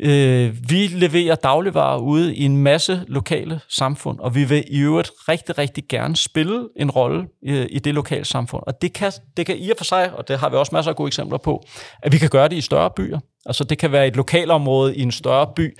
Øh, 0.02 0.56
vi 0.68 0.87
leverer 0.87 1.35
dagligvarer 1.35 1.98
ude 1.98 2.37
i 2.37 2.44
en 2.44 2.56
masse 2.56 3.04
lokale 3.09 3.61
samfund, 3.68 4.18
og 4.18 4.35
vi 4.35 4.44
vil 4.44 4.64
i 4.68 4.80
øvrigt 4.80 5.11
rigtig, 5.28 5.59
rigtig 5.59 5.85
gerne 5.88 6.16
spille 6.16 6.68
en 6.76 6.90
rolle 6.90 7.26
i, 7.42 7.66
i 7.70 7.78
det 7.78 7.94
lokale 7.94 8.24
samfund. 8.24 8.62
Og 8.66 8.82
det 8.82 8.92
kan, 8.92 9.12
det 9.37 9.46
kan 9.46 9.56
i 9.59 9.70
og 9.70 9.76
for 9.76 9.85
sig, 9.85 10.12
og 10.14 10.28
det 10.28 10.38
har 10.38 10.48
vi 10.48 10.56
også 10.56 10.74
masser 10.74 10.90
af 10.90 10.96
gode 10.96 11.06
eksempler 11.06 11.38
på, 11.38 11.62
at 12.02 12.12
vi 12.12 12.18
kan 12.18 12.28
gøre 12.28 12.48
det 12.48 12.56
i 12.56 12.61
større 12.61 12.90
byer. 12.96 13.18
Altså 13.46 13.64
det 13.64 13.78
kan 13.78 13.92
være 13.92 14.06
et 14.06 14.16
lokalområde 14.16 14.96
i 14.96 15.02
en 15.02 15.12
større 15.12 15.46
by, 15.56 15.78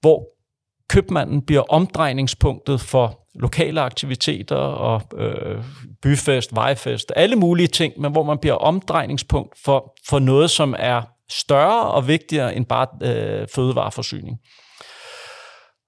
hvor 0.00 0.26
købmanden 0.88 1.42
bliver 1.42 1.62
omdrejningspunktet 1.68 2.80
for 2.80 3.20
lokale 3.34 3.80
aktiviteter 3.80 4.56
og 4.56 5.02
øh, 5.18 5.64
byfest, 6.02 6.54
vejfest, 6.54 7.12
alle 7.16 7.36
mulige 7.36 7.66
ting, 7.66 8.00
men 8.00 8.12
hvor 8.12 8.22
man 8.22 8.38
bliver 8.38 8.54
omdrejningspunkt 8.54 9.58
for, 9.64 9.94
for 10.08 10.18
noget, 10.18 10.50
som 10.50 10.74
er 10.78 11.02
større 11.30 11.90
og 11.90 12.08
vigtigere 12.08 12.54
end 12.54 12.66
bare 12.66 12.86
øh, 13.02 13.48
fødevareforsyning. 13.54 14.38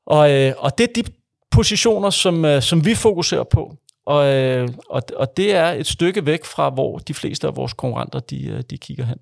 Og, 0.07 0.31
øh, 0.33 0.55
og 0.59 0.79
det 0.79 0.89
er 0.89 1.03
de 1.03 1.11
positioner, 1.51 2.11
som, 2.11 2.45
øh, 2.45 2.63
som 2.63 2.85
vi 2.85 2.95
fokuserer 2.95 3.45
på. 3.45 3.77
Og, 4.07 4.27
øh, 4.27 4.69
og, 4.91 5.03
og 5.17 5.37
det 5.37 5.55
er 5.55 5.67
et 5.67 5.87
stykke 5.87 6.27
væk 6.27 6.45
fra, 6.45 6.71
hvor 6.71 6.99
de 6.99 7.15
fleste 7.15 7.47
af 7.47 7.57
vores 7.57 7.73
konkurrenter 7.73 8.21
de, 8.21 8.47
øh, 8.47 8.63
de 8.71 8.79
kigger 8.79 9.05
hen. 9.05 9.19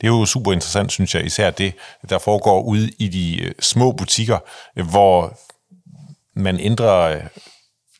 Det 0.00 0.06
er 0.06 0.08
jo 0.08 0.24
super 0.24 0.52
interessant, 0.52 0.92
synes 0.92 1.14
jeg, 1.14 1.24
især 1.24 1.50
det, 1.50 1.74
der 2.08 2.18
foregår 2.18 2.62
ude 2.62 2.90
i 2.98 3.08
de 3.08 3.42
øh, 3.42 3.52
små 3.60 3.92
butikker, 3.92 4.38
hvor 4.90 5.38
man 6.34 6.60
ændrer, 6.60 7.16
øh, 7.16 7.26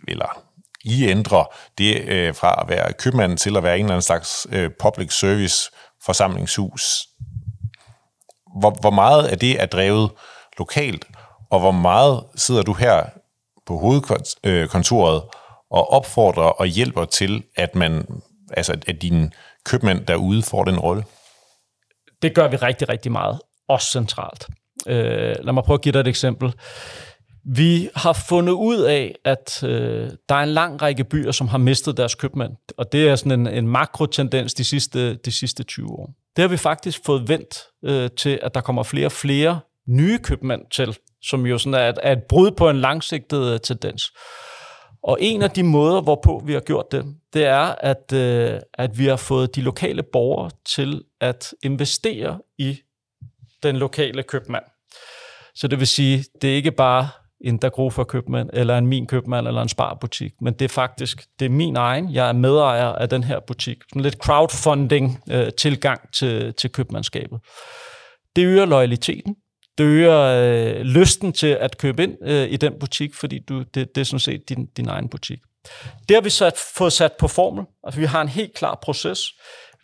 eller 0.09 0.43
I 0.85 1.05
ændrer 1.07 1.45
det 1.79 2.37
fra 2.37 2.63
at 2.63 2.69
være 2.69 2.93
købmand 2.93 3.39
til 3.39 3.57
at 3.57 3.63
være 3.63 3.79
en 3.79 3.85
eller 3.85 3.95
anden 3.95 4.03
slags 4.03 4.47
public 4.81 5.13
service 5.13 5.71
forsamlingshus. 6.05 7.09
Hvor, 8.59 8.77
hvor 8.81 8.91
meget 8.91 9.27
af 9.27 9.39
det 9.39 9.63
er 9.63 9.67
drevet 9.67 10.11
lokalt, 10.59 11.05
og 11.51 11.61
hvor 11.61 11.71
meget 11.71 12.25
sidder 12.35 12.63
du 12.63 12.73
her 12.73 13.05
på 13.67 13.79
hovedkontoret 13.79 15.23
og 15.71 15.91
opfordrer 15.93 16.43
og 16.43 16.67
hjælper 16.67 17.05
til, 17.05 17.43
at 17.57 17.75
man, 17.75 18.07
altså 18.51 18.77
at 18.87 19.03
dine 19.03 19.31
købmænd 19.65 20.07
derude 20.07 20.43
får 20.43 20.65
den 20.65 20.79
rolle? 20.79 21.05
Det 22.23 22.35
gør 22.35 22.49
vi 22.49 22.57
rigtig, 22.57 22.89
rigtig 22.89 23.13
meget. 23.13 23.41
Også 23.69 23.91
centralt. 23.91 24.47
Øh, 24.87 25.35
lad 25.41 25.53
mig 25.53 25.65
prøve 25.65 25.75
at 25.75 25.83
give 25.83 25.93
dig 25.93 26.01
et 26.01 26.07
eksempel. 26.07 26.55
Vi 27.45 27.89
har 27.95 28.13
fundet 28.13 28.53
ud 28.53 28.79
af, 28.81 29.15
at 29.25 29.63
øh, 29.63 30.11
der 30.29 30.35
er 30.35 30.43
en 30.43 30.49
lang 30.49 30.83
række 30.83 31.05
byer, 31.05 31.33
som 31.33 31.49
har 31.49 31.59
mistet 31.59 31.97
deres 31.97 32.15
købmand, 32.15 32.53
og 32.77 32.93
det 32.93 33.09
er 33.09 33.17
sådan 33.17 33.41
en, 33.41 33.47
en 33.47 33.69
makrotendens 33.69 34.55
de 34.55 34.65
sidste, 34.65 35.15
de 35.15 35.33
sidste 35.33 35.63
20 35.63 35.91
år. 35.91 36.11
Det 36.39 36.43
har 36.43 36.49
vi 36.49 36.57
faktisk 36.57 37.01
fået 37.05 37.29
vendt 37.29 37.59
øh, 37.85 38.11
til, 38.19 38.39
at 38.43 38.55
der 38.55 38.61
kommer 38.61 38.83
flere 38.83 39.07
og 39.07 39.13
flere 39.13 39.61
nye 39.89 40.19
købmænd 40.19 40.63
til, 40.71 40.99
som 41.23 41.47
jo 41.47 41.59
sådan 41.59 41.75
er 41.75 41.89
et, 41.89 41.99
er 42.03 42.13
et 42.13 42.23
brud 42.29 42.51
på 42.51 42.71
en 42.71 42.81
langsigtet 42.81 43.53
øh, 43.53 43.61
tendens. 43.61 44.13
Og 45.03 45.19
en 45.21 45.43
af 45.43 45.51
de 45.51 45.63
måder, 45.63 46.01
hvorpå 46.01 46.43
vi 46.47 46.53
har 46.53 46.61
gjort 46.61 46.93
det, 46.93 47.05
det 47.33 47.45
er, 47.45 47.75
at, 47.81 48.13
øh, 48.13 48.61
at 48.75 48.99
vi 48.99 49.07
har 49.07 49.17
fået 49.17 49.55
de 49.55 49.61
lokale 49.61 50.03
borgere 50.03 50.51
til 50.75 51.05
at 51.21 51.55
investere 51.63 52.41
i 52.59 52.79
den 53.63 53.77
lokale 53.77 54.23
købmand. 54.23 54.65
Så 55.55 55.69
det 55.69 55.79
vil 55.79 55.87
sige, 55.87 56.25
det 56.43 56.51
er 56.51 56.55
ikke 56.55 56.73
bare 56.73 57.09
en 57.41 57.59
Dagrofa 57.59 58.05
købmand, 58.05 58.51
eller 58.53 58.79
en 58.79 58.87
min 58.87 59.07
købmand, 59.07 59.49
eller 59.49 59.63
en 59.63 59.69
sparbutik, 59.69 60.33
men 60.41 60.55
det 60.55 60.65
er 60.65 60.69
faktisk, 60.69 61.27
det 61.39 61.45
er 61.45 61.51
min 61.51 61.77
egen. 61.77 62.15
Jeg 62.15 62.29
er 62.29 62.33
medejer 62.33 62.87
af 62.87 63.09
den 63.09 63.25
her 63.25 63.41
butik. 63.47 63.79
Sådan 63.89 64.03
lidt 64.03 64.15
crowdfunding 64.15 65.23
øh, 65.31 65.49
tilgang 65.59 66.13
til, 66.13 66.55
til 66.55 66.71
købmandskabet. 66.71 67.41
Det 68.37 68.45
øger 68.45 68.67
loyaliteten, 68.67 69.35
det 69.79 69.85
øger 69.85 70.19
øh, 70.19 70.81
lysten 70.81 71.33
til 71.33 71.47
at 71.47 71.79
købe 71.79 72.03
ind 72.03 72.17
øh, 72.23 72.49
i 72.51 72.57
den 72.57 72.73
butik, 72.81 73.15
fordi 73.15 73.39
du, 73.49 73.59
det, 73.59 73.95
det 73.95 73.99
er 74.01 74.05
sådan 74.05 74.21
set 74.21 74.49
din, 74.49 74.67
din 74.77 74.89
egen 74.89 75.09
butik. 75.09 75.39
Det 76.09 76.17
har 76.17 76.21
vi 76.21 76.31
så 76.31 76.51
fået 76.77 76.93
sat 76.93 77.13
på 77.19 77.29
formel. 77.29 77.65
Altså, 77.85 78.01
vi 78.01 78.07
har 78.07 78.23
en 78.23 78.29
helt 78.29 78.55
klar 78.55 78.79
proces. 78.83 79.21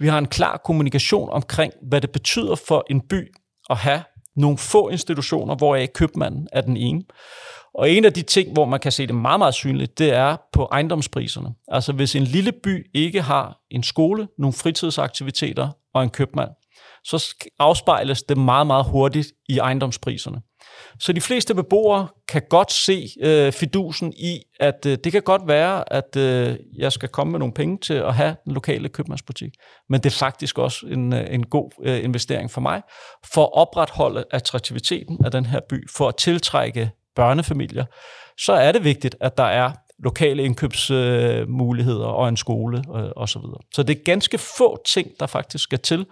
Vi 0.01 0.09
har 0.09 0.19
en 0.19 0.27
klar 0.27 0.57
kommunikation 0.65 1.31
omkring, 1.31 1.73
hvad 1.89 2.01
det 2.01 2.11
betyder 2.11 2.55
for 2.55 2.87
en 2.91 3.01
by 3.01 3.35
at 3.71 3.77
have 3.77 4.03
nogle 4.37 4.59
få 4.59 4.89
institutioner, 4.89 5.55
hvor 5.55 5.87
købmanden 5.95 6.49
er 6.53 6.61
den 6.61 6.77
ene. 6.77 7.03
Og 7.75 7.91
en 7.91 8.05
af 8.05 8.13
de 8.13 8.23
ting, 8.23 8.53
hvor 8.53 8.65
man 8.65 8.81
kan 8.81 8.93
se 8.93 9.07
det 9.07 9.15
meget, 9.15 9.39
meget 9.39 9.55
synligt, 9.55 9.99
det 9.99 10.13
er 10.13 10.37
på 10.53 10.69
ejendomspriserne. 10.73 11.55
Altså 11.69 11.93
hvis 11.93 12.17
en 12.17 12.23
lille 12.23 12.53
by 12.53 12.91
ikke 12.95 13.23
har 13.23 13.59
en 13.71 13.83
skole, 13.83 14.29
nogle 14.39 14.53
fritidsaktiviteter 14.53 15.69
og 15.95 16.03
en 16.03 16.11
købmand, 16.11 16.51
så 17.05 17.35
afspejles 17.59 18.23
det 18.23 18.39
meget, 18.39 18.67
meget 18.67 18.85
hurtigt 18.85 19.29
i 19.49 19.59
ejendomspriserne. 19.59 20.41
Så 21.01 21.13
de 21.13 21.21
fleste 21.21 21.55
beboere 21.55 22.09
kan 22.29 22.43
godt 22.51 22.73
se 22.73 23.09
øh, 23.21 23.53
fidusen 23.53 24.13
i, 24.13 24.41
at 24.61 24.87
øh, 24.87 24.99
det 25.05 25.13
kan 25.13 25.23
godt 25.23 25.43
være, 25.47 25.93
at 25.93 26.17
øh, 26.17 26.57
jeg 26.79 26.93
skal 26.93 27.09
komme 27.09 27.31
med 27.31 27.39
nogle 27.39 27.55
penge 27.55 27.79
til 27.79 27.95
at 27.95 28.15
have 28.15 28.37
den 28.45 28.53
lokale 28.53 28.89
købmandsbutik. 28.89 29.53
Men 29.89 30.01
det 30.01 30.07
er 30.07 30.19
faktisk 30.19 30.59
også 30.59 30.87
en, 30.87 31.13
øh, 31.13 31.27
en 31.31 31.47
god 31.47 31.71
øh, 31.85 32.05
investering 32.05 32.51
for 32.51 32.61
mig, 32.61 32.83
for 33.33 33.45
at 33.45 33.51
opretholde 33.53 34.25
attraktiviteten 34.31 35.25
af 35.25 35.31
den 35.31 35.47
her 35.47 35.61
by, 35.69 35.89
for 35.97 36.09
at 36.09 36.17
tiltrække 36.17 36.91
børnefamilier. 37.17 37.85
Så 38.39 38.53
er 38.53 38.73
det 38.73 38.85
vigtigt, 38.85 39.17
at 39.21 39.39
der 39.39 39.45
er 39.45 39.73
lokale 39.99 40.45
indkøbsmuligheder 40.45 42.07
og 42.07 42.29
en 42.29 42.37
skole 42.37 42.85
og, 42.89 43.13
og 43.17 43.29
så 43.29 43.39
videre. 43.39 43.61
Så 43.75 43.83
det 43.83 43.99
er 43.99 44.05
ganske 44.05 44.39
få 44.39 44.83
ting, 44.87 45.11
der 45.21 45.27
faktisk 45.27 45.65
skal 45.65 45.79
til, 45.79 46.07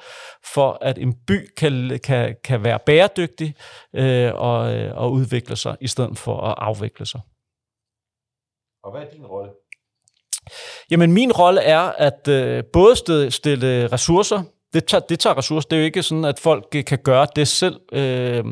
for 0.54 0.78
at 0.80 0.98
en 0.98 1.14
by 1.26 1.48
kan, 1.56 2.00
kan, 2.04 2.36
kan 2.44 2.64
være 2.64 2.78
bæredygtig 2.86 3.54
øh, 3.94 4.34
og, 4.34 4.58
og 4.94 5.12
udvikle 5.12 5.56
sig, 5.56 5.76
i 5.80 5.88
stedet 5.88 6.18
for 6.18 6.40
at 6.40 6.54
afvikle 6.58 7.06
sig. 7.06 7.20
Og 8.84 8.90
hvad 8.92 9.02
er 9.02 9.10
din 9.10 9.26
rolle? 9.26 9.52
Jamen, 10.90 11.12
min 11.12 11.32
rolle 11.32 11.60
er 11.60 11.80
at 11.80 12.28
øh, 12.28 12.64
både 12.72 12.96
stille, 12.96 13.30
stille 13.30 13.86
ressourcer 13.92 14.42
det 14.72 14.84
tager, 14.84 15.00
det 15.00 15.20
tager 15.20 15.38
ressourcer. 15.38 15.68
Det 15.68 15.76
er 15.76 15.80
jo 15.80 15.84
ikke 15.84 16.02
sådan, 16.02 16.24
at 16.24 16.38
folk 16.38 16.76
kan 16.86 16.98
gøre 16.98 17.26
det 17.36 17.48
selv. 17.48 17.80
Øh, 17.92 18.44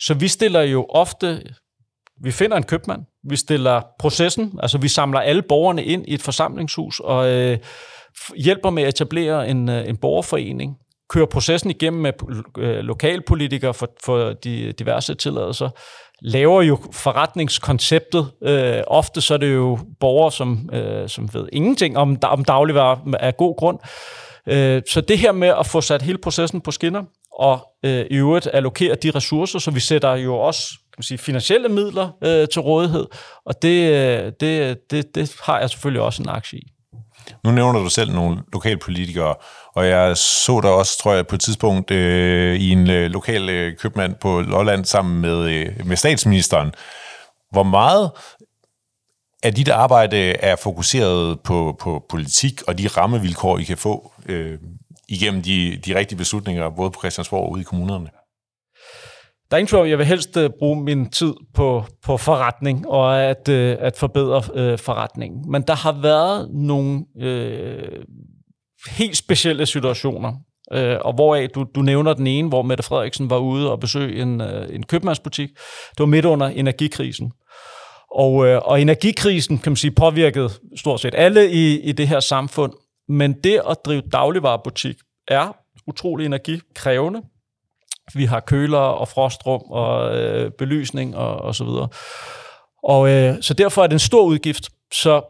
så 0.00 0.14
vi 0.14 0.28
stiller 0.28 0.60
jo 0.60 0.86
ofte 0.88 1.42
vi 2.20 2.32
finder 2.32 2.56
en 2.56 2.62
købmand, 2.62 3.02
vi 3.30 3.36
stiller 3.36 3.82
processen, 3.98 4.58
altså 4.62 4.78
vi 4.78 4.88
samler 4.88 5.20
alle 5.20 5.42
borgerne 5.42 5.84
ind 5.84 6.04
i 6.08 6.14
et 6.14 6.22
forsamlingshus 6.22 7.00
og 7.00 7.28
øh, 7.28 7.58
hjælper 8.36 8.70
med 8.70 8.82
at 8.82 8.88
etablere 8.88 9.48
en, 9.48 9.68
øh, 9.68 9.88
en 9.88 9.96
borgerforening, 9.96 10.76
kører 11.08 11.26
processen 11.26 11.70
igennem 11.70 12.02
med 12.02 12.12
øh, 12.58 12.78
lokalpolitikere 12.78 13.74
for, 13.74 13.88
for 14.04 14.32
de 14.32 14.72
diverse 14.72 15.14
tilladelser, 15.14 15.70
laver 16.22 16.62
jo 16.62 16.78
forretningskonceptet. 16.92 18.30
Øh, 18.42 18.82
ofte 18.86 19.20
så 19.20 19.34
er 19.34 19.38
det 19.38 19.54
jo 19.54 19.78
borgere, 20.00 20.32
som, 20.32 20.70
øh, 20.72 21.08
som 21.08 21.34
ved 21.34 21.48
ingenting 21.52 21.96
om, 21.98 22.16
om 22.22 22.44
dagligvarer 22.44 23.14
af 23.20 23.36
god 23.36 23.56
grund. 23.56 23.78
Øh, 24.48 24.82
så 24.90 25.00
det 25.00 25.18
her 25.18 25.32
med 25.32 25.48
at 25.48 25.66
få 25.66 25.80
sat 25.80 26.02
hele 26.02 26.18
processen 26.18 26.60
på 26.60 26.70
skinner, 26.70 27.02
og 27.38 27.60
øh, 27.84 28.06
i 28.10 28.16
øvrigt 28.16 28.48
allokere 28.52 28.94
de 28.94 29.10
ressourcer, 29.10 29.58
så 29.58 29.70
vi 29.70 29.80
sætter 29.80 30.14
jo 30.14 30.36
også 30.36 30.62
kan 30.96 31.00
man 31.00 31.04
sige, 31.04 31.18
finansielle 31.18 31.68
midler 31.68 32.10
øh, 32.24 32.48
til 32.48 32.60
rådighed, 32.60 33.06
og 33.44 33.62
det, 33.62 33.92
øh, 33.92 34.32
det, 34.40 34.78
det, 34.90 35.14
det 35.14 35.36
har 35.42 35.60
jeg 35.60 35.70
selvfølgelig 35.70 36.02
også 36.02 36.22
en 36.22 36.28
aktie 36.28 36.58
i. 36.58 36.72
Nu 37.44 37.50
nævner 37.50 37.80
du 37.80 37.88
selv 37.88 38.12
nogle 38.12 38.38
lokalpolitikere, 38.52 39.34
og 39.74 39.86
jeg 39.86 40.16
så 40.16 40.60
dig 40.60 40.70
også, 40.70 40.98
tror 40.98 41.14
jeg, 41.14 41.26
på 41.26 41.34
et 41.34 41.40
tidspunkt 41.40 41.90
øh, 41.90 42.56
i 42.56 42.70
en 42.70 42.90
øh, 42.90 43.10
lokal 43.10 43.48
øh, 43.48 43.76
købmand 43.76 44.14
på 44.14 44.40
Lolland 44.40 44.84
sammen 44.84 45.20
med, 45.20 45.50
øh, 45.50 45.86
med 45.86 45.96
statsministeren. 45.96 46.72
Hvor 47.50 47.62
meget 47.62 48.10
af 49.42 49.54
dit 49.54 49.68
arbejde 49.68 50.16
er 50.32 50.56
fokuseret 50.56 51.40
på, 51.40 51.76
på 51.80 52.04
politik 52.08 52.62
og 52.62 52.78
de 52.78 52.88
rammevilkår, 52.88 53.58
I 53.58 53.62
kan 53.62 53.78
få 53.78 54.12
øh, 54.26 54.58
igennem 55.08 55.42
de, 55.42 55.80
de 55.86 55.98
rigtige 55.98 56.18
beslutninger, 56.18 56.70
både 56.70 56.90
på 56.90 56.98
Christiansborg 57.00 57.42
og 57.42 57.50
ude 57.50 57.60
i 57.60 57.64
kommunerne? 57.64 58.08
Der 59.50 59.56
er 59.56 59.58
ingen 59.58 59.68
tvivl, 59.68 59.88
jeg 59.88 59.98
vil 59.98 60.06
helst 60.06 60.36
øh, 60.36 60.50
bruge 60.58 60.84
min 60.84 61.10
tid 61.10 61.34
på, 61.54 61.84
på 62.04 62.16
forretning 62.16 62.88
og 62.88 63.24
at, 63.24 63.48
uh, 63.48 63.86
at 63.86 63.96
forbedre 63.96 64.42
øh, 64.54 64.78
forretningen. 64.78 65.50
Men 65.50 65.62
der 65.62 65.74
har 65.74 65.92
været 66.02 66.50
nogle 66.54 67.04
øh, 67.20 68.04
helt 68.90 69.16
specielle 69.16 69.66
situationer, 69.66 70.32
øh, 70.72 70.96
og 71.00 71.14
hvoraf 71.14 71.48
du, 71.54 71.66
du 71.74 71.82
nævner 71.82 72.14
den 72.14 72.26
ene, 72.26 72.48
hvor 72.48 72.62
Mette 72.62 72.84
Frederiksen 72.84 73.30
var 73.30 73.38
ude 73.38 73.72
og 73.72 73.80
besøge 73.80 74.22
en, 74.22 74.40
øh, 74.40 74.74
en 74.74 74.82
købmandsbutik. 74.82 75.48
Det 75.90 75.98
var 75.98 76.06
midt 76.06 76.24
under 76.24 76.46
energikrisen. 76.46 77.32
Og, 78.14 78.46
øh, 78.46 78.60
og 78.64 78.80
energikrisen, 78.80 79.58
kan 79.58 79.72
man 79.72 79.76
sige, 79.76 79.90
påvirkede 79.90 80.50
stort 80.76 81.00
set 81.00 81.14
alle 81.14 81.50
i, 81.50 81.80
i 81.80 81.92
det 81.92 82.08
her 82.08 82.20
samfund. 82.20 82.72
Men 83.08 83.32
det 83.44 83.60
at 83.70 83.76
drive 83.84 84.02
dagligvarerbutik 84.12 84.96
er 85.28 85.56
utrolig 85.86 86.26
energikrævende 86.26 87.22
vi 88.14 88.24
har 88.24 88.40
køler 88.40 88.78
og 88.78 89.08
frostrum 89.08 89.62
og 89.70 90.18
øh, 90.18 90.50
belysning 90.50 91.16
og, 91.16 91.36
og 91.36 91.54
så 91.54 91.64
videre. 91.64 91.88
Og 92.82 93.10
øh, 93.10 93.34
så 93.40 93.54
derfor 93.54 93.82
er 93.82 93.86
det 93.86 93.94
en 93.94 93.98
stor 93.98 94.22
udgift. 94.22 94.68
Så 94.92 95.22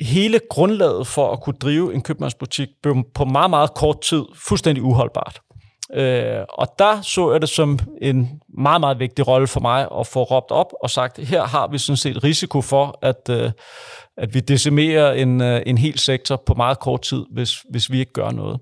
hele 0.00 0.40
grundlaget 0.50 1.06
for 1.06 1.32
at 1.32 1.40
kunne 1.40 1.56
drive 1.62 1.94
en 1.94 2.02
købmandsbutik 2.02 2.68
blev 2.82 2.96
på 3.14 3.24
meget, 3.24 3.50
meget 3.50 3.74
kort 3.74 4.00
tid 4.00 4.22
fuldstændig 4.34 4.82
uholdbart. 4.82 5.40
Øh, 5.94 6.44
og 6.48 6.68
der 6.78 7.00
så 7.02 7.32
jeg 7.32 7.40
det 7.40 7.48
som 7.48 7.78
en 8.02 8.40
meget, 8.58 8.80
meget 8.80 8.98
vigtig 8.98 9.28
rolle 9.28 9.46
for 9.46 9.60
mig 9.60 9.88
at 10.00 10.06
få 10.06 10.22
råbt 10.22 10.50
op 10.50 10.72
og 10.82 10.90
sagt, 10.90 11.18
her 11.18 11.44
har 11.44 11.68
vi 11.68 11.78
sådan 11.78 11.96
set 11.96 12.24
risiko 12.24 12.62
for, 12.62 12.98
at, 13.02 13.28
øh, 13.30 13.50
at 14.16 14.34
vi 14.34 14.40
decimerer 14.40 15.12
en, 15.12 15.40
øh, 15.40 15.62
en 15.66 15.78
hel 15.78 15.98
sektor 15.98 16.42
på 16.46 16.54
meget 16.54 16.80
kort 16.80 17.02
tid, 17.02 17.24
hvis, 17.32 17.64
hvis 17.70 17.90
vi 17.90 17.98
ikke 17.98 18.12
gør 18.12 18.30
noget. 18.30 18.60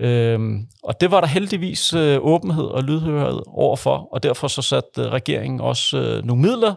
Øhm, 0.00 0.66
og 0.82 1.00
det 1.00 1.10
var 1.10 1.20
der 1.20 1.28
heldigvis 1.28 1.92
øh, 1.92 2.18
åbenhed 2.20 2.64
og 2.64 2.82
lydhørighed 2.82 3.42
overfor, 3.46 4.08
og 4.12 4.22
derfor 4.22 4.48
så 4.48 4.62
satte 4.62 5.02
øh, 5.02 5.06
regeringen 5.06 5.60
også 5.60 5.98
øh, 5.98 6.24
nogle 6.24 6.42
midler 6.42 6.74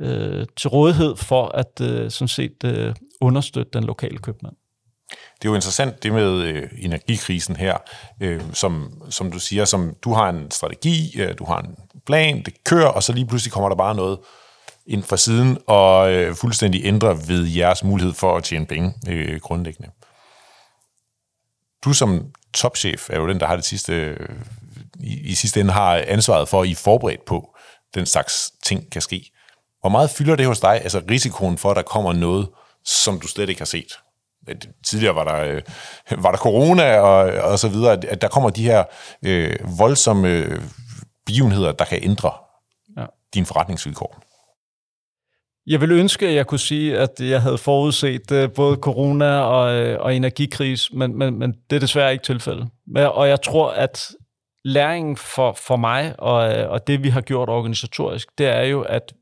øh, 0.00 0.46
til 0.56 0.68
rådighed 0.68 1.16
for 1.16 1.46
at 1.46 1.80
øh, 1.82 2.10
sådan 2.10 2.28
set 2.28 2.64
øh, 2.64 2.94
understøtte 3.20 3.70
den 3.72 3.84
lokale 3.84 4.18
købmand. 4.18 4.54
Det 5.10 5.44
er 5.44 5.50
jo 5.50 5.54
interessant 5.54 6.02
det 6.02 6.12
med 6.12 6.40
øh, 6.40 6.68
energikrisen 6.78 7.56
her, 7.56 7.76
øh, 8.20 8.42
som, 8.52 9.02
som 9.10 9.32
du 9.32 9.38
siger, 9.38 9.64
som 9.64 9.94
du 10.04 10.12
har 10.12 10.28
en 10.28 10.50
strategi, 10.50 11.20
øh, 11.20 11.38
du 11.38 11.44
har 11.44 11.58
en 11.58 11.76
plan, 12.06 12.42
det 12.42 12.64
kører, 12.64 12.88
og 12.88 13.02
så 13.02 13.12
lige 13.12 13.26
pludselig 13.26 13.52
kommer 13.52 13.68
der 13.68 13.76
bare 13.76 13.94
noget 13.94 14.18
ind 14.86 15.02
fra 15.02 15.16
siden 15.16 15.58
og 15.66 16.12
øh, 16.12 16.34
fuldstændig 16.34 16.84
ændrer 16.84 17.14
ved 17.14 17.46
jeres 17.46 17.84
mulighed 17.84 18.14
for 18.14 18.36
at 18.36 18.44
tjene 18.44 18.66
penge 18.66 18.94
øh, 19.08 19.40
grundlæggende. 19.40 19.90
Du 21.84 21.92
som 21.92 22.32
topchef 22.54 23.10
er 23.10 23.16
jo 23.16 23.28
den, 23.28 23.40
der 23.40 23.46
har 23.46 23.56
det 23.56 23.64
sidste, 23.64 24.18
i, 25.00 25.20
i 25.20 25.34
sidste 25.34 25.60
ende 25.60 25.72
har 25.72 26.04
ansvaret 26.06 26.48
for, 26.48 26.62
at 26.62 26.68
I 26.68 26.70
er 26.70 26.76
forberedt 26.76 27.24
på, 27.24 27.56
den 27.94 28.06
slags 28.06 28.52
ting 28.64 28.92
kan 28.92 29.02
ske. 29.02 29.30
Hvor 29.80 29.90
meget 29.90 30.10
fylder 30.10 30.36
det 30.36 30.46
hos 30.46 30.60
dig, 30.60 30.80
altså 30.82 31.02
risikoen 31.10 31.58
for, 31.58 31.70
at 31.70 31.76
der 31.76 31.82
kommer 31.82 32.12
noget, 32.12 32.48
som 32.84 33.20
du 33.20 33.28
slet 33.28 33.48
ikke 33.48 33.60
har 33.60 33.66
set? 33.66 33.98
Tidligere 34.86 35.14
var 35.14 35.24
der, 35.24 35.40
øh, 35.40 35.62
var 36.22 36.30
der 36.30 36.38
corona 36.38 36.98
og, 36.98 37.50
og 37.50 37.58
så 37.58 37.68
videre, 37.68 37.92
at 38.08 38.22
der 38.22 38.28
kommer 38.28 38.50
de 38.50 38.62
her 38.62 38.84
øh, 39.24 39.78
voldsomme 39.78 40.28
øh, 40.28 40.62
begivenheder, 41.26 41.72
der 41.72 41.84
kan 41.84 41.98
ændre 42.02 42.32
ja. 42.96 43.06
dine 43.34 43.46
forretningsvilkår. 43.46 44.22
Jeg 45.68 45.80
vil 45.80 45.92
ønske, 45.92 46.28
at 46.28 46.34
jeg 46.34 46.46
kunne 46.46 46.58
sige, 46.58 46.98
at 46.98 47.10
jeg 47.20 47.42
havde 47.42 47.58
forudset 47.58 48.32
øh, 48.32 48.50
både 48.50 48.76
corona 48.76 49.40
og, 49.40 49.74
øh, 49.74 50.00
og 50.00 50.14
energikris, 50.14 50.92
men, 50.92 51.18
men, 51.18 51.38
men 51.38 51.54
det 51.70 51.76
er 51.76 51.80
desværre 51.80 52.12
ikke 52.12 52.24
tilfældet. 52.24 52.68
Og 52.96 53.28
jeg 53.28 53.42
tror, 53.42 53.70
at 53.70 54.10
læringen 54.64 55.16
for, 55.16 55.52
for 55.52 55.76
mig 55.76 56.14
og, 56.18 56.58
øh, 56.58 56.70
og 56.70 56.86
det, 56.86 57.02
vi 57.02 57.08
har 57.08 57.20
gjort 57.20 57.48
organisatorisk, 57.48 58.28
det 58.38 58.46
er 58.46 58.62
jo, 58.62 58.82
at 58.82 59.12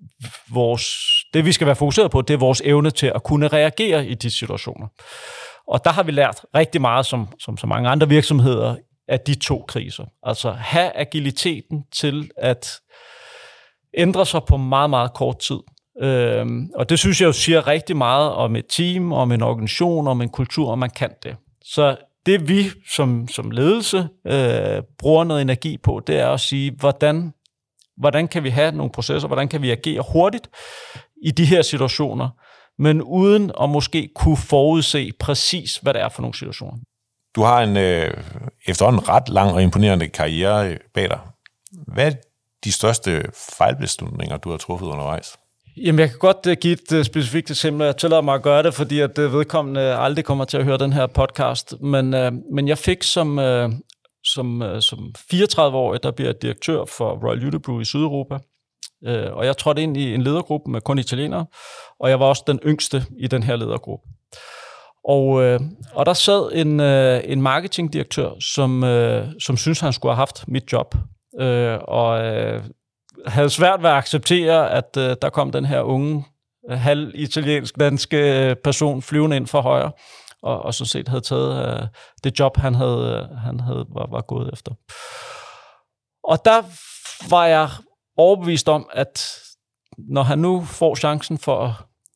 vores, 0.52 0.86
det, 1.34 1.44
vi 1.44 1.52
skal 1.52 1.66
være 1.66 1.76
fokuseret 1.76 2.10
på, 2.10 2.22
det 2.22 2.34
er 2.34 2.38
vores 2.38 2.62
evne 2.64 2.90
til 2.90 3.12
at 3.14 3.22
kunne 3.22 3.48
reagere 3.48 4.06
i 4.06 4.14
de 4.14 4.30
situationer. 4.30 4.86
Og 5.68 5.84
der 5.84 5.90
har 5.90 6.02
vi 6.02 6.12
lært 6.12 6.40
rigtig 6.54 6.80
meget, 6.80 7.06
som, 7.06 7.28
som 7.40 7.56
så 7.56 7.66
mange 7.66 7.88
andre 7.88 8.08
virksomheder, 8.08 8.76
af 9.08 9.20
de 9.20 9.34
to 9.34 9.64
kriser. 9.68 10.04
Altså 10.22 10.50
have 10.50 10.96
agiliteten 10.96 11.84
til 11.92 12.30
at 12.36 12.80
ændre 13.94 14.26
sig 14.26 14.40
på 14.48 14.56
meget, 14.56 14.90
meget 14.90 15.14
kort 15.14 15.38
tid. 15.38 15.58
Øhm, 16.02 16.70
og 16.74 16.88
det 16.88 16.98
synes 16.98 17.20
jeg 17.20 17.26
jo 17.26 17.32
siger 17.32 17.66
rigtig 17.66 17.96
meget 17.96 18.32
om 18.32 18.56
et 18.56 18.64
team, 18.68 19.12
om 19.12 19.32
en 19.32 19.42
organisation, 19.42 20.06
om 20.06 20.22
en 20.22 20.28
kultur, 20.28 20.70
om 20.70 20.78
man 20.78 20.90
kan 20.90 21.10
det. 21.22 21.36
Så 21.64 21.96
det 22.26 22.48
vi 22.48 22.70
som, 22.94 23.28
som 23.28 23.50
ledelse 23.50 24.08
øh, 24.26 24.82
bruger 24.98 25.24
noget 25.24 25.42
energi 25.42 25.76
på, 25.76 26.02
det 26.06 26.18
er 26.18 26.28
at 26.28 26.40
sige, 26.40 26.76
hvordan, 26.78 27.32
hvordan 27.96 28.28
kan 28.28 28.44
vi 28.44 28.50
have 28.50 28.72
nogle 28.72 28.92
processer, 28.92 29.28
hvordan 29.28 29.48
kan 29.48 29.62
vi 29.62 29.70
agere 29.70 30.04
hurtigt 30.12 30.50
i 31.22 31.30
de 31.30 31.44
her 31.44 31.62
situationer, 31.62 32.28
men 32.78 33.02
uden 33.02 33.50
at 33.60 33.70
måske 33.70 34.08
kunne 34.14 34.36
forudse 34.36 35.12
præcis, 35.20 35.76
hvad 35.76 35.94
det 35.94 36.02
er 36.02 36.08
for 36.08 36.22
nogle 36.22 36.34
situationer. 36.34 36.78
Du 37.34 37.42
har 37.42 37.62
en 37.62 37.76
øh, 37.76 38.14
efterhånden 38.66 39.08
ret 39.08 39.28
lang 39.28 39.52
og 39.52 39.62
imponerende 39.62 40.08
karriere 40.08 40.78
bag 40.94 41.08
dig. 41.08 41.20
Hvad 41.86 42.06
er 42.06 42.16
de 42.64 42.72
største 42.72 43.24
fejlbeslutninger, 43.58 44.36
du 44.36 44.50
har 44.50 44.56
truffet 44.56 44.86
undervejs? 44.86 45.36
Jamen, 45.76 45.98
jeg 45.98 46.08
kan 46.10 46.18
godt 46.18 46.46
øh, 46.48 46.56
give 46.60 46.72
et 46.72 46.92
øh, 46.92 47.04
specifikt 47.04 47.50
eksempel. 47.50 47.84
Jeg 47.84 47.96
tillader 47.96 48.22
mig 48.22 48.34
at 48.34 48.42
gøre 48.42 48.62
det, 48.62 48.74
fordi 48.74 49.00
at 49.00 49.18
øh, 49.18 49.32
vedkommende 49.32 49.80
aldrig 49.80 50.24
kommer 50.24 50.44
til 50.44 50.56
at 50.56 50.64
høre 50.64 50.78
den 50.78 50.92
her 50.92 51.06
podcast. 51.06 51.74
Men, 51.80 52.10
men 52.54 52.68
jeg 52.68 52.78
fik 52.78 53.02
som, 53.02 53.38
som, 54.24 54.80
som 54.80 55.14
34-årig, 55.34 56.02
der 56.02 56.10
bliver 56.10 56.32
direktør 56.32 56.84
for 56.84 57.28
Royal 57.28 57.46
Unibrew 57.46 57.80
i 57.80 57.84
Sydeuropa. 57.84 58.38
Uh, 59.08 59.36
og 59.36 59.46
jeg 59.46 59.56
trådte 59.56 59.82
ind 59.82 59.96
i 59.96 60.14
en 60.14 60.22
ledergruppe 60.22 60.70
med 60.70 60.80
kun 60.80 60.98
italienere, 60.98 61.46
og 62.00 62.10
jeg 62.10 62.20
var 62.20 62.26
også 62.26 62.42
den 62.46 62.60
yngste 62.66 63.04
i 63.18 63.26
den 63.26 63.42
her 63.42 63.56
ledergruppe. 63.56 64.08
Og, 65.04 65.42
øh, 65.42 65.60
og 65.94 66.06
der 66.06 66.12
sad 66.12 66.50
en, 66.54 66.80
øh, 66.80 67.20
en 67.24 67.42
marketingdirektør, 67.42 68.30
som, 68.40 68.84
øh, 68.84 69.26
som 69.40 69.56
synes 69.56 69.80
han 69.80 69.92
skulle 69.92 70.12
have 70.12 70.18
haft 70.18 70.48
mit 70.48 70.72
job. 70.72 70.94
Øh, 71.40 71.78
og 71.88 72.24
øh, 72.24 72.64
havde 73.26 73.50
svært 73.50 73.82
ved 73.82 73.90
at 73.90 73.96
acceptere, 73.96 74.70
at 74.70 74.96
øh, 74.98 75.16
der 75.22 75.30
kom 75.30 75.52
den 75.52 75.64
her 75.64 75.80
unge, 75.80 76.24
øh, 76.70 76.78
halv 76.78 77.12
italiensk 77.14 77.78
danske 77.80 78.48
øh, 78.48 78.56
person 78.64 79.02
flyvende 79.02 79.36
ind 79.36 79.46
fra 79.46 79.60
højre, 79.60 79.92
og, 80.42 80.62
og 80.62 80.74
sådan 80.74 80.88
set 80.88 81.08
havde 81.08 81.20
taget 81.20 81.80
øh, 81.82 81.88
det 82.24 82.40
job, 82.40 82.56
han 82.56 82.74
havde, 82.74 83.28
øh, 83.30 83.38
han 83.38 83.60
havde 83.60 83.86
var, 83.88 84.06
var 84.10 84.20
gået 84.20 84.50
efter. 84.52 84.72
Og 86.24 86.44
der 86.44 86.62
var 87.30 87.46
jeg 87.46 87.68
overbevist 88.16 88.68
om, 88.68 88.88
at 88.92 89.42
når 89.98 90.22
han 90.22 90.38
nu 90.38 90.64
får 90.64 90.94
chancen 90.94 91.38
for 91.38 91.64
at 91.64 91.72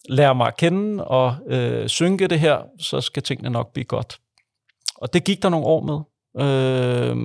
lære 0.09 0.35
mig 0.35 0.47
at 0.47 0.57
kende 0.57 1.05
og 1.05 1.37
øh, 1.47 1.89
synke 1.89 2.27
det 2.27 2.41
her, 2.41 2.63
så 2.81 3.01
skal 3.01 3.23
tingene 3.23 3.51
nok 3.51 3.73
blive 3.73 3.85
godt. 3.85 4.19
Og 4.97 5.13
det 5.13 5.25
gik 5.25 5.43
der 5.43 5.49
nogle 5.49 5.67
år 5.67 5.81
med. 5.81 5.99
Øh, 6.47 7.17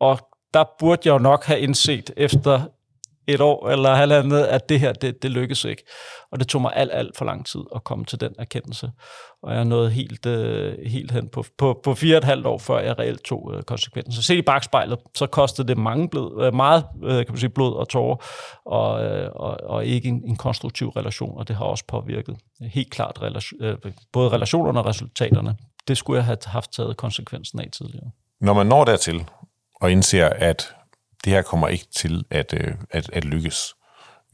og 0.00 0.18
der 0.54 0.64
burde 0.78 1.02
jeg 1.04 1.12
jo 1.12 1.18
nok 1.18 1.44
have 1.44 1.60
indset 1.60 2.10
efter 2.16 2.62
et 3.28 3.40
år 3.40 3.68
eller 3.68 3.94
halvandet, 3.94 4.44
at 4.44 4.68
det 4.68 4.80
her, 4.80 4.92
det, 4.92 5.22
det 5.22 5.30
lykkes 5.30 5.64
ikke. 5.64 5.82
Og 6.32 6.40
det 6.40 6.48
tog 6.48 6.62
mig 6.62 6.72
alt, 6.74 6.90
alt 6.94 7.16
for 7.16 7.24
lang 7.24 7.46
tid 7.46 7.60
at 7.74 7.84
komme 7.84 8.04
til 8.04 8.20
den 8.20 8.34
erkendelse. 8.38 8.90
Og 9.42 9.54
jeg 9.54 9.64
nåede 9.64 9.90
helt, 9.90 10.26
øh, 10.26 10.74
helt 10.86 11.10
hen 11.10 11.28
på, 11.28 11.44
på, 11.58 11.80
på 11.84 11.94
fire 11.94 12.14
og 12.14 12.18
et 12.18 12.24
halvt 12.24 12.46
år, 12.46 12.58
før 12.58 12.78
jeg 12.78 12.98
reelt 12.98 13.24
tog 13.24 13.52
øh, 13.54 13.62
konsekvensen. 13.62 14.12
Så 14.12 14.22
se 14.22 14.36
i 14.36 14.42
bagspejlet, 14.42 14.98
så 15.14 15.26
kostede 15.26 15.68
det 15.68 15.78
mange 15.78 16.08
blod, 16.08 16.44
øh, 16.44 16.54
meget 16.54 16.84
øh, 17.04 17.16
kan 17.16 17.26
man 17.28 17.38
sige, 17.38 17.50
blod 17.50 17.74
og 17.74 17.88
tårer, 17.88 18.16
og, 18.66 19.04
øh, 19.04 19.30
og, 19.34 19.56
og 19.62 19.86
ikke 19.86 20.08
en, 20.08 20.22
en 20.26 20.36
konstruktiv 20.36 20.88
relation, 20.88 21.38
og 21.38 21.48
det 21.48 21.56
har 21.56 21.64
også 21.64 21.84
påvirket 21.88 22.36
helt 22.60 22.90
klart 22.90 23.22
relation, 23.22 23.62
øh, 23.62 23.76
både 24.12 24.28
relationerne 24.28 24.78
og 24.78 24.86
resultaterne. 24.86 25.56
Det 25.88 25.96
skulle 25.96 26.16
jeg 26.16 26.24
have 26.24 26.38
haft 26.46 26.72
taget 26.72 26.96
konsekvensen 26.96 27.60
af 27.60 27.68
tidligere. 27.72 28.10
Når 28.40 28.54
man 28.54 28.66
når 28.66 28.84
dertil 28.84 29.24
og 29.80 29.92
indser, 29.92 30.28
at 30.28 30.75
det 31.26 31.34
her 31.34 31.42
kommer 31.42 31.68
ikke 31.68 31.86
til 31.96 32.24
at, 32.30 32.54
øh, 32.54 32.74
at, 32.90 33.10
at 33.12 33.24
lykkes. 33.24 33.74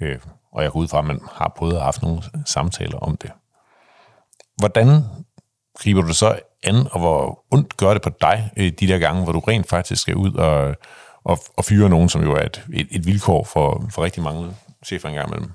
Øh, 0.02 0.18
og 0.52 0.62
jeg 0.62 0.72
går 0.72 0.80
ud 0.80 0.88
fra, 0.88 0.98
at 0.98 1.04
man 1.04 1.20
har 1.32 1.52
prøvet 1.56 1.74
at 1.74 1.82
have 1.82 1.92
nogle 2.02 2.22
samtaler 2.46 2.98
om 2.98 3.16
det. 3.16 3.30
Hvordan 4.56 5.02
griber 5.78 6.02
du 6.02 6.08
det 6.08 6.16
så 6.16 6.40
an, 6.62 6.74
og 6.90 7.00
hvor 7.00 7.44
ondt 7.50 7.76
gør 7.76 7.92
det 7.92 8.02
på 8.02 8.10
dig 8.20 8.50
øh, 8.56 8.72
de 8.80 8.86
der 8.86 8.98
gange, 8.98 9.22
hvor 9.22 9.32
du 9.32 9.38
rent 9.38 9.68
faktisk 9.68 10.02
skal 10.02 10.16
ud 10.16 10.34
og, 10.34 10.76
og, 11.24 11.38
og 11.56 11.64
fyre 11.64 11.88
nogen, 11.88 12.08
som 12.08 12.22
jo 12.22 12.32
er 12.32 12.44
et, 12.44 12.66
et, 12.72 12.88
et 12.90 13.06
vilkår 13.06 13.44
for, 13.44 13.86
for 13.90 14.02
rigtig 14.02 14.22
mange 14.22 14.56
chefer 14.84 15.08
engang 15.08 15.28
imellem? 15.28 15.52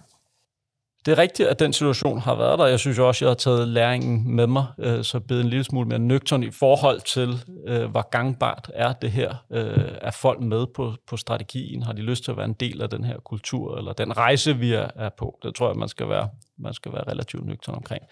Det 1.08 1.14
er 1.14 1.18
rigtigt, 1.18 1.50
at 1.50 1.60
den 1.60 1.74
situation 1.74 2.20
har 2.20 2.36
været 2.36 2.60
der. 2.60 2.66
Jeg 2.66 2.80
synes 2.80 3.00
også, 3.00 3.26
jeg 3.26 3.30
har 3.30 3.36
taget 3.36 3.68
læringen 3.68 4.36
med 4.36 4.48
mig, 4.48 4.66
øh, 4.80 5.04
så 5.04 5.20
blevet 5.20 5.44
en 5.44 5.50
lille 5.50 5.64
smule 5.64 5.88
mere 5.88 6.00
nøgtern 6.00 6.44
i 6.44 6.52
forhold 6.52 7.02
til, 7.02 7.44
øh, 7.68 7.86
hvor 7.92 8.10
gangbart 8.10 8.72
er 8.74 8.94
det 8.94 9.12
her. 9.12 9.36
Øh, 9.52 9.92
er 10.02 10.12
folk 10.12 10.42
med 10.42 10.66
på, 10.76 10.94
på 11.08 11.18
strategien? 11.18 11.84
Har 11.84 11.94
de 11.94 12.02
lyst 12.02 12.24
til 12.24 12.32
at 12.32 12.38
være 12.38 12.46
en 12.46 12.54
del 12.54 12.82
af 12.82 12.90
den 12.90 13.04
her 13.04 13.18
kultur, 13.26 13.78
eller 13.78 13.94
den 13.94 14.18
rejse, 14.18 14.58
vi 14.58 14.74
er, 14.74 14.88
er 14.96 15.10
på? 15.18 15.40
Det 15.44 15.56
tror 15.56 15.68
jeg, 15.68 15.76
man 15.76 15.90
skal 15.90 16.10
være, 16.10 16.30
man 16.60 16.74
skal 16.74 16.94
være 16.94 17.04
relativt 17.08 17.46
nøgtern 17.46 17.76
omkring. 17.76 18.04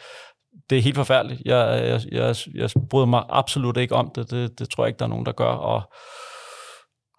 Det 0.70 0.78
er 0.78 0.82
helt 0.82 0.96
forfærdeligt. 0.96 1.42
Jeg, 1.46 1.84
jeg, 1.88 2.02
jeg, 2.12 2.36
jeg 2.54 2.70
bryder 2.90 3.06
mig 3.06 3.24
absolut 3.30 3.78
ikke 3.78 3.96
om 3.96 4.12
det. 4.16 4.32
det. 4.32 4.60
Det 4.60 4.70
tror 4.70 4.84
jeg 4.84 4.90
ikke, 4.90 5.00
der 5.00 5.06
er 5.06 5.10
nogen, 5.10 5.26
der 5.26 5.32
gør. 5.32 5.46
Og, 5.46 5.82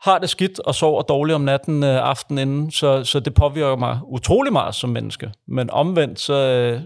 har 0.06 0.18
det 0.18 0.30
skidt 0.30 0.58
og 0.58 0.74
sover 0.74 1.02
dårligt 1.02 1.34
om 1.34 1.40
natten 1.40 1.82
øh, 1.82 2.08
aftenen 2.08 2.48
inden, 2.48 2.70
så, 2.70 3.04
så 3.04 3.20
det 3.20 3.34
påvirker 3.34 3.76
mig 3.76 4.00
utrolig 4.04 4.52
meget 4.52 4.74
som 4.74 4.90
menneske. 4.90 5.32
Men 5.48 5.70
omvendt, 5.70 6.20
så, 6.20 6.34
øh, 6.34 6.80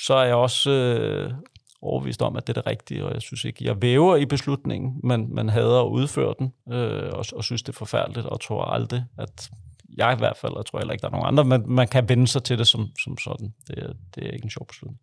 så 0.00 0.14
er 0.14 0.24
jeg 0.24 0.34
også 0.34 0.70
øh, 0.70 1.32
overvist 1.82 2.22
om, 2.22 2.36
at 2.36 2.46
det 2.46 2.56
er 2.56 2.60
det 2.60 2.70
rigtige, 2.70 3.04
og 3.04 3.14
jeg 3.14 3.22
synes 3.22 3.44
ikke, 3.44 3.64
jeg 3.64 3.82
væver 3.82 4.16
i 4.16 4.26
beslutningen, 4.26 5.00
men 5.04 5.34
man 5.34 5.48
hader 5.48 5.80
at 5.80 5.88
udføre 5.88 6.34
den, 6.38 6.52
øh, 6.72 7.10
og, 7.12 7.24
og 7.36 7.44
synes, 7.44 7.62
det 7.62 7.72
er 7.72 7.78
forfærdeligt, 7.78 8.26
og 8.26 8.40
tror 8.40 8.64
aldrig, 8.64 9.04
at 9.18 9.50
jeg 9.96 10.12
i 10.12 10.18
hvert 10.18 10.36
fald, 10.36 10.52
og 10.52 10.58
jeg 10.58 10.66
tror 10.66 10.78
heller 10.78 10.92
ikke, 10.92 11.02
der 11.02 11.08
er 11.08 11.12
nogen 11.12 11.26
andre, 11.26 11.44
men 11.44 11.74
man 11.74 11.88
kan 11.88 12.08
vende 12.08 12.28
sig 12.28 12.42
til 12.42 12.58
det 12.58 12.68
som, 12.68 12.88
som 13.04 13.18
sådan. 13.18 13.54
Det, 13.68 13.96
det 14.14 14.26
er 14.26 14.30
ikke 14.30 14.44
en 14.44 14.50
sjov 14.50 14.66
beslutning. 14.66 15.00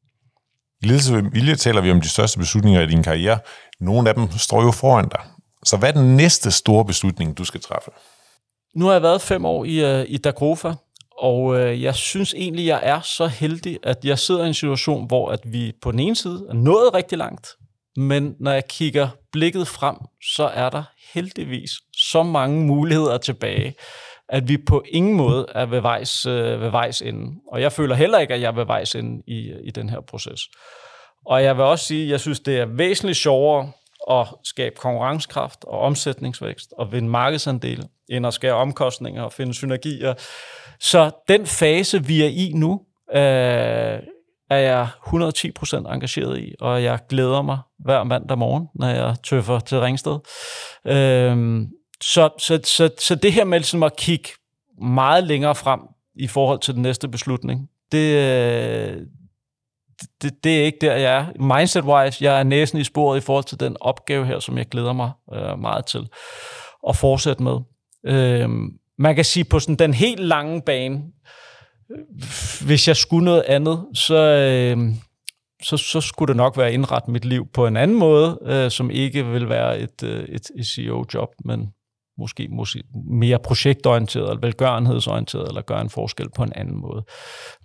I 0.81 0.87
ledelse 0.87 1.13
ved 1.13 1.31
vilje 1.31 1.55
taler 1.55 1.81
vi 1.81 1.91
om 1.91 2.01
de 2.01 2.09
største 2.09 2.39
beslutninger 2.39 2.81
i 2.81 2.87
din 2.87 3.03
karriere. 3.03 3.39
Nogle 3.79 4.09
af 4.09 4.15
dem 4.15 4.31
står 4.31 4.63
jo 4.63 4.71
foran 4.71 5.09
dig. 5.09 5.21
Så 5.65 5.77
hvad 5.77 5.89
er 5.89 5.93
den 5.93 6.15
næste 6.17 6.51
store 6.51 6.85
beslutning, 6.85 7.37
du 7.37 7.45
skal 7.45 7.61
træffe? 7.61 7.91
Nu 8.75 8.85
har 8.85 8.91
jeg 8.91 9.01
været 9.01 9.21
fem 9.21 9.45
år 9.45 9.65
i, 9.65 9.99
øh, 9.99 10.05
i 10.07 10.17
Dagrofa, 10.17 10.73
og 11.17 11.59
øh, 11.59 11.81
jeg 11.81 11.95
synes 11.95 12.33
egentlig, 12.33 12.65
jeg 12.65 12.79
er 12.83 13.01
så 13.01 13.27
heldig, 13.27 13.79
at 13.83 14.05
jeg 14.05 14.19
sidder 14.19 14.43
i 14.43 14.47
en 14.47 14.53
situation, 14.53 15.07
hvor 15.07 15.31
at 15.31 15.39
vi 15.45 15.73
på 15.81 15.91
den 15.91 15.99
ene 15.99 16.15
side 16.15 16.45
er 16.49 16.53
nået 16.53 16.93
rigtig 16.93 17.17
langt, 17.17 17.47
men 17.95 18.35
når 18.39 18.51
jeg 18.51 18.67
kigger 18.67 19.09
blikket 19.31 19.67
frem, 19.67 19.95
så 20.35 20.43
er 20.43 20.69
der 20.69 20.83
heldigvis 21.13 21.71
så 21.95 22.23
mange 22.23 22.65
muligheder 22.65 23.17
tilbage, 23.17 23.75
at 24.29 24.47
vi 24.47 24.57
på 24.57 24.83
ingen 24.89 25.13
måde 25.13 25.45
er 25.55 25.65
ved 25.65 25.81
vejs, 25.81 26.25
uh, 26.25 26.33
ved 26.33 26.69
vejs 26.69 27.01
ende. 27.01 27.39
Og 27.51 27.61
jeg 27.61 27.71
føler 27.71 27.95
heller 27.95 28.19
ikke, 28.19 28.33
at 28.33 28.41
jeg 28.41 28.47
er 28.47 28.55
ved 28.55 28.65
vejs 28.65 28.95
ende 28.95 29.23
i, 29.27 29.53
i 29.63 29.71
den 29.71 29.89
her 29.89 30.01
proces. 30.01 30.41
Og 31.25 31.43
jeg 31.43 31.57
vil 31.57 31.65
også 31.65 31.85
sige, 31.85 32.03
at 32.03 32.09
jeg 32.09 32.19
synes, 32.19 32.39
det 32.39 32.57
er 32.59 32.65
væsentligt 32.65 33.17
sjovere 33.17 33.71
at 34.09 34.27
skabe 34.43 34.75
konkurrencekraft 34.75 35.63
og 35.63 35.79
omsætningsvækst 35.79 36.73
og 36.77 36.91
vinde 36.91 37.09
markedsandele, 37.09 37.83
end 38.09 38.27
at 38.27 38.33
skære 38.33 38.53
omkostninger 38.53 39.23
og 39.23 39.33
finde 39.33 39.53
synergier. 39.53 40.13
Så 40.79 41.11
den 41.27 41.45
fase, 41.45 42.05
vi 42.05 42.21
er 42.21 42.27
i 42.27 42.51
nu, 42.55 42.81
øh, 43.13 43.99
er 44.49 44.57
jeg 44.57 44.87
110% 45.07 45.93
engageret 45.93 46.39
i, 46.39 46.55
og 46.59 46.83
jeg 46.83 46.99
glæder 47.09 47.41
mig 47.41 47.59
hver 47.79 48.03
mandag 48.03 48.37
morgen, 48.37 48.67
når 48.75 48.87
jeg 48.87 49.15
tøffer 49.23 49.59
til 49.59 49.79
Ringsted. 49.79 50.19
Øh, 50.87 51.61
så, 52.01 52.29
så, 52.39 52.59
så, 52.63 52.89
så 52.99 53.15
det 53.15 53.33
her 53.33 53.43
med 53.43 53.59
ligesom 53.59 53.83
at 53.83 53.95
kigge 53.95 54.29
meget 54.81 55.23
længere 55.23 55.55
frem 55.55 55.79
i 56.15 56.27
forhold 56.27 56.59
til 56.59 56.73
den 56.73 56.81
næste 56.81 57.07
beslutning, 57.07 57.69
det, 57.91 58.15
øh, 58.15 58.97
det, 60.21 60.43
det 60.43 60.59
er 60.59 60.65
ikke 60.65 60.77
der, 60.81 60.95
jeg 60.95 61.17
er. 61.17 61.25
Mindset-wise, 61.39 62.23
jeg 62.23 62.39
er 62.39 62.43
næsen 62.43 62.79
i 62.79 62.83
sporet 62.83 63.17
i 63.17 63.21
forhold 63.21 63.43
til 63.43 63.59
den 63.59 63.77
opgave 63.79 64.25
her, 64.25 64.39
som 64.39 64.57
jeg 64.57 64.65
glæder 64.65 64.93
mig 64.93 65.11
øh, 65.33 65.59
meget 65.59 65.85
til 65.85 66.09
at 66.89 66.95
fortsætte 66.95 67.43
med. 67.43 67.57
Øh, 68.05 68.49
man 68.97 69.15
kan 69.15 69.25
sige, 69.25 69.43
på 69.43 69.59
sådan 69.59 69.75
den 69.75 69.93
helt 69.93 70.19
lange 70.19 70.61
bane, 70.61 71.03
øh, 71.91 71.97
hvis 72.65 72.87
jeg 72.87 72.97
skulle 72.97 73.25
noget 73.25 73.41
andet, 73.41 73.85
så, 73.93 74.15
øh, 74.15 74.77
så, 75.63 75.77
så 75.77 76.01
skulle 76.01 76.27
det 76.27 76.37
nok 76.37 76.57
være 76.57 76.73
indrettet 76.73 77.07
indrette 77.07 77.11
mit 77.11 77.25
liv 77.25 77.47
på 77.53 77.67
en 77.67 77.77
anden 77.77 77.97
måde, 77.97 78.39
øh, 78.45 78.71
som 78.71 78.91
ikke 78.91 79.25
vil 79.25 79.49
være 79.49 79.79
et, 79.79 80.03
øh, 80.03 80.23
et, 80.23 80.47
et 80.55 80.65
CEO-job, 80.65 81.29
men 81.45 81.73
måske, 82.19 82.47
måske 82.51 82.83
mere 83.11 83.39
projektorienteret, 83.39 84.29
eller 84.29 84.41
velgørenhedsorienteret, 84.41 85.47
eller 85.47 85.61
gøre 85.61 85.81
en 85.81 85.89
forskel 85.89 86.29
på 86.35 86.43
en 86.43 86.53
anden 86.55 86.81
måde. 86.81 87.03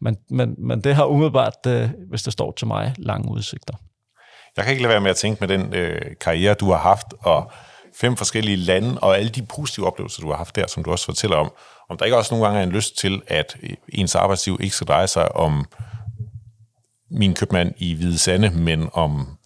Men, 0.01 0.17
men, 0.31 0.55
men 0.59 0.81
det 0.81 0.95
har 0.95 1.05
umiddelbart, 1.05 1.67
øh, 1.67 1.91
hvis 2.11 2.23
det 2.23 2.33
står 2.33 2.53
til 2.53 2.67
mig, 2.67 2.95
lange 2.99 3.31
udsigter. 3.31 3.75
Jeg 4.57 4.65
kan 4.65 4.73
ikke 4.73 4.83
lade 4.83 4.93
være 4.93 5.01
med 5.01 5.11
at 5.11 5.17
tænke 5.17 5.47
med 5.47 5.59
den 5.59 5.75
øh, 5.75 6.01
karriere, 6.21 6.55
du 6.55 6.71
har 6.71 6.79
haft, 6.79 7.07
og 7.21 7.51
fem 8.01 8.17
forskellige 8.17 8.57
lande, 8.57 8.99
og 9.01 9.19
alle 9.19 9.31
de 9.31 9.43
positive 9.43 9.87
oplevelser, 9.87 10.23
du 10.23 10.31
har 10.31 10.37
haft 10.37 10.57
der, 10.57 10.67
som 10.67 10.85
du 10.85 10.91
også 10.91 11.05
fortæller 11.05 11.37
om, 11.37 11.53
om 11.91 11.97
der 11.97 12.05
ikke 12.05 12.17
også 12.17 12.35
nogle 12.35 12.47
gange 12.47 12.61
er 12.61 12.65
en 12.65 12.73
lyst 12.73 12.99
til, 12.99 13.23
at 13.27 13.57
øh, 13.63 13.71
ens 13.89 14.15
arbejdsliv 14.15 14.59
ikke 14.61 14.77
skal 14.77 14.87
dreje 14.87 15.07
sig 15.07 15.37
om 15.37 15.67
min 17.11 17.35
købmand 17.35 17.73
i 17.79 17.95
Hvide 17.95 18.19
Sande, 18.19 18.51
men 18.51 18.89
om 18.93 19.39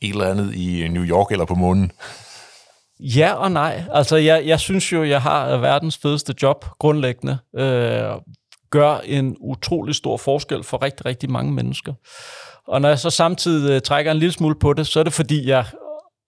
et 0.00 0.10
eller 0.10 0.30
andet 0.30 0.54
i 0.54 0.88
New 0.88 1.04
York 1.04 1.32
eller 1.32 1.44
på 1.44 1.54
månen? 1.54 1.92
Ja 3.02 3.32
og 3.32 3.52
nej. 3.52 3.84
Altså, 3.92 4.16
jeg, 4.16 4.42
jeg 4.46 4.60
synes 4.60 4.92
jo, 4.92 5.04
jeg 5.04 5.22
har 5.22 5.56
verdens 5.56 5.98
fedeste 6.02 6.34
job 6.42 6.64
grundlæggende. 6.78 7.38
Øh, 7.56 8.10
gør 8.70 8.98
en 9.04 9.36
utrolig 9.40 9.94
stor 9.94 10.16
forskel 10.16 10.62
for 10.64 10.82
rigtig, 10.82 11.06
rigtig 11.06 11.30
mange 11.30 11.52
mennesker. 11.52 11.92
Og 12.68 12.80
når 12.80 12.88
jeg 12.88 12.98
så 12.98 13.10
samtidig 13.10 13.74
øh, 13.74 13.80
trækker 13.80 14.12
en 14.12 14.18
lille 14.18 14.32
smule 14.32 14.54
på 14.54 14.72
det, 14.72 14.86
så 14.86 15.00
er 15.00 15.04
det 15.04 15.12
fordi, 15.12 15.48
jeg 15.48 15.64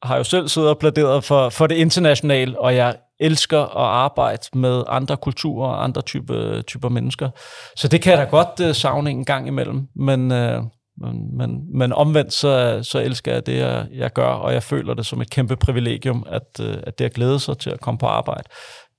har 0.03 0.16
jo 0.16 0.25
selv 0.25 0.49
siddet 0.49 0.70
og 0.70 0.79
pladeret 0.79 1.25
for, 1.25 1.49
for 1.49 1.66
det 1.66 1.75
internationale, 1.75 2.61
og 2.61 2.77
jeg 2.77 2.97
elsker 3.20 3.61
at 3.61 3.87
arbejde 3.87 4.43
med 4.55 4.83
andre 4.89 5.16
kulturer 5.16 5.68
og 5.68 5.85
andre 5.85 6.03
type, 6.03 6.62
typer 6.62 6.89
mennesker. 6.89 7.31
Så 7.77 7.89
det 7.89 8.03
kan 8.03 8.11
jeg 8.11 8.18
da 8.18 8.25
godt 8.25 8.68
øh, 8.68 8.75
savne 8.75 9.11
en 9.11 9.25
gang 9.25 9.47
imellem, 9.47 9.87
men, 9.97 10.33
øh, 10.33 10.62
men, 10.97 11.36
men, 11.36 11.78
men 11.78 11.92
omvendt 11.92 12.32
så, 12.32 12.80
så 12.82 12.99
elsker 12.99 13.32
jeg 13.32 13.47
det, 13.47 13.57
jeg, 13.57 13.88
jeg 13.92 14.12
gør, 14.12 14.28
og 14.28 14.53
jeg 14.53 14.62
føler 14.62 14.95
det 14.95 15.07
som 15.07 15.20
et 15.20 15.30
kæmpe 15.30 15.57
privilegium, 15.57 16.26
at, 16.26 16.61
uh, 16.61 16.74
at 16.82 16.99
det 16.99 17.05
at 17.05 17.14
glæde 17.14 17.40
sig 17.40 17.59
til 17.59 17.70
at 17.70 17.80
komme 17.80 17.99
på 17.99 18.07
arbejde, 18.07 18.49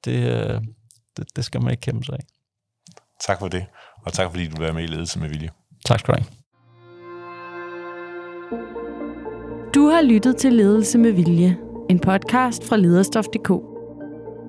det, 0.06 0.18
uh, 0.18 0.62
det, 1.18 1.36
det 1.36 1.46
skal 1.46 1.62
man 1.62 1.72
ikke 1.72 1.82
kæmpe 1.82 2.06
sig 2.06 2.14
af. 2.14 2.26
Tak 3.28 3.40
for 3.40 3.48
det, 3.48 3.66
og 4.06 4.14
tak 4.14 4.30
fordi 4.30 4.48
du 4.48 4.62
var 4.62 4.72
med 4.72 4.84
i 4.84 4.88
Ledelse 4.88 5.20
med 5.20 5.30
Vilje. 5.30 5.50
Tak 5.86 6.00
skal 6.00 6.14
du 6.14 6.20
have. 6.20 6.36
Du 9.76 9.88
har 9.88 10.02
lyttet 10.02 10.38
til 10.38 10.54
Ledelse 10.54 10.98
med 10.98 11.12
Vilje, 11.12 11.58
en 11.90 12.00
podcast 12.00 12.68
fra 12.68 12.78
lederstof.dk. 12.78 13.50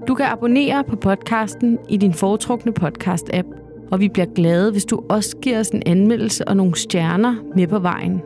Du 0.08 0.14
kan 0.14 0.26
abonnere 0.26 0.84
på 0.84 0.96
podcasten 0.96 1.78
i 1.88 1.96
din 1.96 2.14
foretrukne 2.14 2.72
podcast-app, 2.80 3.65
og 3.90 4.00
vi 4.00 4.08
bliver 4.08 4.26
glade, 4.34 4.72
hvis 4.72 4.84
du 4.84 5.02
også 5.08 5.36
giver 5.36 5.60
os 5.60 5.68
en 5.68 5.82
anmeldelse 5.86 6.48
og 6.48 6.56
nogle 6.56 6.74
stjerner 6.74 7.34
med 7.56 7.66
på 7.66 7.78
vejen. 7.78 8.20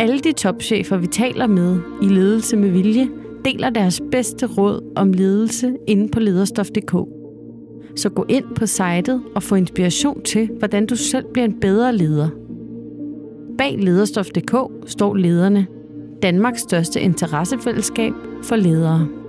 Alle 0.00 0.18
de 0.18 0.32
topchefer, 0.32 0.96
vi 0.96 1.06
taler 1.06 1.46
med 1.46 1.78
i 2.02 2.06
Ledelse 2.06 2.56
med 2.56 2.70
Vilje, 2.70 3.08
deler 3.44 3.70
deres 3.70 4.02
bedste 4.10 4.46
råd 4.46 4.92
om 4.96 5.12
ledelse 5.12 5.76
inde 5.86 6.08
på 6.08 6.20
lederstof.dk. 6.20 7.08
Så 7.96 8.08
gå 8.08 8.24
ind 8.28 8.44
på 8.56 8.66
sitet 8.66 9.22
og 9.34 9.42
få 9.42 9.54
inspiration 9.54 10.22
til, 10.22 10.50
hvordan 10.58 10.86
du 10.86 10.96
selv 10.96 11.24
bliver 11.32 11.44
en 11.44 11.60
bedre 11.60 11.96
leder. 11.96 12.28
Bag 13.58 13.78
lederstof.dk 13.78 14.56
står 14.86 15.14
lederne, 15.14 15.66
Danmarks 16.22 16.60
største 16.60 17.00
interessefællesskab 17.00 18.12
for 18.42 18.56
ledere. 18.56 19.23